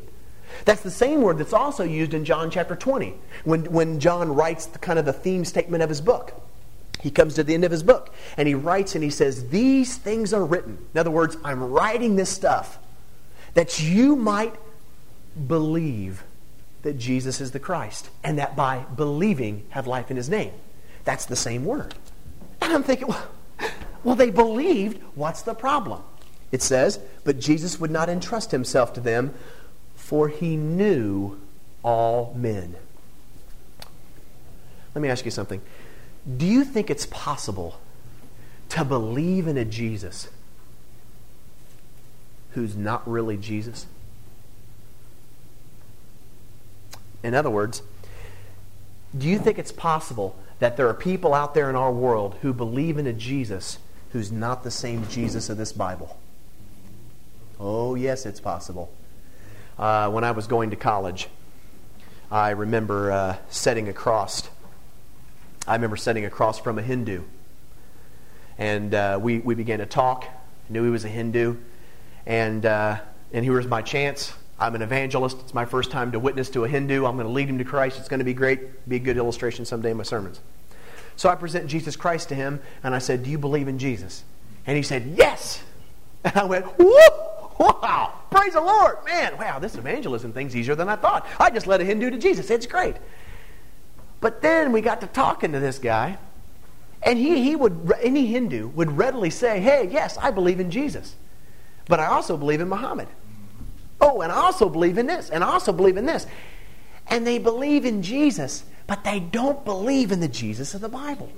That's 0.65 0.81
the 0.81 0.91
same 0.91 1.21
word 1.21 1.37
that's 1.37 1.53
also 1.53 1.83
used 1.83 2.13
in 2.13 2.25
John 2.25 2.51
chapter 2.51 2.75
20 2.75 3.13
when, 3.43 3.71
when 3.71 3.99
John 3.99 4.33
writes 4.35 4.65
the, 4.65 4.79
kind 4.79 4.99
of 4.99 5.05
the 5.05 5.13
theme 5.13 5.45
statement 5.45 5.81
of 5.81 5.89
his 5.89 6.01
book. 6.01 6.33
He 7.01 7.11
comes 7.11 7.35
to 7.35 7.43
the 7.43 7.53
end 7.53 7.63
of 7.63 7.71
his 7.71 7.83
book 7.83 8.13
and 8.37 8.47
he 8.47 8.53
writes 8.53 8.95
and 8.95 9.03
he 9.03 9.09
says, 9.09 9.49
These 9.49 9.97
things 9.97 10.33
are 10.33 10.45
written. 10.45 10.77
In 10.93 10.99
other 10.99 11.11
words, 11.11 11.37
I'm 11.43 11.63
writing 11.63 12.15
this 12.15 12.29
stuff 12.29 12.79
that 13.53 13.81
you 13.81 14.15
might 14.15 14.55
believe 15.47 16.23
that 16.83 16.97
Jesus 16.97 17.39
is 17.41 17.51
the 17.51 17.59
Christ 17.59 18.09
and 18.23 18.37
that 18.37 18.55
by 18.55 18.79
believing 18.95 19.65
have 19.69 19.87
life 19.87 20.11
in 20.11 20.17
his 20.17 20.29
name. 20.29 20.51
That's 21.05 21.25
the 21.25 21.35
same 21.35 21.65
word. 21.65 21.95
And 22.61 22.73
I'm 22.73 22.83
thinking, 22.83 23.07
well, 23.07 23.27
well, 24.03 24.15
they 24.15 24.31
believed. 24.31 25.01
What's 25.15 25.41
the 25.41 25.53
problem? 25.53 26.01
It 26.51 26.61
says, 26.61 26.99
But 27.23 27.39
Jesus 27.39 27.79
would 27.79 27.91
not 27.91 28.09
entrust 28.09 28.51
himself 28.51 28.93
to 28.93 28.99
them, 28.99 29.33
for 29.95 30.27
he 30.27 30.55
knew 30.55 31.39
all 31.83 32.33
men. 32.37 32.75
Let 34.93 35.01
me 35.01 35.09
ask 35.09 35.25
you 35.25 35.31
something. 35.31 35.61
Do 36.37 36.45
you 36.45 36.63
think 36.63 36.89
it's 36.89 37.07
possible 37.07 37.79
to 38.69 38.85
believe 38.85 39.47
in 39.47 39.57
a 39.57 39.65
Jesus 39.65 40.29
who's 42.53 42.75
not 42.75 43.07
really 43.09 43.37
Jesus? 43.37 43.85
In 47.23 47.33
other 47.33 47.49
words, 47.49 47.81
do 49.17 49.27
you 49.27 49.39
think 49.39 49.57
it's 49.57 49.71
possible 49.71 50.35
that 50.59 50.77
there 50.77 50.87
are 50.87 50.93
people 50.93 51.33
out 51.33 51.53
there 51.53 51.69
in 51.69 51.75
our 51.75 51.91
world 51.91 52.35
who 52.41 52.53
believe 52.53 52.97
in 52.97 53.07
a 53.07 53.13
Jesus 53.13 53.77
who's 54.11 54.31
not 54.31 54.63
the 54.63 54.71
same 54.71 55.07
Jesus 55.07 55.49
of 55.49 55.57
this 55.57 55.71
Bible? 55.71 56.17
Oh, 57.59 57.95
yes, 57.95 58.25
it's 58.25 58.39
possible. 58.39 58.91
Uh, 59.77 60.09
when 60.09 60.23
I 60.23 60.31
was 60.31 60.47
going 60.47 60.69
to 60.71 60.75
college, 60.75 61.27
I 62.31 62.49
remember 62.49 63.11
uh, 63.11 63.37
setting 63.49 63.87
across. 63.87 64.49
I 65.67 65.73
remember 65.73 65.95
setting 65.95 66.25
across 66.25 66.59
from 66.59 66.77
a 66.77 66.81
Hindu, 66.81 67.23
and 68.57 68.93
uh, 68.93 69.19
we 69.21 69.39
we 69.39 69.55
began 69.55 69.79
to 69.79 69.85
talk. 69.85 70.25
Knew 70.69 70.83
he 70.83 70.89
was 70.89 71.05
a 71.05 71.09
Hindu, 71.09 71.57
and 72.25 72.65
uh, 72.65 72.99
and 73.31 73.43
here 73.43 73.53
was 73.53 73.67
my 73.67 73.81
chance. 73.81 74.33
I'm 74.59 74.75
an 74.75 74.81
evangelist. 74.81 75.37
It's 75.41 75.53
my 75.53 75.65
first 75.65 75.91
time 75.91 76.11
to 76.11 76.19
witness 76.19 76.49
to 76.51 76.63
a 76.63 76.67
Hindu. 76.67 77.05
I'm 77.05 77.15
going 77.15 77.27
to 77.27 77.33
lead 77.33 77.49
him 77.49 77.57
to 77.57 77.63
Christ. 77.63 77.99
It's 77.99 78.07
going 78.07 78.19
to 78.19 78.23
be 78.23 78.33
great. 78.33 78.87
Be 78.87 78.97
a 78.97 78.99
good 78.99 79.17
illustration 79.17 79.65
someday 79.65 79.91
in 79.91 79.97
my 79.97 80.03
sermons. 80.03 80.39
So 81.15 81.29
I 81.29 81.35
present 81.35 81.67
Jesus 81.67 81.95
Christ 81.95 82.29
to 82.29 82.35
him, 82.35 82.61
and 82.83 82.95
I 82.95 82.99
said, 82.99 83.23
Do 83.23 83.29
you 83.29 83.37
believe 83.37 83.67
in 83.67 83.79
Jesus? 83.79 84.23
And 84.65 84.77
he 84.77 84.83
said, 84.83 85.15
Yes. 85.17 85.61
And 86.23 86.37
I 86.37 86.45
went, 86.45 86.65
Whoop! 86.79 87.59
Wow! 87.59 88.13
Praise 88.31 88.53
the 88.53 88.61
Lord! 88.61 88.97
Man, 89.05 89.37
wow, 89.37 89.59
this 89.59 89.75
evangelism 89.75 90.31
thing's 90.31 90.55
easier 90.55 90.75
than 90.75 90.89
I 90.89 90.95
thought. 90.95 91.27
I 91.39 91.49
just 91.49 91.67
led 91.67 91.81
a 91.81 91.83
Hindu 91.83 92.11
to 92.11 92.17
Jesus. 92.17 92.49
It's 92.49 92.65
great. 92.65 92.95
But 94.21 94.41
then 94.41 94.71
we 94.71 94.81
got 94.81 95.01
to 95.01 95.07
talking 95.07 95.51
to 95.51 95.59
this 95.59 95.79
guy, 95.79 96.17
and 97.01 97.19
he, 97.19 97.43
he 97.43 97.55
would, 97.55 97.91
any 98.01 98.25
Hindu 98.27 98.69
would 98.69 98.97
readily 98.97 99.29
say, 99.29 99.59
Hey, 99.59 99.89
yes, 99.91 100.17
I 100.17 100.31
believe 100.31 100.59
in 100.59 100.71
Jesus. 100.71 101.15
But 101.87 101.99
I 101.99 102.05
also 102.07 102.37
believe 102.37 102.61
in 102.61 102.69
Muhammad. 102.69 103.07
Oh, 103.99 104.21
and 104.21 104.31
I 104.31 104.35
also 104.35 104.69
believe 104.69 104.97
in 104.97 105.07
this, 105.07 105.29
and 105.29 105.43
I 105.43 105.47
also 105.47 105.71
believe 105.71 105.97
in 105.97 106.05
this. 106.05 106.25
and 107.07 107.25
they 107.27 107.37
believe 107.37 107.85
in 107.85 108.01
Jesus, 108.01 108.63
but 108.87 109.03
they 109.03 109.19
don't 109.19 109.63
believe 109.65 110.11
in 110.11 110.19
the 110.19 110.27
Jesus 110.27 110.73
of 110.73 110.81
the 110.81 110.89
Bible. 110.89 111.29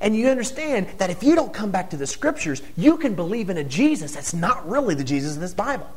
And 0.00 0.14
you 0.14 0.28
understand 0.28 0.86
that 0.98 1.10
if 1.10 1.22
you 1.22 1.34
don't 1.34 1.52
come 1.52 1.70
back 1.72 1.90
to 1.90 1.96
the 1.96 2.06
scriptures, 2.06 2.62
you 2.76 2.96
can 2.98 3.14
believe 3.14 3.50
in 3.50 3.56
a 3.58 3.64
Jesus 3.64 4.14
that's 4.14 4.32
not 4.32 4.68
really 4.68 4.94
the 4.94 5.04
Jesus 5.04 5.34
of 5.34 5.40
this 5.40 5.54
Bible. 5.54 5.88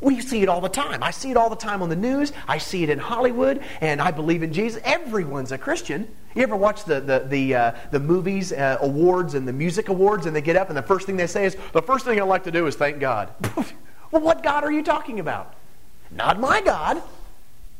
We 0.00 0.20
see 0.20 0.42
it 0.42 0.48
all 0.48 0.60
the 0.60 0.68
time. 0.68 1.02
I 1.02 1.10
see 1.10 1.30
it 1.30 1.36
all 1.36 1.50
the 1.50 1.56
time 1.56 1.82
on 1.82 1.88
the 1.88 1.96
news. 1.96 2.32
I 2.48 2.58
see 2.58 2.82
it 2.82 2.90
in 2.90 2.98
Hollywood, 2.98 3.62
and 3.80 4.00
I 4.00 4.10
believe 4.10 4.42
in 4.42 4.52
Jesus. 4.52 4.80
Everyone's 4.84 5.52
a 5.52 5.58
Christian. 5.58 6.08
You 6.34 6.42
ever 6.42 6.56
watch 6.56 6.84
the 6.84 7.00
the 7.00 7.18
the, 7.20 7.54
uh, 7.54 7.72
the 7.90 8.00
movies 8.00 8.52
uh, 8.52 8.78
awards 8.80 9.34
and 9.34 9.46
the 9.46 9.52
music 9.52 9.88
awards, 9.88 10.26
and 10.26 10.34
they 10.34 10.40
get 10.40 10.56
up 10.56 10.68
and 10.68 10.76
the 10.76 10.82
first 10.82 11.06
thing 11.06 11.16
they 11.16 11.26
say 11.26 11.44
is, 11.44 11.56
"The 11.72 11.82
first 11.82 12.04
thing 12.04 12.18
I 12.20 12.24
like 12.24 12.44
to 12.44 12.50
do 12.50 12.66
is 12.66 12.76
thank 12.76 13.00
God." 13.00 13.30
well, 14.10 14.22
what 14.22 14.42
God 14.42 14.64
are 14.64 14.72
you 14.72 14.82
talking 14.82 15.20
about? 15.20 15.54
Not 16.10 16.40
my 16.40 16.60
God, 16.60 17.02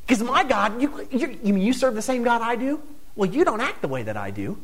because 0.07 0.23
my 0.23 0.45
God, 0.45 0.81
you 0.83 1.09
you, 1.11 1.39
you 1.43 1.55
mean 1.55 1.63
you 1.63 1.73
serve 1.73 1.95
the 1.95 2.03
same 2.03 2.23
God 2.23 2.43
I 2.43 2.57
do. 2.57 2.83
Well, 3.17 3.31
you 3.31 3.45
don't 3.45 3.61
act 3.61 3.83
the 3.83 3.89
way 3.89 4.03
that 4.03 4.17
I 4.17 4.31
do. 4.31 4.59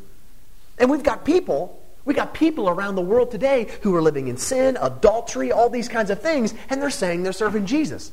And 0.78 0.90
we've 0.90 1.02
got 1.02 1.24
people, 1.24 1.82
we 2.06 2.14
got 2.14 2.32
people 2.32 2.68
around 2.70 2.94
the 2.94 3.02
world 3.02 3.30
today 3.30 3.66
who 3.82 3.94
are 3.94 4.00
living 4.00 4.28
in 4.28 4.38
sin, 4.38 4.78
adultery, 4.80 5.52
all 5.52 5.68
these 5.68 5.88
kinds 5.88 6.08
of 6.08 6.22
things, 6.22 6.54
and 6.70 6.80
they're 6.80 6.88
saying 6.88 7.24
they're 7.24 7.32
serving 7.32 7.66
Jesus. 7.66 8.12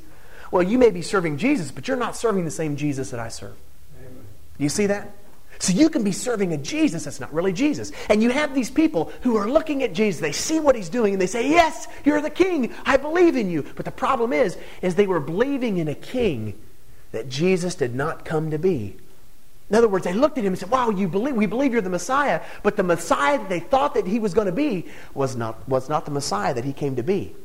Well, 0.52 0.64
you 0.64 0.78
may 0.78 0.90
be 0.90 1.02
serving 1.02 1.38
Jesus, 1.38 1.72
but 1.72 1.88
you're 1.88 1.96
not 1.96 2.16
serving 2.16 2.44
the 2.44 2.52
same 2.52 2.76
Jesus 2.76 3.12
that 3.12 3.20
I 3.20 3.30
serve. 3.30 3.56
Amen. 4.00 4.26
You 4.58 4.70
see 4.70 4.88
that? 4.88 5.12
So 5.60 5.72
you 5.72 5.90
can 5.90 6.04
be 6.04 6.12
serving 6.12 6.52
a 6.54 6.58
Jesus 6.58 7.06
that's 7.06 7.20
not 7.20 7.34
really 7.34 7.54
Jesus. 7.54 7.92
And 8.10 8.22
you 8.22 8.32
have 8.32 8.54
these 8.54 8.70
people 8.70 9.14
who 9.22 9.38
are 9.38 9.50
looking 9.50 9.84
at 9.84 9.94
Jesus, 9.94 10.20
they 10.20 10.32
see 10.32 10.60
what 10.60 10.76
he's 10.76 10.90
doing, 10.90 11.14
and 11.14 11.22
they 11.22 11.28
say, 11.28 11.50
Yes, 11.50 11.88
you're 12.04 12.20
the 12.22 12.30
king. 12.30 12.74
I 12.86 12.98
believe 12.98 13.38
in 13.38 13.50
you. 13.50 13.64
But 13.76 13.86
the 13.86 13.92
problem 13.92 14.34
is, 14.34 14.58
is 14.82 14.96
they 14.96 15.08
were 15.08 15.20
believing 15.20 15.78
in 15.78 15.88
a 15.88 15.96
king 15.96 16.60
that 17.12 17.30
Jesus 17.30 17.76
did 17.76 17.96
not 17.96 18.26
come 18.26 18.52
to 18.52 18.58
be. 18.58 18.98
In 19.74 19.78
other 19.78 19.88
words, 19.88 20.06
they 20.06 20.14
looked 20.14 20.38
at 20.38 20.44
him 20.44 20.54
and 20.54 20.60
said, 20.60 20.70
Wow, 20.70 20.92
you 20.92 21.08
believe, 21.08 21.36
we 21.36 21.48
believe 21.48 21.74
you're 21.74 21.82
the 21.82 21.90
Messiah. 21.90 22.42
But 22.62 22.78
the 22.78 22.84
Messiah 22.84 23.40
that 23.40 23.50
they 23.50 23.60
thought 23.60 23.96
that 23.96 24.06
he 24.06 24.20
was 24.20 24.36
going 24.36 24.46
to 24.46 24.52
be 24.52 24.86
was 25.16 25.36
not, 25.36 25.68
was 25.68 25.90
not 25.90 26.06
the 26.06 26.12
Messiah 26.12 26.54
that 26.54 26.64
he 26.64 26.74
came 26.74 26.96
to 26.98 27.02
be. 27.02 27.36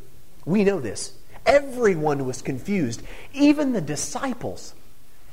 We 0.45 0.63
know 0.63 0.79
this. 0.79 1.15
Everyone 1.47 2.27
was 2.27 2.43
confused. 2.43 3.01
Even 3.33 3.73
the 3.73 3.81
disciples. 3.81 4.75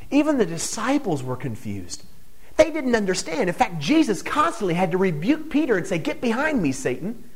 Even 0.10 0.38
the 0.38 0.46
disciples 0.46 1.22
were 1.22 1.36
confused. 1.36 2.06
They 2.56 2.72
didn't 2.72 2.96
understand. 2.96 3.50
In 3.50 3.56
fact, 3.56 3.80
Jesus 3.80 4.22
constantly 4.22 4.74
had 4.76 4.92
to 4.92 4.98
rebuke 4.98 5.50
Peter 5.50 5.76
and 5.76 5.86
say, 5.86 5.98
Get 5.98 6.22
behind 6.22 6.62
me, 6.62 6.72
Satan. 6.72 7.30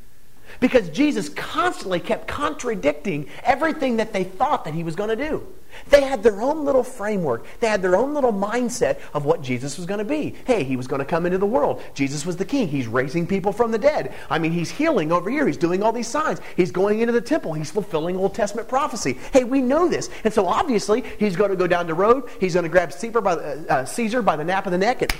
Because 0.62 0.88
Jesus 0.88 1.28
constantly 1.28 1.99
kept 1.99 2.30
contradicting 2.30 3.28
everything 3.43 3.97
that 3.97 4.14
they 4.14 4.24
thought 4.24 4.64
that 4.64 4.74
he 4.74 4.86
was 4.86 4.95
going 4.95 5.10
to 5.10 5.18
do. 5.18 5.45
They 5.90 6.02
had 6.02 6.24
their 6.24 6.42
own 6.42 6.66
little 6.66 6.84
framework. 6.84 7.46
They 7.60 7.68
had 7.68 7.82
their 7.82 7.96
own 7.96 8.14
little 8.14 8.34
mindset 8.34 9.00
of 9.14 9.26
what 9.26 9.42
Jesus 9.42 9.78
was 9.78 9.86
going 9.86 10.00
to 10.00 10.06
be. 10.06 10.36
Hey, 10.46 10.64
he 10.64 10.76
was 10.76 10.88
going 10.88 11.00
to 11.00 11.06
come 11.06 11.26
into 11.26 11.38
the 11.38 11.46
world. 11.46 11.82
Jesus 11.94 12.26
was 12.26 12.38
the 12.38 12.46
king. 12.46 12.68
He's 12.68 12.88
raising 12.88 13.28
people 13.28 13.52
from 13.52 13.72
the 13.72 13.78
dead. 13.78 14.14
I 14.30 14.40
mean, 14.40 14.52
he's 14.52 14.70
healing 14.70 15.12
over 15.12 15.30
here. 15.30 15.48
He's 15.48 15.58
doing 15.58 15.84
all 15.84 15.92
these 15.92 16.08
signs. 16.08 16.40
He's 16.56 16.72
going 16.72 17.00
into 17.00 17.14
the 17.14 17.22
temple. 17.22 17.54
He's 17.54 17.72
fulfilling 17.72 18.18
Old 18.18 18.36
Testament 18.36 18.68
prophecy. 18.68 19.18
Hey, 19.34 19.44
we 19.44 19.62
know 19.62 19.88
this. 19.88 20.10
And 20.24 20.34
so 20.34 20.46
obviously, 20.48 21.04
he's 21.18 21.36
going 21.36 21.52
to 21.52 21.58
go 21.58 21.68
down 21.68 21.88
the 21.88 21.94
road. 21.94 22.30
He's 22.40 22.54
going 22.54 22.64
to 22.64 22.70
grab 22.70 22.92
Caesar 22.92 23.22
by 23.22 23.36
the, 23.36 23.74
uh, 23.74 23.86
Caesar 23.86 24.22
by 24.22 24.36
the 24.36 24.44
nape 24.44 24.66
of 24.66 24.72
the 24.72 24.78
neck 24.78 25.02
and 25.02 25.14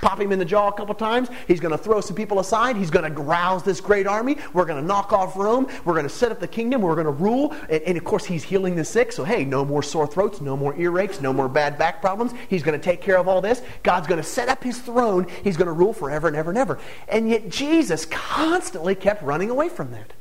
pop 0.00 0.20
him 0.20 0.32
in 0.32 0.38
the 0.38 0.44
jaw 0.44 0.68
a 0.68 0.72
couple 0.72 0.94
times. 0.94 1.28
He's 1.46 1.60
going 1.60 1.72
to 1.72 1.78
throw 1.78 2.00
some 2.00 2.16
people 2.16 2.40
aside. 2.40 2.76
He's 2.76 2.90
going 2.90 3.12
to 3.12 3.20
rouse 3.20 3.62
this 3.62 3.80
great 3.80 4.06
army. 4.06 4.36
We're 4.52 4.64
going 4.64 4.80
to 4.80 4.86
knock 4.86 5.12
off 5.12 5.36
Rome. 5.36 5.68
We're 5.84 5.94
going 5.94 6.04
to 6.04 6.10
set 6.10 6.32
up 6.32 6.40
the 6.40 6.48
kingdom. 6.48 6.82
We're 6.82 6.94
going 6.94 7.06
to 7.06 7.12
rule. 7.12 7.54
And, 7.68 7.82
and, 7.82 7.98
of 7.98 8.04
course, 8.04 8.24
he's 8.24 8.42
healing 8.42 8.76
the 8.76 8.84
sick. 8.84 9.12
So, 9.12 9.24
hey, 9.24 9.44
no 9.44 9.64
more 9.64 9.82
sore 9.82 10.06
throats, 10.06 10.40
no 10.40 10.56
more 10.56 10.74
earaches, 10.74 11.20
no 11.20 11.32
more 11.32 11.48
bad 11.48 11.78
back 11.78 12.00
problems. 12.00 12.32
He's 12.48 12.62
going 12.62 12.78
to 12.78 12.84
take 12.84 13.00
care 13.00 13.18
of 13.18 13.28
all 13.28 13.40
this. 13.40 13.62
God's 13.82 14.06
going 14.06 14.20
to 14.20 14.26
set 14.26 14.48
up 14.48 14.62
his 14.62 14.78
throne. 14.78 15.26
He's 15.44 15.56
going 15.56 15.66
to 15.66 15.72
rule 15.72 15.92
forever 15.92 16.28
and 16.28 16.36
ever 16.36 16.50
and 16.50 16.58
ever. 16.58 16.78
And 17.08 17.28
yet, 17.28 17.48
Jesus 17.48 18.06
constantly 18.06 18.94
kept 18.94 19.22
running 19.22 19.50
away 19.50 19.68
from 19.68 19.92
that. 19.92 20.12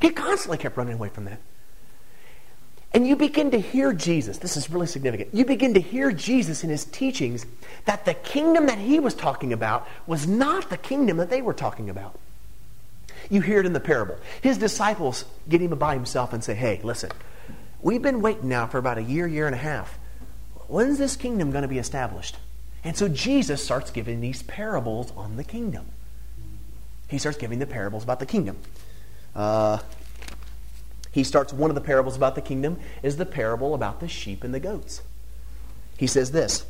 He 0.00 0.10
constantly 0.10 0.58
kept 0.58 0.76
running 0.76 0.94
away 0.94 1.08
from 1.08 1.24
that. 1.24 1.40
And 2.96 3.06
you 3.06 3.14
begin 3.14 3.50
to 3.50 3.60
hear 3.60 3.92
Jesus. 3.92 4.38
This 4.38 4.56
is 4.56 4.70
really 4.70 4.86
significant. 4.86 5.34
You 5.34 5.44
begin 5.44 5.74
to 5.74 5.80
hear 5.80 6.12
Jesus 6.12 6.64
in 6.64 6.70
his 6.70 6.86
teachings 6.86 7.44
that 7.84 8.06
the 8.06 8.14
kingdom 8.14 8.68
that 8.68 8.78
he 8.78 9.00
was 9.00 9.12
talking 9.12 9.52
about 9.52 9.86
was 10.06 10.26
not 10.26 10.70
the 10.70 10.78
kingdom 10.78 11.18
that 11.18 11.28
they 11.28 11.42
were 11.42 11.52
talking 11.52 11.90
about. 11.90 12.18
You 13.28 13.42
hear 13.42 13.60
it 13.60 13.66
in 13.66 13.74
the 13.74 13.80
parable. 13.80 14.16
His 14.40 14.56
disciples 14.56 15.26
get 15.46 15.60
him 15.60 15.76
by 15.76 15.92
himself 15.92 16.32
and 16.32 16.42
say, 16.42 16.54
Hey, 16.54 16.80
listen, 16.82 17.10
we've 17.82 18.00
been 18.00 18.22
waiting 18.22 18.48
now 18.48 18.66
for 18.66 18.78
about 18.78 18.96
a 18.96 19.02
year, 19.02 19.26
year 19.26 19.44
and 19.44 19.54
a 19.54 19.58
half. 19.58 19.98
When's 20.66 20.96
this 20.96 21.16
kingdom 21.16 21.50
going 21.50 21.60
to 21.60 21.68
be 21.68 21.78
established? 21.78 22.38
And 22.82 22.96
so 22.96 23.08
Jesus 23.08 23.62
starts 23.62 23.90
giving 23.90 24.22
these 24.22 24.42
parables 24.44 25.12
on 25.18 25.36
the 25.36 25.44
kingdom. 25.44 25.84
He 27.08 27.18
starts 27.18 27.36
giving 27.36 27.58
the 27.58 27.66
parables 27.66 28.04
about 28.04 28.20
the 28.20 28.26
kingdom. 28.26 28.56
Uh, 29.34 29.80
he 31.16 31.24
starts 31.24 31.50
one 31.50 31.70
of 31.70 31.74
the 31.74 31.80
parables 31.80 32.14
about 32.14 32.34
the 32.34 32.42
kingdom 32.42 32.78
is 33.02 33.16
the 33.16 33.24
parable 33.24 33.72
about 33.72 34.00
the 34.00 34.06
sheep 34.06 34.44
and 34.44 34.52
the 34.52 34.60
goats. 34.60 35.00
He 35.96 36.06
says 36.06 36.30
this 36.30 36.66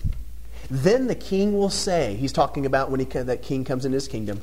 Then 0.71 1.09
the 1.09 1.17
king 1.17 1.59
will 1.59 1.69
say, 1.69 2.15
he's 2.15 2.33
talking 2.33 2.65
about 2.65 2.89
when 2.89 3.01
he, 3.01 3.07
that 3.07 3.43
king 3.43 3.65
comes 3.65 3.85
into 3.85 3.97
his 3.97 4.07
kingdom. 4.07 4.43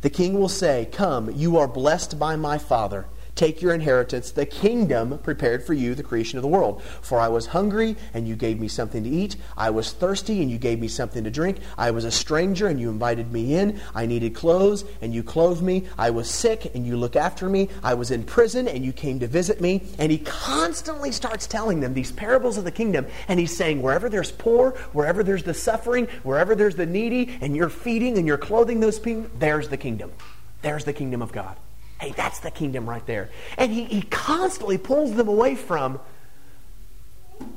The 0.00 0.08
king 0.08 0.40
will 0.40 0.48
say, 0.48 0.88
Come, 0.90 1.30
you 1.32 1.58
are 1.58 1.68
blessed 1.68 2.18
by 2.18 2.34
my 2.34 2.56
Father. 2.56 3.04
Take 3.34 3.62
your 3.62 3.72
inheritance, 3.72 4.30
the 4.30 4.44
kingdom 4.44 5.18
prepared 5.18 5.64
for 5.64 5.72
you, 5.72 5.94
the 5.94 6.02
creation 6.02 6.36
of 6.38 6.42
the 6.42 6.48
world. 6.48 6.82
For 7.00 7.18
I 7.18 7.28
was 7.28 7.46
hungry, 7.46 7.96
and 8.12 8.28
you 8.28 8.36
gave 8.36 8.60
me 8.60 8.68
something 8.68 9.02
to 9.04 9.08
eat. 9.08 9.36
I 9.56 9.70
was 9.70 9.90
thirsty, 9.90 10.42
and 10.42 10.50
you 10.50 10.58
gave 10.58 10.78
me 10.78 10.86
something 10.86 11.24
to 11.24 11.30
drink. 11.30 11.58
I 11.78 11.92
was 11.92 12.04
a 12.04 12.10
stranger, 12.10 12.66
and 12.66 12.78
you 12.78 12.90
invited 12.90 13.32
me 13.32 13.54
in. 13.54 13.80
I 13.94 14.04
needed 14.04 14.34
clothes, 14.34 14.84
and 15.00 15.14
you 15.14 15.22
clothed 15.22 15.62
me. 15.62 15.86
I 15.96 16.10
was 16.10 16.30
sick, 16.30 16.74
and 16.74 16.86
you 16.86 16.98
looked 16.98 17.16
after 17.16 17.48
me. 17.48 17.70
I 17.82 17.94
was 17.94 18.10
in 18.10 18.22
prison, 18.22 18.68
and 18.68 18.84
you 18.84 18.92
came 18.92 19.18
to 19.20 19.26
visit 19.26 19.62
me. 19.62 19.82
And 19.98 20.12
he 20.12 20.18
constantly 20.18 21.10
starts 21.10 21.46
telling 21.46 21.80
them 21.80 21.94
these 21.94 22.12
parables 22.12 22.58
of 22.58 22.64
the 22.64 22.70
kingdom. 22.70 23.06
And 23.28 23.40
he's 23.40 23.56
saying, 23.56 23.80
wherever 23.80 24.10
there's 24.10 24.30
poor, 24.30 24.72
wherever 24.92 25.22
there's 25.22 25.42
the 25.42 25.54
suffering, 25.54 26.06
wherever 26.22 26.54
there's 26.54 26.76
the 26.76 26.86
needy, 26.86 27.38
and 27.40 27.56
you're 27.56 27.70
feeding 27.70 28.18
and 28.18 28.26
you're 28.26 28.36
clothing 28.36 28.80
those 28.80 28.98
people, 28.98 29.30
there's 29.38 29.70
the 29.70 29.78
kingdom. 29.78 30.12
There's 30.60 30.84
the 30.84 30.92
kingdom 30.92 31.22
of 31.22 31.32
God. 31.32 31.56
Hey, 32.02 32.10
that's 32.10 32.40
the 32.40 32.50
kingdom 32.50 32.90
right 32.90 33.06
there. 33.06 33.30
And 33.56 33.70
he, 33.70 33.84
he 33.84 34.02
constantly 34.02 34.76
pulls 34.76 35.14
them 35.14 35.28
away 35.28 35.54
from 35.54 36.00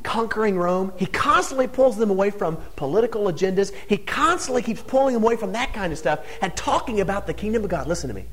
conquering 0.04 0.56
Rome. 0.56 0.94
He 0.98 1.08
constantly 1.08 1.66
pulls 1.66 1.98
them 1.98 2.12
away 2.12 2.30
from 2.30 2.58
political 2.76 3.24
agendas. 3.24 3.74
He 3.88 3.98
constantly 3.98 4.62
keeps 4.62 4.84
pulling 4.84 5.16
them 5.16 5.24
away 5.24 5.36
from 5.36 5.54
that 5.54 5.74
kind 5.74 5.92
of 5.92 5.98
stuff 5.98 6.24
and 6.44 6.56
talking 6.56 7.02
about 7.02 7.26
the 7.26 7.34
kingdom 7.34 7.64
of 7.64 7.72
God. 7.72 7.88
Listen 7.88 8.08
to 8.08 8.14
me. 8.14 8.26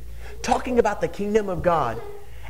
Talking 0.42 0.78
about 0.78 1.00
the 1.00 1.08
kingdom 1.08 1.48
of 1.48 1.62
God 1.62 1.98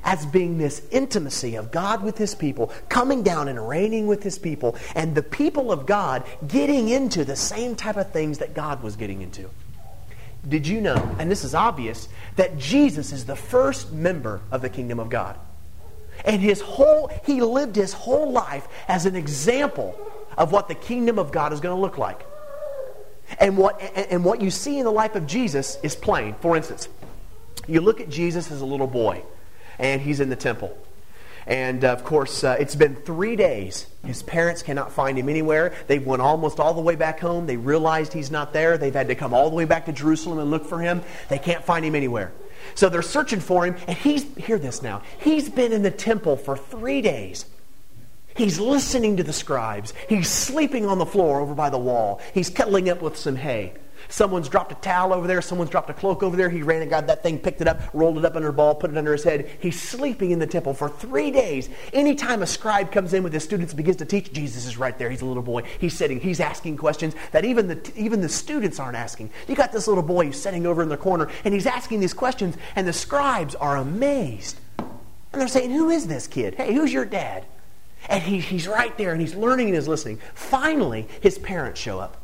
as 0.03 0.27
being 0.27 0.59
this 0.59 0.83
intimacy 0.91 1.55
of 1.55 1.71
God 1.71 2.03
with 2.03 2.19
his 2.19 2.35
people, 2.35 2.73
coming 2.89 3.23
down 3.23 3.47
and 3.47 3.69
reigning 3.69 4.09
with 4.09 4.25
his 4.25 4.41
people, 4.41 4.75
and 4.97 5.15
the 5.15 5.23
people 5.23 5.71
of 5.71 5.87
God 5.87 6.25
getting 6.49 6.89
into 6.89 7.25
the 7.25 7.37
same 7.37 7.77
type 7.77 7.97
of 7.97 8.11
things 8.11 8.39
that 8.39 8.55
God 8.55 8.83
was 8.83 8.97
getting 8.97 9.23
into. 9.23 9.49
Did 10.49 10.67
you 10.67 10.81
know, 10.81 10.97
and 11.19 11.31
this 11.31 11.45
is 11.45 11.55
obvious, 11.55 12.09
that 12.37 12.59
Jesus 12.59 13.13
is 13.13 13.27
the 13.27 13.37
first 13.37 13.93
member 13.93 14.41
of 14.51 14.61
the 14.61 14.69
kingdom 14.69 14.99
of 14.99 15.09
God? 15.09 15.39
And 16.25 16.41
his 16.41 16.61
whole, 16.61 17.11
he 17.25 17.41
lived 17.41 17.77
his 17.77 17.93
whole 17.93 18.31
life 18.31 18.67
as 18.89 19.07
an 19.07 19.17
example 19.17 19.99
of 20.37 20.53
what 20.53 20.69
the 20.69 20.75
kingdom 20.75 21.19
of 21.19 21.33
God 21.33 21.53
is 21.53 21.61
going 21.61 21.75
to 21.75 21.81
look 21.81 21.99
like. 21.99 22.27
And 23.39 23.57
what, 23.57 23.81
and 23.97 24.25
what 24.25 24.41
you 24.41 24.51
see 24.51 24.79
in 24.79 24.85
the 24.85 24.93
life 24.93 25.15
of 25.15 25.27
Jesus 25.27 25.79
is 25.83 25.95
plain. 25.95 26.35
For 26.41 26.57
instance, 26.57 26.89
you 27.67 27.81
look 27.81 28.01
at 28.01 28.09
Jesus 28.11 28.51
as 28.51 28.61
a 28.61 28.67
little 28.67 28.87
boy, 28.87 29.23
and 29.79 30.01
he's 30.01 30.21
in 30.21 30.29
the 30.29 30.37
temple. 30.37 30.77
And 31.47 31.85
uh, 31.85 31.89
of 31.89 32.05
course, 32.05 32.45
uh, 32.45 32.57
it's 32.59 32.75
been 32.75 32.95
three 32.95 33.37
days. 33.37 33.87
His 34.05 34.23
parents 34.23 34.63
cannot 34.63 34.93
find 34.93 35.19
him 35.19 35.29
anywhere. 35.29 35.75
They've 35.87 36.05
went 36.05 36.23
almost 36.23 36.61
all 36.61 36.75
the 36.75 36.81
way 36.81 36.97
back 36.97 37.21
home. 37.21 37.47
They 37.47 37.57
realized 37.57 38.13
he's 38.13 38.31
not 38.31 38.53
there. 38.53 38.79
They've 38.79 38.95
had 38.95 39.09
to 39.09 39.15
come 39.15 39.35
all 39.35 39.51
the 39.51 39.57
way 39.57 39.65
back 39.65 39.87
to 39.87 39.93
Jerusalem 39.93 40.39
and 40.39 40.51
look 40.51 40.67
for 40.67 40.81
him. 40.81 41.03
They 41.29 41.39
can't 41.39 41.65
find 41.65 41.85
him 41.85 41.95
anywhere. 41.95 42.33
So 42.75 42.89
they're 42.89 43.03
searching 43.03 43.41
for 43.41 43.67
him, 43.67 43.77
and 43.89 43.97
he's, 43.97 44.25
hear 44.37 44.59
this 44.59 44.83
now, 44.83 45.03
he's 45.19 45.49
been 45.49 45.73
in 45.73 45.83
the 45.83 45.91
temple 45.91 46.37
for 46.37 46.57
three 46.57 47.03
days. 47.03 47.45
He's 48.37 48.59
listening 48.59 49.19
to 49.19 49.23
the 49.23 49.33
scribes. 49.33 49.93
He's 50.09 50.29
sleeping 50.29 50.87
on 50.87 50.99
the 50.99 51.07
floor 51.07 51.41
over 51.41 51.55
by 51.55 51.71
the 51.71 51.79
wall. 51.79 52.21
He's 52.33 52.49
cuddling 52.49 52.89
up 52.89 53.03
with 53.03 53.17
some 53.17 53.37
hay. 53.37 53.75
Someone's 54.13 54.51
dropped 54.51 54.71
a 54.71 54.75
towel 54.75 55.15
over 55.15 55.27
there. 55.27 55.41
Someone's 55.41 55.71
dropped 55.71 55.89
a 55.89 55.95
cloak 55.95 56.23
over 56.23 56.37
there. 56.37 56.51
He 56.51 56.61
ran 56.61 56.83
and 56.83 56.91
got 56.91 57.07
that 57.07 57.23
thing, 57.23 57.39
picked 57.39 57.63
it 57.63 57.67
up, 57.67 57.81
rolled 57.95 58.19
it 58.19 58.27
up 58.27 58.37
under 58.37 58.49
a 58.49 58.53
ball, 58.53 58.75
put 58.75 58.91
it 58.91 58.99
under 58.99 59.11
his 59.11 59.25
head. 59.25 59.49
He's 59.59 59.81
sleeping 59.81 60.33
in 60.33 60.39
the 60.39 60.47
temple 60.47 60.75
for 60.75 60.91
three 60.91 61.31
days. 61.31 61.71
Anytime 61.95 62.43
a 62.43 62.47
scribe 62.47 62.93
comes 62.93 63.15
in 63.15 63.23
with 63.23 63.33
his 63.33 63.43
students 63.43 63.73
and 63.73 63.79
begins 63.79 63.97
to 63.97 64.05
teach, 64.05 64.31
Jesus 64.31 64.67
is 64.67 64.77
right 64.77 64.99
there. 64.99 65.09
He's 65.09 65.23
a 65.23 65.25
little 65.25 65.43
boy. 65.43 65.63
He's 65.79 65.95
sitting. 65.95 66.21
He's 66.21 66.41
asking 66.41 66.77
questions 66.77 67.15
that 67.31 67.47
even 67.47 67.69
the, 67.69 67.93
even 67.97 68.21
the 68.21 68.29
students 68.29 68.79
aren't 68.79 68.99
asking. 68.99 69.31
You 69.49 69.55
got 69.55 69.73
this 69.73 69.89
little 69.89 70.03
boy 70.03 70.31
sitting 70.33 70.67
over 70.67 70.83
in 70.83 70.91
the 70.91 70.99
corner, 70.99 71.31
and 71.43 71.55
he's 71.55 71.67
asking 71.67 72.01
these 72.01 72.13
questions, 72.13 72.59
and 72.77 72.87
the 72.87 72.93
scribes 72.93 73.55
are 73.55 73.79
amazed. 73.79 74.59
And 74.79 75.41
they're 75.41 75.49
saying, 75.49 75.71
Who 75.71 75.89
is 75.89 76.07
this 76.07 76.27
kid? 76.27 76.57
Hey, 76.57 76.75
who's 76.75 76.93
your 76.93 77.07
dad? 77.07 77.47
And 78.11 78.23
he, 78.23 78.41
he's 78.41 78.69
right 78.69 78.95
there 78.99 79.13
and 79.13 79.23
he's 79.23 79.35
learning 79.35 79.69
and 79.69 79.75
he's 79.75 79.89
listening. 79.89 80.19
Finally, 80.35 81.09
his 81.23 81.39
parents 81.39 81.81
show 81.81 81.99
up. 81.99 82.22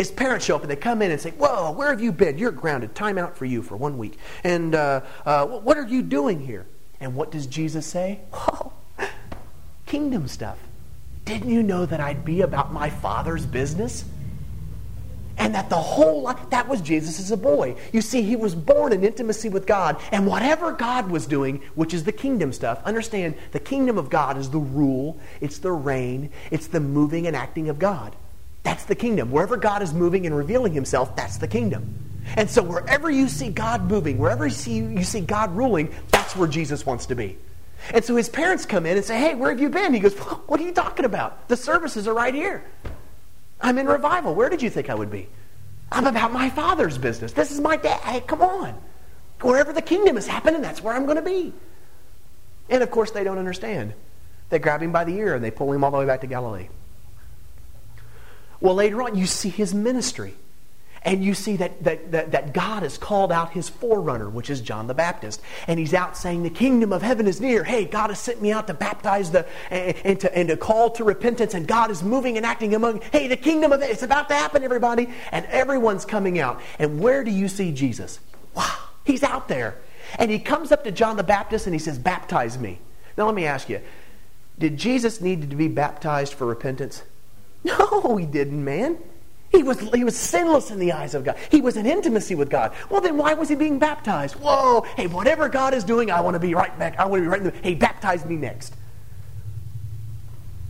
His 0.00 0.10
parents 0.10 0.46
show 0.46 0.56
up 0.56 0.62
and 0.62 0.70
they 0.70 0.76
come 0.76 1.02
in 1.02 1.10
and 1.10 1.20
say, 1.20 1.32
Whoa, 1.32 1.72
where 1.72 1.90
have 1.90 2.00
you 2.00 2.10
been? 2.10 2.38
You're 2.38 2.52
grounded. 2.52 2.94
Time 2.94 3.18
out 3.18 3.36
for 3.36 3.44
you 3.44 3.60
for 3.60 3.76
one 3.76 3.98
week. 3.98 4.16
And 4.42 4.74
uh, 4.74 5.02
uh, 5.26 5.44
what 5.44 5.76
are 5.76 5.86
you 5.86 6.00
doing 6.00 6.40
here? 6.40 6.66
And 7.00 7.14
what 7.14 7.30
does 7.30 7.46
Jesus 7.46 7.84
say? 7.84 8.20
Oh, 8.32 8.72
kingdom 9.84 10.26
stuff. 10.26 10.56
Didn't 11.26 11.50
you 11.50 11.62
know 11.62 11.84
that 11.84 12.00
I'd 12.00 12.24
be 12.24 12.40
about 12.40 12.72
my 12.72 12.88
Father's 12.88 13.44
business? 13.44 14.06
And 15.36 15.54
that 15.54 15.68
the 15.68 15.76
whole 15.76 16.22
life, 16.22 16.48
that 16.48 16.66
was 16.66 16.80
Jesus 16.80 17.20
as 17.20 17.30
a 17.30 17.36
boy. 17.36 17.76
You 17.92 18.00
see, 18.00 18.22
he 18.22 18.36
was 18.36 18.54
born 18.54 18.94
in 18.94 19.04
intimacy 19.04 19.50
with 19.50 19.66
God. 19.66 20.00
And 20.12 20.26
whatever 20.26 20.72
God 20.72 21.10
was 21.10 21.26
doing, 21.26 21.60
which 21.74 21.92
is 21.92 22.04
the 22.04 22.12
kingdom 22.12 22.54
stuff, 22.54 22.82
understand 22.86 23.34
the 23.52 23.60
kingdom 23.60 23.98
of 23.98 24.08
God 24.08 24.38
is 24.38 24.48
the 24.48 24.60
rule, 24.60 25.20
it's 25.42 25.58
the 25.58 25.72
reign, 25.72 26.30
it's 26.50 26.68
the 26.68 26.80
moving 26.80 27.26
and 27.26 27.36
acting 27.36 27.68
of 27.68 27.78
God. 27.78 28.16
That's 28.62 28.84
the 28.84 28.94
kingdom. 28.94 29.30
Wherever 29.30 29.56
God 29.56 29.82
is 29.82 29.92
moving 29.94 30.26
and 30.26 30.36
revealing 30.36 30.72
himself, 30.72 31.16
that's 31.16 31.38
the 31.38 31.48
kingdom. 31.48 31.94
And 32.36 32.48
so 32.48 32.62
wherever 32.62 33.10
you 33.10 33.28
see 33.28 33.48
God 33.48 33.88
moving, 33.90 34.18
wherever 34.18 34.46
you 34.46 34.52
see, 34.52 34.76
you 34.76 35.04
see 35.04 35.20
God 35.20 35.56
ruling, 35.56 35.92
that's 36.10 36.36
where 36.36 36.48
Jesus 36.48 36.84
wants 36.84 37.06
to 37.06 37.14
be. 37.14 37.38
And 37.92 38.04
so 38.04 38.14
his 38.16 38.28
parents 38.28 38.66
come 38.66 38.84
in 38.86 38.96
and 38.96 39.04
say, 39.04 39.18
Hey, 39.18 39.34
where 39.34 39.50
have 39.50 39.60
you 39.60 39.70
been? 39.70 39.94
He 39.94 40.00
goes, 40.00 40.14
What 40.14 40.60
are 40.60 40.62
you 40.62 40.72
talking 40.72 41.04
about? 41.04 41.48
The 41.48 41.56
services 41.56 42.06
are 42.06 42.14
right 42.14 42.34
here. 42.34 42.62
I'm 43.60 43.78
in 43.78 43.86
revival. 43.86 44.34
Where 44.34 44.48
did 44.48 44.62
you 44.62 44.70
think 44.70 44.90
I 44.90 44.94
would 44.94 45.10
be? 45.10 45.28
I'm 45.92 46.06
about 46.06 46.32
my 46.32 46.50
father's 46.50 46.98
business. 46.98 47.32
This 47.32 47.50
is 47.50 47.60
my 47.60 47.76
dad. 47.76 48.00
Hey, 48.00 48.20
come 48.20 48.42
on. 48.42 48.80
Wherever 49.40 49.72
the 49.72 49.82
kingdom 49.82 50.16
is 50.16 50.26
happening, 50.26 50.60
that's 50.60 50.82
where 50.82 50.94
I'm 50.94 51.04
going 51.04 51.16
to 51.16 51.22
be. 51.22 51.52
And 52.68 52.82
of 52.82 52.90
course, 52.90 53.10
they 53.10 53.24
don't 53.24 53.38
understand. 53.38 53.94
They 54.50 54.58
grab 54.58 54.82
him 54.82 54.92
by 54.92 55.04
the 55.04 55.16
ear 55.16 55.34
and 55.34 55.42
they 55.42 55.50
pull 55.50 55.72
him 55.72 55.82
all 55.82 55.90
the 55.90 55.98
way 55.98 56.06
back 56.06 56.20
to 56.20 56.26
Galilee. 56.26 56.68
Well, 58.60 58.74
later 58.74 59.02
on, 59.02 59.14
you 59.14 59.26
see 59.26 59.48
his 59.48 59.74
ministry. 59.74 60.34
And 61.02 61.24
you 61.24 61.32
see 61.32 61.56
that, 61.56 61.82
that, 61.84 62.12
that, 62.12 62.32
that, 62.32 62.52
God 62.52 62.82
has 62.82 62.98
called 62.98 63.32
out 63.32 63.52
his 63.52 63.70
forerunner, 63.70 64.28
which 64.28 64.50
is 64.50 64.60
John 64.60 64.86
the 64.86 64.92
Baptist. 64.92 65.40
And 65.66 65.80
he's 65.80 65.94
out 65.94 66.14
saying, 66.14 66.42
The 66.42 66.50
kingdom 66.50 66.92
of 66.92 67.00
heaven 67.00 67.26
is 67.26 67.40
near. 67.40 67.64
Hey, 67.64 67.86
God 67.86 68.10
has 68.10 68.20
sent 68.20 68.42
me 68.42 68.52
out 68.52 68.66
to 68.66 68.74
baptize 68.74 69.30
the, 69.30 69.46
and, 69.70 69.96
and, 70.04 70.20
to, 70.20 70.36
and 70.36 70.48
to 70.50 70.58
call 70.58 70.90
to 70.90 71.04
repentance. 71.04 71.54
And 71.54 71.66
God 71.66 71.90
is 71.90 72.02
moving 72.02 72.36
and 72.36 72.44
acting 72.44 72.74
among, 72.74 73.00
hey, 73.12 73.28
the 73.28 73.36
kingdom 73.36 73.72
of 73.72 73.80
it's 73.80 74.02
about 74.02 74.28
to 74.28 74.34
happen, 74.34 74.62
everybody. 74.62 75.08
And 75.32 75.46
everyone's 75.46 76.04
coming 76.04 76.38
out. 76.38 76.60
And 76.78 77.00
where 77.00 77.24
do 77.24 77.30
you 77.30 77.48
see 77.48 77.72
Jesus? 77.72 78.20
Wow, 78.54 78.76
he's 79.04 79.22
out 79.22 79.48
there. 79.48 79.78
And 80.18 80.30
he 80.30 80.38
comes 80.38 80.70
up 80.70 80.84
to 80.84 80.92
John 80.92 81.16
the 81.16 81.22
Baptist 81.22 81.66
and 81.66 81.74
he 81.74 81.78
says, 81.78 81.98
Baptize 81.98 82.58
me. 82.58 82.78
Now, 83.16 83.24
let 83.24 83.34
me 83.34 83.46
ask 83.46 83.70
you, 83.70 83.80
did 84.58 84.76
Jesus 84.76 85.22
need 85.22 85.48
to 85.48 85.56
be 85.56 85.68
baptized 85.68 86.34
for 86.34 86.46
repentance? 86.46 87.02
No, 87.64 88.16
he 88.16 88.26
didn't, 88.26 88.64
man. 88.64 88.98
He 89.50 89.62
was, 89.62 89.80
he 89.92 90.04
was 90.04 90.16
sinless 90.16 90.70
in 90.70 90.78
the 90.78 90.92
eyes 90.92 91.14
of 91.14 91.24
God. 91.24 91.36
He 91.50 91.60
was 91.60 91.76
in 91.76 91.84
intimacy 91.84 92.36
with 92.36 92.48
God. 92.48 92.72
Well, 92.88 93.00
then 93.00 93.16
why 93.16 93.34
was 93.34 93.48
he 93.48 93.56
being 93.56 93.78
baptized? 93.78 94.36
Whoa, 94.36 94.82
hey, 94.96 95.08
whatever 95.08 95.48
God 95.48 95.74
is 95.74 95.82
doing, 95.82 96.10
I 96.10 96.20
want 96.20 96.34
to 96.34 96.40
be 96.40 96.54
right 96.54 96.76
back. 96.78 96.98
I 96.98 97.04
want 97.06 97.20
to 97.20 97.22
be 97.22 97.28
right 97.28 97.40
in 97.40 97.46
the, 97.48 97.54
hey, 97.62 97.74
baptize 97.74 98.24
me 98.24 98.36
next. 98.36 98.74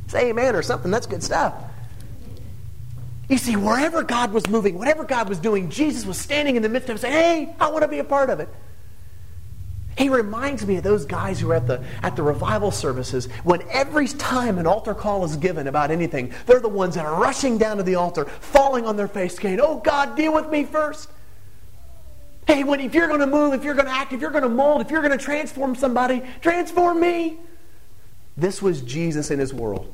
Say 0.09 0.31
amen 0.31 0.57
or 0.57 0.63
something. 0.63 0.91
That's 0.91 1.07
good 1.07 1.23
stuff. 1.23 1.55
You 3.29 3.39
see, 3.39 3.55
wherever 3.55 4.03
God 4.03 4.33
was 4.33 4.49
moving, 4.49 4.77
whatever 4.77 5.05
God 5.05 5.29
was 5.29 5.39
doing, 5.39 5.71
Jesus 5.71 6.05
was 6.05 6.19
standing 6.19 6.57
in 6.57 6.63
the 6.63 6.69
midst 6.69 6.89
of 6.89 6.97
it 6.97 7.01
saying, 7.01 7.13
hey, 7.13 7.55
I 7.61 7.71
want 7.71 7.83
to 7.83 7.89
be 7.89 8.01
a 8.01 8.05
part 8.05 8.31
of 8.31 8.41
it. 8.41 8.49
He 10.01 10.09
reminds 10.09 10.67
me 10.67 10.77
of 10.77 10.83
those 10.83 11.05
guys 11.05 11.39
who 11.39 11.51
are 11.51 11.57
at 11.57 11.67
the, 11.67 11.85
at 12.03 12.17
the 12.17 12.23
revival 12.23 12.71
services 12.71 13.27
when 13.45 13.61
every 13.69 14.09
time 14.09 14.57
an 14.57 14.67
altar 14.67 14.95
call 14.95 15.27
is 15.27 15.37
given 15.37 15.67
about 15.67 15.91
anything, 15.91 16.33
they're 16.47 16.59
the 16.59 16.71
ones 16.71 16.95
that 16.95 17.05
are 17.05 17.21
rushing 17.21 17.59
down 17.59 17.77
to 17.77 17.83
the 17.83 17.97
altar, 17.97 18.25
falling 18.25 18.87
on 18.87 18.97
their 18.97 19.09
face, 19.09 19.37
saying, 19.37 19.61
Oh 19.61 19.77
God, 19.81 20.17
deal 20.17 20.33
with 20.33 20.49
me 20.49 20.65
first. 20.65 21.11
Hey, 22.47 22.65
when, 22.65 22.81
if 22.81 22.95
you're 22.95 23.09
going 23.09 23.21
to 23.21 23.27
move, 23.27 23.53
if 23.53 23.63
you're 23.63 23.75
going 23.75 23.89
to 23.89 23.93
act, 23.93 24.15
if 24.15 24.23
you're 24.23 24.31
going 24.31 24.43
to 24.43 24.49
mold, 24.49 24.81
if 24.81 24.91
you're 24.91 25.03
going 25.03 25.19
to 25.19 25.23
transform 25.23 25.75
somebody, 25.75 26.23
transform 26.41 26.99
me. 26.99 27.37
This 28.39 28.63
was 28.63 28.81
Jesus 28.81 29.31
in 29.31 29.39
his 29.39 29.53
world. 29.53 29.93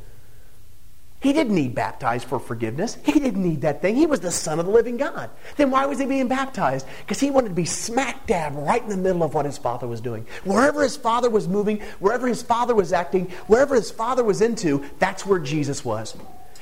He 1.27 1.33
didn't 1.33 1.57
need 1.57 1.75
baptized 1.75 2.29
for 2.29 2.39
forgiveness. 2.39 2.99
He 3.05 3.19
didn't 3.19 3.43
need 3.43 3.63
that 3.63 3.83
thing. 3.83 3.97
He 3.97 4.07
was 4.07 4.21
the 4.21 4.31
Son 4.31 4.61
of 4.61 4.67
the 4.67 4.71
living 4.71 4.97
God. 4.97 5.29
Then 5.57 5.73
why 5.73 5.85
was 5.85 5.99
he 5.99 6.07
being 6.07 6.29
baptized? 6.29 6.87
Because 7.01 7.19
he 7.19 7.33
wanted 7.33 7.49
to 7.49 7.55
be 7.57 7.65
smack 7.65 8.29
dab 8.29 8.55
right 8.55 8.81
in 8.81 8.89
the 8.89 8.97
middle 8.97 9.25
of 9.25 9.35
what 9.35 9.45
his 9.45 9.59
father 9.59 9.89
was 9.89 10.01
doing. 10.01 10.25
Wherever 10.45 10.85
his 10.85 10.97
father 10.97 11.29
was 11.29 11.49
moving, 11.49 11.81
wherever 11.99 12.29
his 12.29 12.43
father 12.43 12.77
was 12.77 12.93
acting, 12.93 13.25
wherever 13.49 13.75
his 13.75 13.91
father 13.91 14.23
was 14.23 14.41
into, 14.41 14.85
that's 15.01 15.27
where 15.27 15.41
Jesus 15.41 15.85
was. 15.85 16.15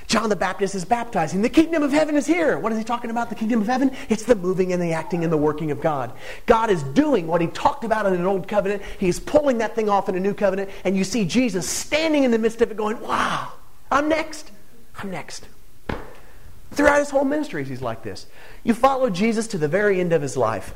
John 0.07 0.31
the 0.31 0.37
Baptist 0.37 0.75
is 0.75 0.87
baptizing. 0.87 1.43
The 1.43 1.51
kingdom 1.51 1.83
of 1.83 1.93
heaven 1.93 2.15
is 2.15 2.25
here. 2.25 2.59
What 2.59 2.73
is 2.73 2.79
he 2.79 2.85
talking 2.85 3.11
about? 3.11 3.29
The 3.29 3.35
kingdom 3.35 3.61
of 3.61 3.67
heaven? 3.67 3.95
It's 4.09 4.25
the 4.25 4.35
moving 4.35 4.73
and 4.73 4.81
the 4.81 4.95
acting 4.95 5.25
and 5.25 5.33
the 5.33 5.37
working 5.37 5.73
of 5.73 5.83
God. 5.83 6.11
God 6.47 6.71
is 6.71 6.83
doing 6.83 7.27
what 7.27 7.43
he 7.43 7.49
talked 7.49 7.85
about 7.85 8.07
in 8.07 8.15
an 8.15 8.25
old 8.25 8.49
covenant. 8.49 8.81
He's 8.99 9.21
pulling 9.21 9.59
that 9.59 9.75
thing 9.75 9.91
off 9.91 10.09
in 10.09 10.15
a 10.15 10.21
new 10.21 10.33
covenant. 10.33 10.71
And 10.85 10.97
you 10.97 11.05
see 11.05 11.27
Jesus 11.27 11.69
standing 11.69 12.25
in 12.25 12.31
the 12.31 12.39
midst 12.39 12.63
of 12.63 12.71
it 12.71 12.79
going, 12.79 12.99
wow, 13.01 13.53
I'm 13.91 14.09
next. 14.09 14.51
I'm 14.97 15.11
next. 15.11 15.49
Throughout 16.73 16.99
his 16.99 17.11
whole 17.11 17.25
ministry, 17.25 17.65
he's 17.65 17.83
like 17.83 18.03
this. 18.03 18.27
You 18.65 18.75
follow 18.75 19.11
Jesus 19.11 19.47
to 19.49 19.59
the 19.59 19.69
very 19.69 20.01
end 20.01 20.13
of 20.13 20.23
his 20.23 20.37
life. 20.37 20.75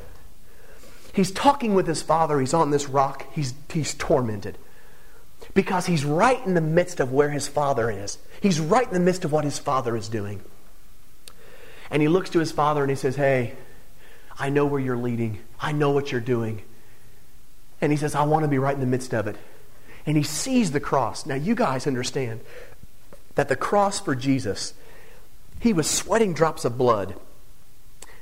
He's 1.12 1.32
talking 1.32 1.74
with 1.74 1.86
his 1.86 2.02
father. 2.02 2.38
He's 2.38 2.54
on 2.54 2.70
this 2.70 2.88
rock. 2.88 3.26
He's, 3.32 3.54
he's 3.72 3.94
tormented 3.94 4.56
because 5.54 5.86
he's 5.86 6.04
right 6.04 6.44
in 6.46 6.54
the 6.54 6.60
midst 6.60 7.00
of 7.00 7.12
where 7.12 7.30
his 7.30 7.48
father 7.48 7.90
is. 7.90 8.18
He's 8.40 8.60
right 8.60 8.86
in 8.86 8.94
the 8.94 9.00
midst 9.00 9.24
of 9.24 9.32
what 9.32 9.44
his 9.44 9.58
father 9.58 9.96
is 9.96 10.08
doing. 10.08 10.40
And 11.90 12.02
he 12.02 12.08
looks 12.08 12.30
to 12.30 12.38
his 12.38 12.52
father 12.52 12.82
and 12.82 12.90
he 12.90 12.96
says, 12.96 13.16
Hey, 13.16 13.54
I 14.38 14.50
know 14.50 14.66
where 14.66 14.80
you're 14.80 14.96
leading. 14.96 15.40
I 15.58 15.72
know 15.72 15.90
what 15.90 16.12
you're 16.12 16.20
doing. 16.20 16.62
And 17.80 17.90
he 17.90 17.98
says, 17.98 18.14
I 18.14 18.24
want 18.24 18.44
to 18.44 18.48
be 18.48 18.58
right 18.58 18.74
in 18.74 18.80
the 18.80 18.86
midst 18.86 19.14
of 19.14 19.26
it. 19.26 19.36
And 20.06 20.16
he 20.16 20.22
sees 20.22 20.70
the 20.70 20.80
cross. 20.80 21.26
Now, 21.26 21.34
you 21.34 21.54
guys 21.54 21.86
understand 21.86 22.40
that 23.38 23.48
the 23.48 23.54
cross 23.54 24.00
for 24.00 24.16
Jesus, 24.16 24.74
he 25.60 25.72
was 25.72 25.88
sweating 25.88 26.34
drops 26.34 26.64
of 26.64 26.76
blood, 26.76 27.14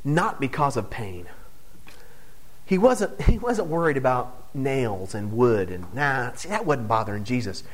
not 0.04 0.38
because 0.38 0.76
of 0.76 0.90
pain. 0.90 1.24
He 2.66 2.76
wasn't, 2.76 3.22
he 3.22 3.38
wasn't 3.38 3.68
worried 3.68 3.96
about 3.96 4.54
nails 4.54 5.14
and 5.14 5.32
wood 5.32 5.70
and 5.70 5.86
nah, 5.94 6.32
see, 6.34 6.50
that 6.50 6.66
wasn't 6.66 6.88
bothering 6.88 7.24
Jesus. 7.24 7.64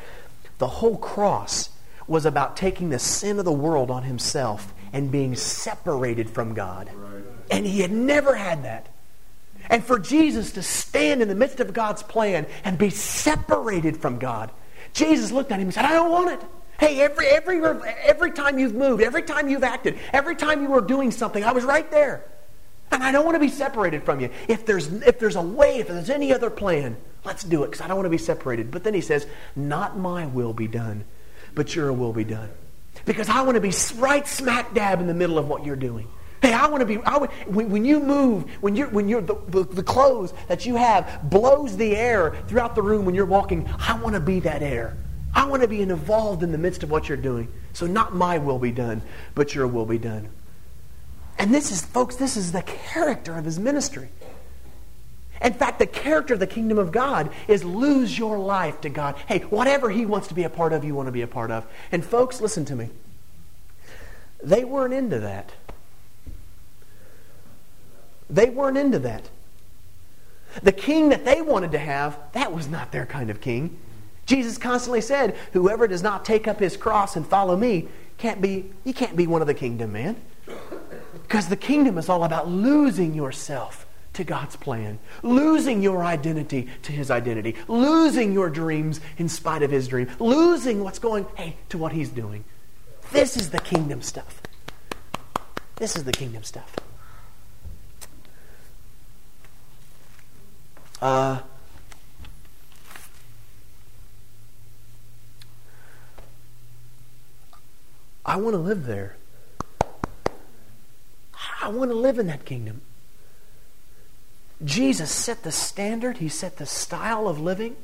The 0.59 0.69
whole 0.69 0.97
cross 0.97 1.71
was 2.07 2.25
about 2.25 2.57
taking 2.57 2.91
the 2.91 3.01
sin 3.01 3.41
of 3.41 3.45
the 3.45 3.51
world 3.51 3.91
on 3.91 4.05
himself 4.05 4.73
and 4.93 5.11
being 5.11 5.35
separated 5.35 6.31
from 6.31 6.55
God. 6.55 6.93
Right. 6.95 7.25
And 7.51 7.67
he 7.67 7.81
had 7.81 7.91
never 7.91 8.37
had 8.37 8.63
that. 8.63 8.87
And 9.69 9.85
for 9.85 9.99
Jesus 9.99 10.53
to 10.53 10.63
stand 10.63 11.21
in 11.23 11.27
the 11.27 11.35
midst 11.35 11.59
of 11.59 11.73
God's 11.73 12.05
plan 12.05 12.47
and 12.63 12.79
be 12.79 12.91
separated 12.91 13.97
from 13.97 14.21
God, 14.21 14.53
Jesus 14.93 15.33
looked 15.33 15.51
at 15.51 15.59
him 15.59 15.67
and 15.67 15.75
said, 15.75 15.87
I 15.87 15.95
don't 15.95 16.13
want 16.13 16.41
it. 16.41 16.49
Hey, 16.83 17.01
every, 17.01 17.29
every, 17.29 17.63
every 18.03 18.33
time 18.33 18.59
you've 18.59 18.75
moved, 18.75 19.05
every 19.05 19.23
time 19.23 19.49
you've 19.49 19.63
acted, 19.63 20.01
every 20.13 20.35
time 20.35 20.63
you 20.63 20.69
were 20.69 20.81
doing 20.81 21.13
something, 21.13 21.45
I 21.45 21.53
was 21.53 21.63
right 21.63 21.89
there. 21.93 22.25
And 22.91 23.05
I 23.05 23.13
don't 23.13 23.25
want 23.25 23.37
to 23.37 23.39
be 23.39 23.51
separated 23.51 24.03
from 24.03 24.19
you. 24.19 24.31
If 24.49 24.67
there's, 24.67 24.89
if 24.89 25.21
there's 25.21 25.37
a 25.37 25.43
way, 25.43 25.79
if 25.79 25.87
there's 25.87 26.11
any 26.11 26.35
other 26.35 26.51
plan, 26.51 26.97
let's 27.25 27.45
do 27.45 27.63
it 27.63 27.69
because 27.71 27.83
I 27.83 27.87
don't 27.87 27.99
want 27.99 28.07
to 28.07 28.11
be 28.11 28.19
separated. 28.19 28.73
But 28.73 28.83
then 28.83 28.95
he 28.95 29.01
says, 29.01 29.29
Not 29.55 29.97
my 29.97 30.27
will 30.27 30.53
be 30.53 30.67
done, 30.67 31.05
but 31.55 31.77
your 31.77 31.93
will 31.93 32.13
be 32.13 32.25
done. 32.25 32.51
Because 33.05 33.29
I 33.29 33.43
want 33.43 33.55
to 33.55 33.61
be 33.61 33.73
right 33.99 34.27
smack 34.27 34.75
dab 34.75 34.99
in 34.99 35.07
the 35.07 35.15
middle 35.15 35.39
of 35.39 35.47
what 35.47 35.65
you're 35.65 35.77
doing. 35.77 36.09
Hey, 36.43 36.53
I 36.53 36.67
want 36.67 36.81
to 36.81 36.87
be. 36.87 36.99
I 37.05 37.17
would, 37.17 37.31
when, 37.47 37.71
when 37.71 37.85
you 37.85 38.01
move, 38.01 38.51
when 38.61 38.75
you're, 38.75 38.89
when 38.89 39.09
you're 39.09 39.23
the, 39.23 39.37
the, 39.47 39.63
the 39.63 39.85
clothes 39.85 40.35
that 40.49 40.67
you 40.67 40.75
have 40.75 41.31
blows 41.31 41.77
the 41.77 41.95
air 41.95 42.35
throughout 42.49 42.75
the 42.75 42.83
room 42.83 43.05
when 43.05 43.15
you're 43.15 43.25
walking, 43.25 43.71
I 43.79 43.97
want 44.01 44.15
to 44.17 44.21
be 44.21 44.41
that 44.41 44.65
air. 44.65 44.97
I 45.35 45.47
want 45.47 45.63
to 45.63 45.69
be 45.69 45.81
involved 45.81 46.43
in 46.43 46.53
the 46.53 46.59
midst 46.59 46.83
of 46.83 46.91
what 46.91 47.09
you're 47.09 47.17
doing. 47.17 47.49
So 47.73 47.87
not 47.87 48.15
my 48.15 48.39
will 48.39 48.59
be 48.59 48.73
done, 48.73 49.03
but 49.35 49.55
your 49.55 49.67
will 49.67 49.87
be 49.87 49.99
done. 49.99 50.29
And 51.39 51.55
this 51.55 51.73
is, 51.73 51.83
folks, 51.85 52.17
this 52.17 52.37
is 52.37 52.53
the 52.53 52.63
character 52.63 53.37
of 53.37 53.45
his 53.45 53.59
ministry. 53.59 54.09
In 55.43 55.55
fact, 55.55 55.79
the 55.79 55.87
character 55.87 56.35
of 56.35 56.41
the 56.41 56.47
kingdom 56.47 56.79
of 56.79 56.93
God 56.93 57.31
is 57.49 57.65
lose 57.65 58.17
your 58.17 58.39
life 58.39 58.81
to 58.83 58.89
God. 58.89 59.17
Hey, 59.27 59.41
whatever 59.41 59.91
he 59.91 60.07
wants 60.07 60.29
to 60.29 60.35
be 60.35 60.45
a 60.45 60.51
part 60.51 60.73
of, 60.73 60.85
you 60.85 60.95
want 60.95 61.09
to 61.09 61.13
be 61.13 61.23
a 61.23 61.27
part 61.27 61.51
of. 61.51 61.67
And 61.91 62.05
folks, 62.05 62.41
listen 62.41 62.65
to 62.67 62.77
me. 62.77 62.91
They 64.43 64.65
weren't 64.65 64.95
into 64.95 65.19
that. 65.21 65.53
They 68.31 68.51
weren't 68.51 68.77
into 68.77 69.01
that. 69.01 69.29
The 70.63 70.73
king 70.73 71.09
that 71.09 71.25
they 71.25 71.43
wanted 71.43 71.73
to 71.73 71.79
have, 71.79 72.19
that 72.33 72.53
was 72.53 72.69
not 72.69 72.93
their 72.93 73.07
kind 73.07 73.31
of 73.31 73.41
king. 73.41 73.79
Jesus 74.27 74.59
constantly 74.59 75.01
said, 75.01 75.37
Whoever 75.53 75.89
does 75.89 76.03
not 76.03 76.25
take 76.25 76.47
up 76.47 76.61
his 76.61 76.77
cross 76.77 77.17
and 77.17 77.27
follow 77.27 77.57
me 77.57 77.89
can't 78.19 78.41
be, 78.41 78.71
you 78.85 78.95
can't 78.95 79.17
be 79.17 79.27
one 79.27 79.41
of 79.41 79.47
the 79.47 79.55
kingdom, 79.55 79.93
man. 79.93 80.17
Because 81.23 81.49
the 81.49 81.57
kingdom 81.57 81.99
is 81.99 82.09
all 82.09 82.25
about 82.25 82.49
losing 82.49 83.15
yourself 83.15 83.87
to 84.15 84.25
God's 84.25 84.57
plan, 84.57 84.99
losing 85.23 85.83
your 85.83 86.05
identity 86.05 86.69
to 86.83 86.93
His 86.93 87.11
identity, 87.11 87.57
losing 87.67 88.33
your 88.33 88.51
dreams 88.51 89.01
in 89.17 89.29
spite 89.29 89.63
of 89.63 89.71
His 89.71 89.89
dream, 89.89 90.11
losing 90.19 90.85
what's 90.85 90.99
going, 90.99 91.27
hey, 91.35 91.57
to 91.71 91.79
what 91.79 91.93
He's 91.93 92.11
doing. 92.11 92.45
This 93.11 93.37
is 93.37 93.51
the 93.51 93.59
kingdom 93.59 94.03
stuff. 94.03 94.41
This 95.77 95.97
is 95.97 96.05
the 96.05 96.13
kingdom 96.13 96.45
stuff. 96.45 96.77
Uh, 101.01 101.41
I 108.25 108.37
want 108.37 108.55
to 108.55 108.59
live 108.59 108.87
there. 108.87 109.17
I 111.61 111.69
want 111.69 111.91
to 111.91 111.97
live 111.97 112.19
in 112.19 112.27
that 112.29 112.45
kingdom. 112.45 112.83
Jesus 114.65 115.11
set 115.11 115.43
the 115.43 115.53
standard, 115.53 116.19
He 116.19 116.29
set 116.29 116.57
the 116.57 116.67
style 116.67 117.29
of 117.29 117.41
living. 117.41 117.77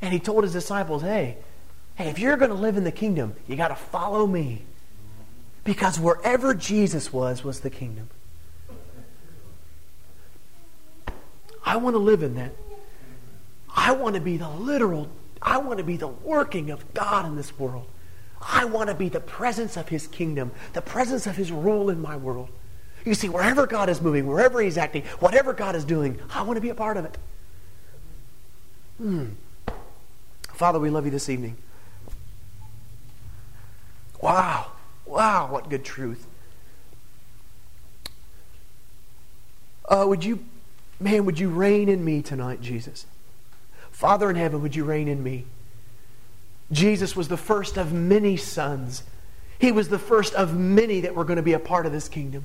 And 0.00 0.12
He 0.12 0.18
told 0.18 0.44
His 0.44 0.52
disciples, 0.52 1.02
hey, 1.02 1.38
hey, 1.94 2.08
if 2.08 2.18
you're 2.18 2.36
going 2.36 2.50
to 2.50 2.56
live 2.56 2.76
in 2.76 2.84
the 2.84 2.92
kingdom, 2.92 3.34
you 3.46 3.56
got 3.56 3.68
to 3.68 3.76
follow 3.76 4.26
me. 4.26 4.62
Because 5.64 5.98
wherever 5.98 6.54
Jesus 6.54 7.12
was, 7.12 7.44
was 7.44 7.60
the 7.60 7.70
kingdom. 7.70 8.10
I 11.64 11.76
want 11.76 11.94
to 11.94 11.98
live 11.98 12.22
in 12.22 12.34
that. 12.34 12.52
I 13.74 13.92
want 13.92 14.16
to 14.16 14.20
be 14.20 14.36
the 14.36 14.48
literal, 14.48 15.08
I 15.42 15.58
want 15.58 15.78
to 15.78 15.84
be 15.84 15.96
the 15.96 16.08
working 16.08 16.70
of 16.70 16.94
God 16.94 17.26
in 17.26 17.36
this 17.36 17.58
world. 17.58 17.86
I 18.40 18.64
want 18.64 18.88
to 18.88 18.94
be 18.94 19.08
the 19.08 19.20
presence 19.20 19.76
of 19.76 19.88
His 19.88 20.06
kingdom, 20.06 20.52
the 20.72 20.82
presence 20.82 21.26
of 21.26 21.36
His 21.36 21.52
rule 21.52 21.90
in 21.90 22.00
my 22.00 22.16
world. 22.16 22.48
You 23.04 23.14
see, 23.14 23.28
wherever 23.28 23.66
God 23.66 23.88
is 23.88 24.00
moving, 24.00 24.26
wherever 24.26 24.60
He's 24.60 24.78
acting, 24.78 25.02
whatever 25.18 25.52
God 25.52 25.74
is 25.74 25.84
doing, 25.84 26.20
I 26.32 26.42
want 26.42 26.56
to 26.56 26.60
be 26.60 26.68
a 26.68 26.74
part 26.74 26.96
of 26.96 27.04
it. 27.04 27.18
Hmm. 28.98 29.26
Father, 30.48 30.78
we 30.78 30.90
love 30.90 31.04
you 31.04 31.10
this 31.10 31.28
evening. 31.28 31.56
Wow. 34.20 34.72
Wow, 35.04 35.48
what 35.50 35.68
good 35.68 35.84
truth. 35.84 36.26
Uh, 39.88 40.04
would 40.06 40.24
you, 40.24 40.44
man, 41.00 41.24
would 41.24 41.38
you 41.38 41.50
reign 41.50 41.88
in 41.88 42.04
me 42.04 42.22
tonight, 42.22 42.60
Jesus? 42.60 43.06
Father 44.02 44.28
in 44.28 44.34
heaven, 44.34 44.62
would 44.62 44.74
you 44.74 44.82
reign 44.82 45.06
in 45.06 45.22
me? 45.22 45.44
Jesus 46.72 47.14
was 47.14 47.28
the 47.28 47.36
first 47.36 47.76
of 47.76 47.92
many 47.92 48.36
sons. 48.36 49.04
He 49.60 49.70
was 49.70 49.90
the 49.90 49.98
first 49.98 50.34
of 50.34 50.56
many 50.56 51.02
that 51.02 51.14
were 51.14 51.22
going 51.22 51.36
to 51.36 51.42
be 51.42 51.52
a 51.52 51.60
part 51.60 51.86
of 51.86 51.92
this 51.92 52.08
kingdom 52.08 52.44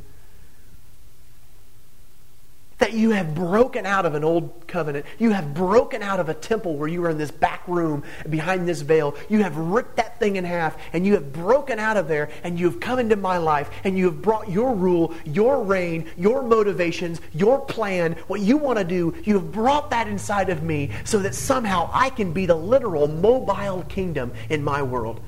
that 2.80 2.94
you 2.94 3.12
have 3.12 3.34
broken 3.34 3.86
out 3.86 4.06
of 4.06 4.14
an 4.14 4.24
old 4.24 4.68
covenant. 4.68 5.06
You 5.18 5.32
have 5.32 5.54
broken 5.54 6.04
out 6.04 6.20
of 6.20 6.30
a 6.30 6.34
temple 6.34 6.78
where 6.78 6.88
you 6.88 7.02
were 7.02 7.10
in 7.10 7.18
this 7.18 7.32
back 7.32 7.68
room 7.68 8.04
behind 8.30 8.68
this 8.68 8.82
veil. 8.82 9.16
You 9.30 9.42
have 9.44 9.58
ripped 9.58 9.98
that 9.98 10.20
thing 10.20 10.36
in 10.36 10.44
half 10.44 10.78
and 10.94 11.06
you 11.06 11.14
have 11.14 11.34
broken 11.34 11.80
out 11.80 11.98
of 11.98 12.08
there 12.08 12.30
and 12.44 12.60
you 12.60 12.70
have 12.70 12.80
come 12.80 13.00
into 13.00 13.16
my 13.16 13.38
life 13.38 13.70
and 13.84 13.98
you 13.98 14.06
have 14.06 14.22
brought 14.22 14.50
your 14.50 14.76
rule, 14.76 15.14
your 15.26 15.64
reign, 15.64 16.08
your 16.18 16.44
motivations, 16.44 17.20
your 17.34 17.60
plan, 17.62 18.14
what 18.28 18.42
you 18.42 18.58
want 18.58 18.78
to 18.78 18.86
do. 18.86 19.16
You 19.24 19.36
have 19.36 19.52
brought 19.52 19.90
that 19.90 20.08
inside 20.08 20.50
of 20.50 20.62
me 20.62 20.92
so 21.04 21.20
that 21.20 21.34
somehow 21.34 21.90
I 21.92 22.12
can 22.12 22.32
be 22.32 22.46
the 22.46 22.56
literal 22.56 23.08
mobile 23.08 23.84
kingdom 23.90 24.34
in 24.50 24.64
my 24.64 24.84
world. 24.84 25.20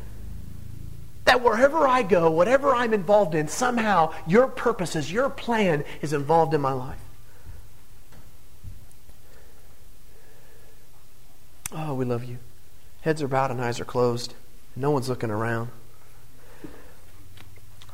That 1.26 1.42
wherever 1.42 1.88
I 1.88 2.04
go, 2.04 2.30
whatever 2.30 2.76
I'm 2.76 2.94
involved 2.94 3.34
in, 3.34 3.48
somehow 3.48 4.14
your 4.28 4.48
purposes, 4.48 5.12
your 5.12 5.30
plan 5.30 5.84
is 6.02 6.14
involved 6.14 6.54
in 6.54 6.62
my 6.62 6.74
life. 6.74 7.00
Oh, 11.72 11.94
we 11.94 12.06
love 12.06 12.24
you. 12.24 12.38
Heads 13.02 13.22
are 13.22 13.28
bowed 13.28 13.52
and 13.52 13.62
eyes 13.62 13.80
are 13.80 13.86
closed. 13.86 14.34
No 14.76 14.92
one's 14.92 15.10
looking 15.10 15.30
around. 15.30 15.70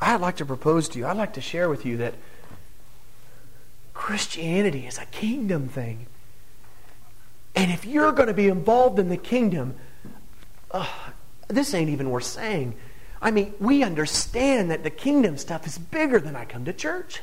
I'd 0.00 0.20
like 0.20 0.36
to 0.36 0.44
propose 0.44 0.88
to 0.90 0.98
you, 0.98 1.06
I'd 1.06 1.16
like 1.16 1.34
to 1.34 1.40
share 1.40 1.68
with 1.68 1.86
you 1.86 1.96
that 1.98 2.14
Christianity 3.94 4.86
is 4.86 4.98
a 4.98 5.06
kingdom 5.06 5.68
thing. 5.68 6.06
And 7.54 7.70
if 7.70 7.86
you're 7.86 8.12
going 8.12 8.28
to 8.28 8.34
be 8.34 8.48
involved 8.48 8.98
in 8.98 9.08
the 9.08 9.16
kingdom, 9.16 9.74
uh, 10.70 10.86
this 11.48 11.72
ain't 11.72 11.88
even 11.88 12.10
worth 12.10 12.24
saying. 12.24 12.74
I 13.22 13.30
mean, 13.30 13.54
we 13.58 13.82
understand 13.82 14.70
that 14.70 14.82
the 14.82 14.90
kingdom 14.90 15.38
stuff 15.38 15.66
is 15.66 15.78
bigger 15.78 16.20
than 16.20 16.36
I 16.36 16.44
come 16.44 16.66
to 16.66 16.72
church. 16.72 17.22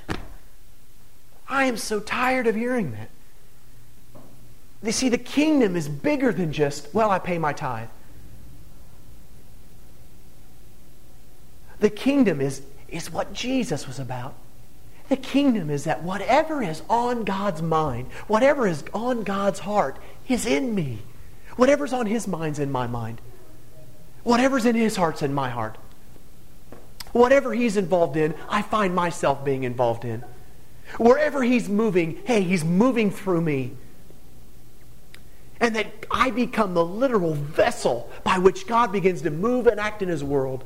I 1.47 1.65
am 1.65 1.77
so 1.77 1.99
tired 1.99 2.47
of 2.47 2.55
hearing 2.55 2.93
that. 2.93 3.09
You 4.83 4.91
see, 4.91 5.07
the 5.07 5.17
kingdom 5.17 5.77
is 5.77 5.87
bigger 5.87 6.33
than 6.33 6.51
just, 6.51 6.93
well, 6.93 7.09
I 7.09 7.17
pay 7.17 7.37
my 7.37 7.53
tithe. 7.53 7.87
The 11.79 11.89
kingdom 11.89 12.41
is, 12.41 12.61
is 12.89 13.09
what 13.09 13.33
Jesus 13.33 13.87
was 13.87 13.97
about. 13.97 14.35
The 15.07 15.17
kingdom 15.17 15.69
is 15.69 15.85
that 15.85 16.03
whatever 16.03 16.61
is 16.61 16.81
on 16.89 17.23
God's 17.23 17.61
mind, 17.61 18.07
whatever 18.27 18.67
is 18.67 18.83
on 18.93 19.23
God's 19.23 19.59
heart, 19.59 19.97
is 20.27 20.45
in 20.45 20.75
me. 20.75 20.99
Whatever's 21.55 21.93
on 21.93 22.05
His 22.05 22.27
mind's 22.27 22.59
in 22.59 22.71
my 22.71 22.87
mind. 22.87 23.21
Whatever's 24.23 24.65
in 24.65 24.75
His 24.75 24.95
heart's 24.95 25.21
in 25.21 25.33
my 25.33 25.49
heart. 25.49 25.77
Whatever 27.11 27.53
He's 27.53 27.77
involved 27.77 28.17
in, 28.17 28.33
I 28.49 28.61
find 28.61 28.95
myself 28.95 29.45
being 29.45 29.63
involved 29.63 30.03
in. 30.03 30.23
Wherever 30.97 31.43
He's 31.43 31.69
moving, 31.69 32.21
hey, 32.25 32.41
He's 32.41 32.65
moving 32.65 33.11
through 33.11 33.41
me 33.41 33.73
and 35.63 35.77
that 35.77 35.87
I 36.11 36.29
become 36.29 36.73
the 36.73 36.83
literal 36.83 37.33
vessel 37.35 38.11
by 38.25 38.37
which 38.37 38.67
God 38.67 38.91
begins 38.91 39.21
to 39.21 39.31
move 39.31 39.65
and 39.65 39.79
act 39.79 40.01
in 40.01 40.09
His 40.09 40.21
world. 40.21 40.65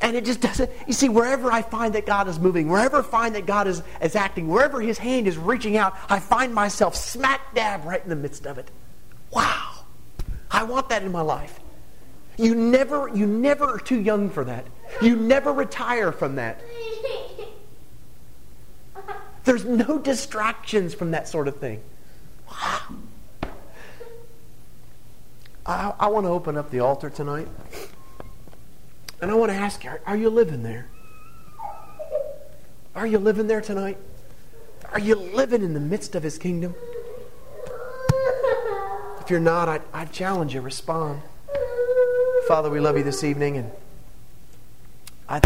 And 0.00 0.16
it 0.16 0.24
just 0.24 0.40
doesn't, 0.40 0.70
you 0.86 0.94
see, 0.94 1.10
wherever 1.10 1.52
I 1.52 1.60
find 1.60 1.94
that 1.94 2.06
God 2.06 2.26
is 2.26 2.38
moving, 2.38 2.68
wherever 2.68 3.00
I 3.00 3.02
find 3.02 3.34
that 3.34 3.44
God 3.44 3.68
is, 3.68 3.82
is 4.00 4.16
acting, 4.16 4.48
wherever 4.48 4.80
His 4.80 4.96
hand 4.96 5.28
is 5.28 5.36
reaching 5.36 5.76
out, 5.76 5.94
I 6.08 6.20
find 6.20 6.54
myself 6.54 6.96
smack 6.96 7.54
dab 7.54 7.84
right 7.84 8.02
in 8.02 8.08
the 8.08 8.16
midst 8.16 8.46
of 8.46 8.56
it. 8.56 8.70
Wow. 9.30 9.84
I 10.50 10.62
want 10.64 10.88
that 10.88 11.02
in 11.02 11.12
my 11.12 11.20
life. 11.20 11.60
You 12.38 12.54
never, 12.54 13.10
you 13.14 13.26
never 13.26 13.66
are 13.66 13.78
too 13.78 14.00
young 14.00 14.30
for 14.30 14.44
that. 14.44 14.66
You 15.02 15.16
never 15.16 15.52
retire 15.52 16.12
from 16.12 16.36
that. 16.36 16.62
There's 19.44 19.66
no 19.66 19.98
distractions 19.98 20.94
from 20.94 21.10
that 21.10 21.28
sort 21.28 21.46
of 21.46 21.58
thing. 21.58 21.82
Wow. 22.50 22.80
I, 25.66 25.94
I 25.98 26.08
want 26.08 26.26
to 26.26 26.30
open 26.30 26.56
up 26.56 26.70
the 26.70 26.80
altar 26.80 27.10
tonight. 27.10 27.48
And 29.20 29.30
I 29.30 29.34
want 29.34 29.50
to 29.50 29.56
ask 29.56 29.84
you, 29.84 29.92
are, 30.06 30.16
you 30.16 30.28
living 30.28 30.62
there? 30.62 30.88
Are 32.94 33.06
you 33.06 33.18
living 33.18 33.46
there 33.46 33.60
tonight? 33.60 33.96
Are 34.92 34.98
you 34.98 35.14
living 35.14 35.62
in 35.62 35.72
the 35.72 35.80
midst 35.80 36.14
of 36.14 36.22
his 36.22 36.36
kingdom? 36.38 36.74
If 39.20 39.30
you're 39.30 39.40
not, 39.40 39.68
I, 39.68 39.80
I 39.94 40.04
challenge 40.04 40.54
you, 40.54 40.60
respond. 40.60 41.22
Father, 42.46 42.68
we 42.68 42.78
love 42.78 42.98
you 42.98 43.02
this 43.02 43.24
evening, 43.24 43.56
and 43.56 43.70
I. 45.26 45.40